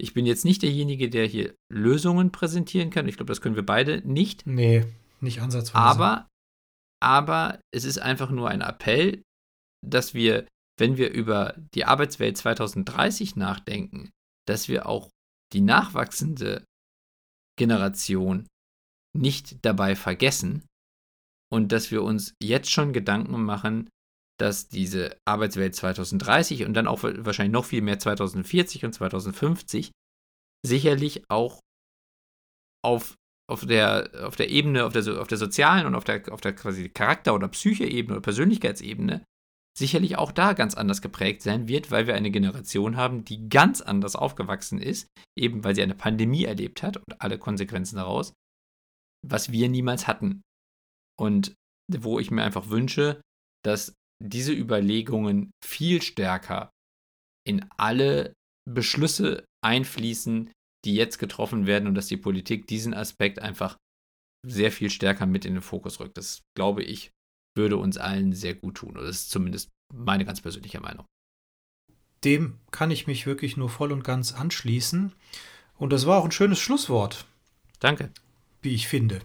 Ich 0.00 0.14
bin 0.14 0.26
jetzt 0.26 0.44
nicht 0.44 0.62
derjenige, 0.62 1.10
der 1.10 1.26
hier 1.26 1.54
Lösungen 1.72 2.32
präsentieren 2.32 2.90
kann. 2.90 3.08
Ich 3.08 3.16
glaube, 3.16 3.30
das 3.30 3.40
können 3.40 3.56
wir 3.56 3.66
beide 3.66 4.00
nicht. 4.08 4.46
Nee, 4.46 4.84
nicht 5.20 5.40
ansatzweise. 5.40 5.84
Aber 5.84 6.28
aber 7.02 7.58
es 7.74 7.84
ist 7.84 7.98
einfach 7.98 8.30
nur 8.30 8.48
ein 8.48 8.60
Appell, 8.60 9.24
dass 9.84 10.14
wir, 10.14 10.46
wenn 10.78 10.96
wir 10.96 11.10
über 11.12 11.54
die 11.74 11.84
Arbeitswelt 11.84 12.36
2030 12.36 13.36
nachdenken, 13.36 14.10
dass 14.46 14.68
wir 14.68 14.86
auch 14.86 15.10
die 15.52 15.60
nachwachsende 15.60 16.64
Generation 17.58 18.46
nicht 19.16 19.64
dabei 19.64 19.94
vergessen 19.94 20.66
und 21.52 21.72
dass 21.72 21.90
wir 21.90 22.02
uns 22.02 22.34
jetzt 22.42 22.70
schon 22.70 22.92
Gedanken 22.92 23.42
machen, 23.42 23.90
dass 24.40 24.68
diese 24.68 25.16
Arbeitswelt 25.26 25.74
2030 25.74 26.64
und 26.64 26.74
dann 26.74 26.86
auch 26.86 27.02
wahrscheinlich 27.02 27.52
noch 27.52 27.66
viel 27.66 27.82
mehr 27.82 27.98
2040 27.98 28.86
und 28.86 28.94
2050 28.94 29.92
sicherlich 30.66 31.22
auch 31.28 31.60
auf 32.82 33.14
auf 33.50 33.66
der, 33.66 34.10
auf 34.24 34.36
der 34.36 34.48
Ebene, 34.48 34.86
auf 34.86 34.92
der, 34.94 35.20
auf 35.20 35.28
der 35.28 35.36
sozialen 35.36 35.84
und 35.84 35.94
auf 35.94 36.04
der, 36.04 36.32
auf 36.32 36.40
der 36.40 36.54
quasi 36.54 36.88
Charakter- 36.88 37.34
oder 37.34 37.48
Psyche-Ebene 37.48 38.14
oder 38.14 38.22
Persönlichkeitsebene 38.22 39.24
sicherlich 39.78 40.16
auch 40.16 40.32
da 40.32 40.52
ganz 40.52 40.74
anders 40.74 41.00
geprägt 41.00 41.42
sein 41.42 41.68
wird, 41.68 41.90
weil 41.90 42.06
wir 42.06 42.14
eine 42.14 42.30
Generation 42.30 42.96
haben, 42.96 43.24
die 43.24 43.48
ganz 43.48 43.80
anders 43.80 44.16
aufgewachsen 44.16 44.80
ist, 44.80 45.08
eben 45.38 45.64
weil 45.64 45.74
sie 45.74 45.82
eine 45.82 45.94
Pandemie 45.94 46.44
erlebt 46.44 46.82
hat 46.82 46.98
und 46.98 47.20
alle 47.20 47.38
Konsequenzen 47.38 47.96
daraus, 47.96 48.34
was 49.26 49.52
wir 49.52 49.68
niemals 49.68 50.06
hatten. 50.06 50.42
Und 51.18 51.54
wo 51.92 52.18
ich 52.18 52.30
mir 52.30 52.42
einfach 52.42 52.68
wünsche, 52.68 53.20
dass 53.64 53.94
diese 54.22 54.52
Überlegungen 54.52 55.50
viel 55.64 56.00
stärker 56.02 56.70
in 57.46 57.68
alle 57.76 58.34
Beschlüsse 58.68 59.44
einfließen, 59.64 60.50
die 60.84 60.94
jetzt 60.94 61.18
getroffen 61.18 61.66
werden 61.66 61.88
und 61.88 61.94
dass 61.94 62.06
die 62.06 62.16
Politik 62.16 62.66
diesen 62.66 62.94
Aspekt 62.94 63.40
einfach 63.40 63.76
sehr 64.46 64.72
viel 64.72 64.90
stärker 64.90 65.26
mit 65.26 65.44
in 65.44 65.54
den 65.54 65.62
Fokus 65.62 66.00
rückt. 66.00 66.16
Das, 66.16 66.42
glaube 66.56 66.82
ich, 66.82 67.10
würde 67.54 67.76
uns 67.76 67.98
allen 67.98 68.32
sehr 68.32 68.54
gut 68.54 68.76
tun. 68.76 68.94
Das 68.94 69.08
ist 69.08 69.30
zumindest 69.30 69.70
meine 69.92 70.24
ganz 70.24 70.40
persönliche 70.40 70.80
Meinung. 70.80 71.06
Dem 72.24 72.58
kann 72.70 72.90
ich 72.90 73.06
mich 73.06 73.26
wirklich 73.26 73.56
nur 73.56 73.68
voll 73.68 73.92
und 73.92 74.04
ganz 74.04 74.32
anschließen. 74.32 75.12
Und 75.76 75.92
das 75.92 76.06
war 76.06 76.18
auch 76.18 76.24
ein 76.24 76.32
schönes 76.32 76.60
Schlusswort. 76.60 77.26
Danke. 77.80 78.10
Wie 78.60 78.74
ich 78.74 78.86
finde. 78.86 79.20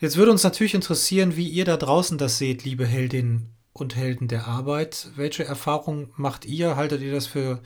Jetzt 0.00 0.16
würde 0.16 0.30
uns 0.30 0.44
natürlich 0.44 0.74
interessieren, 0.74 1.36
wie 1.36 1.48
ihr 1.48 1.64
da 1.64 1.76
draußen 1.76 2.18
das 2.18 2.38
seht, 2.38 2.64
liebe 2.64 2.86
Heldinnen 2.86 3.50
und 3.72 3.94
Helden 3.96 4.28
der 4.28 4.46
Arbeit. 4.46 5.10
Welche 5.16 5.44
Erfahrungen 5.44 6.10
macht 6.16 6.46
ihr? 6.46 6.76
Haltet 6.76 7.02
ihr 7.02 7.12
das 7.12 7.26
für 7.26 7.62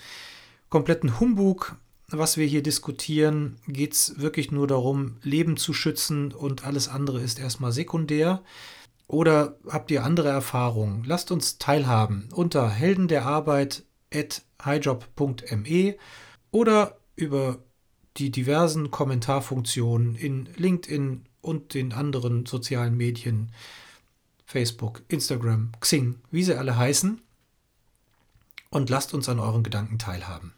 kompletten 0.68 1.20
Humbug? 1.20 1.76
was 2.18 2.36
wir 2.36 2.46
hier 2.46 2.62
diskutieren, 2.62 3.56
geht 3.66 3.94
es 3.94 4.18
wirklich 4.18 4.50
nur 4.50 4.66
darum, 4.66 5.16
Leben 5.22 5.56
zu 5.56 5.72
schützen 5.72 6.32
und 6.32 6.64
alles 6.64 6.88
andere 6.88 7.20
ist 7.20 7.38
erstmal 7.38 7.72
sekundär? 7.72 8.42
Oder 9.12 9.58
habt 9.68 9.90
ihr 9.90 10.04
andere 10.04 10.30
Erfahrungen? 10.30 11.04
Lasst 11.04 11.30
uns 11.30 11.58
teilhaben 11.58 12.30
unter 12.32 12.70
Helden 12.70 13.08
der 13.08 13.26
Arbeit 13.26 13.84
at 14.12 14.42
highjob.me 14.64 15.96
oder 16.50 16.96
über 17.14 17.58
die 18.16 18.30
diversen 18.30 18.90
Kommentarfunktionen 18.90 20.14
in 20.14 20.48
LinkedIn 20.56 21.26
und 21.42 21.74
den 21.74 21.92
anderen 21.92 22.46
sozialen 22.46 22.96
Medien, 22.96 23.52
Facebook, 24.46 25.02
Instagram, 25.08 25.72
Xing, 25.78 26.22
wie 26.30 26.42
sie 26.42 26.56
alle 26.56 26.78
heißen. 26.78 27.20
Und 28.70 28.88
lasst 28.88 29.12
uns 29.12 29.28
an 29.28 29.40
euren 29.40 29.62
Gedanken 29.62 29.98
teilhaben. 29.98 30.54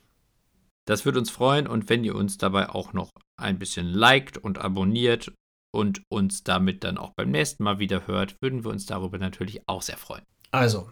Das 0.84 1.05
würde 1.05 1.18
uns 1.18 1.30
freuen 1.30 1.66
und 1.66 1.88
wenn 1.88 2.05
ihr 2.05 2.14
uns 2.14 2.38
dabei 2.38 2.68
auch 2.68 2.92
noch 2.92 3.11
ein 3.36 3.59
bisschen 3.59 3.88
liked 3.88 4.38
und 4.38 4.59
abonniert 4.59 5.32
und 5.75 6.03
uns 6.09 6.45
damit 6.45 6.85
dann 6.85 6.97
auch 6.99 7.11
beim 7.11 7.33
nächsten 7.33 7.64
Mal 7.64 7.81
wieder 7.81 8.07
hört, 8.07 8.41
würden 8.41 8.64
wir 8.64 8.70
uns 8.70 8.87
darüber 8.87 9.18
natürlich 9.18 9.68
auch 9.68 9.83
sehr 9.83 9.97
freuen. 9.99 10.22
Also, 10.53 10.89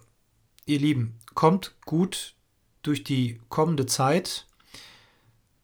ihr 0.67 0.81
Lieben, 0.81 1.21
kommt 1.35 1.77
gut 1.87 2.35
durch 2.83 3.05
die 3.05 3.41
kommende 3.49 3.87
Zeit. 3.87 4.49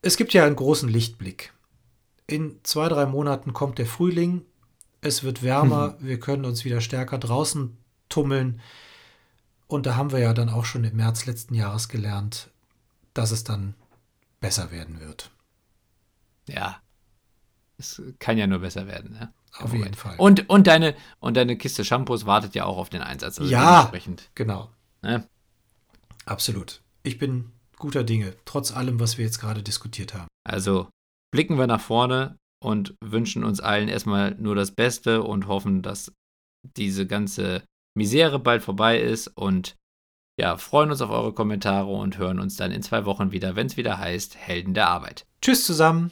Es 0.01 0.15
gibt 0.15 0.31
ja 0.33 0.45
einen 0.45 0.55
großen 0.55 0.87
Lichtblick. 0.87 1.53
In 2.27 2.61
zwei, 2.63 2.87
drei 2.87 3.05
Monaten 3.05 3.51
kommt 3.51 3.77
der 3.77 3.87
Frühling. 3.87 4.45
Es 5.01 5.21
wird 5.23 5.43
wärmer. 5.43 5.97
Wir 5.99 6.19
können 6.19 6.45
uns 6.45 6.63
wieder 6.63 6.79
stärker 6.79 7.17
draußen 7.17 7.77
tummeln. 8.07 8.61
Und 9.67 9.85
da 9.85 9.97
haben 9.97 10.11
wir 10.11 10.19
ja 10.19 10.33
dann 10.33 10.49
auch 10.49 10.65
schon 10.65 10.83
im 10.83 10.95
März 10.95 11.27
letzten 11.27 11.53
Jahres 11.53 11.89
gelernt, 11.89 12.49
dass 13.13 13.29
es 13.29 13.43
dann 13.43 13.75
besser 14.39 14.71
werden 14.71 14.99
wird. 14.99 15.29
Ja, 16.47 16.81
es 17.79 18.01
kann 18.19 18.37
ja 18.37 18.45
nur 18.45 18.59
besser 18.59 18.87
werden. 18.87 19.11
Ne? 19.11 19.33
Auf 19.57 19.73
jeden 19.73 19.93
Fall. 19.93 20.15
Und, 20.17 20.49
und, 20.49 20.67
deine, 20.67 20.95
und 21.19 21.37
deine 21.37 21.57
Kiste 21.57 21.83
Shampoos 21.83 22.25
wartet 22.25 22.55
ja 22.55 22.65
auch 22.65 22.77
auf 22.77 22.89
den 22.89 23.01
Einsatz. 23.01 23.39
Also 23.39 23.49
ja, 23.49 23.91
genau. 24.35 24.69
Ne? 25.01 25.27
Absolut. 26.25 26.81
Ich 27.03 27.17
bin 27.17 27.51
guter 27.77 28.03
Dinge, 28.03 28.35
trotz 28.45 28.71
allem, 28.71 28.99
was 28.99 29.17
wir 29.17 29.25
jetzt 29.25 29.39
gerade 29.39 29.63
diskutiert 29.63 30.13
haben. 30.13 30.27
Also 30.43 30.89
blicken 31.31 31.57
wir 31.57 31.67
nach 31.67 31.81
vorne 31.81 32.37
und 32.61 32.95
wünschen 33.01 33.43
uns 33.43 33.61
allen 33.61 33.87
erstmal 33.87 34.35
nur 34.35 34.55
das 34.55 34.71
Beste 34.71 35.23
und 35.23 35.47
hoffen, 35.47 35.81
dass 35.81 36.11
diese 36.77 37.07
ganze 37.07 37.63
Misere 37.97 38.39
bald 38.39 38.61
vorbei 38.63 38.99
ist 38.99 39.27
und 39.27 39.75
ja, 40.39 40.55
freuen 40.57 40.91
uns 40.91 41.01
auf 41.01 41.09
eure 41.09 41.33
Kommentare 41.33 41.89
und 41.89 42.17
hören 42.17 42.39
uns 42.39 42.55
dann 42.55 42.71
in 42.71 42.81
zwei 42.81 43.05
Wochen 43.05 43.31
wieder, 43.31 43.55
wenn 43.55 43.67
es 43.67 43.77
wieder 43.77 43.97
heißt 43.97 44.37
Helden 44.37 44.73
der 44.73 44.87
Arbeit. 44.87 45.25
Tschüss 45.41 45.65
zusammen, 45.65 46.11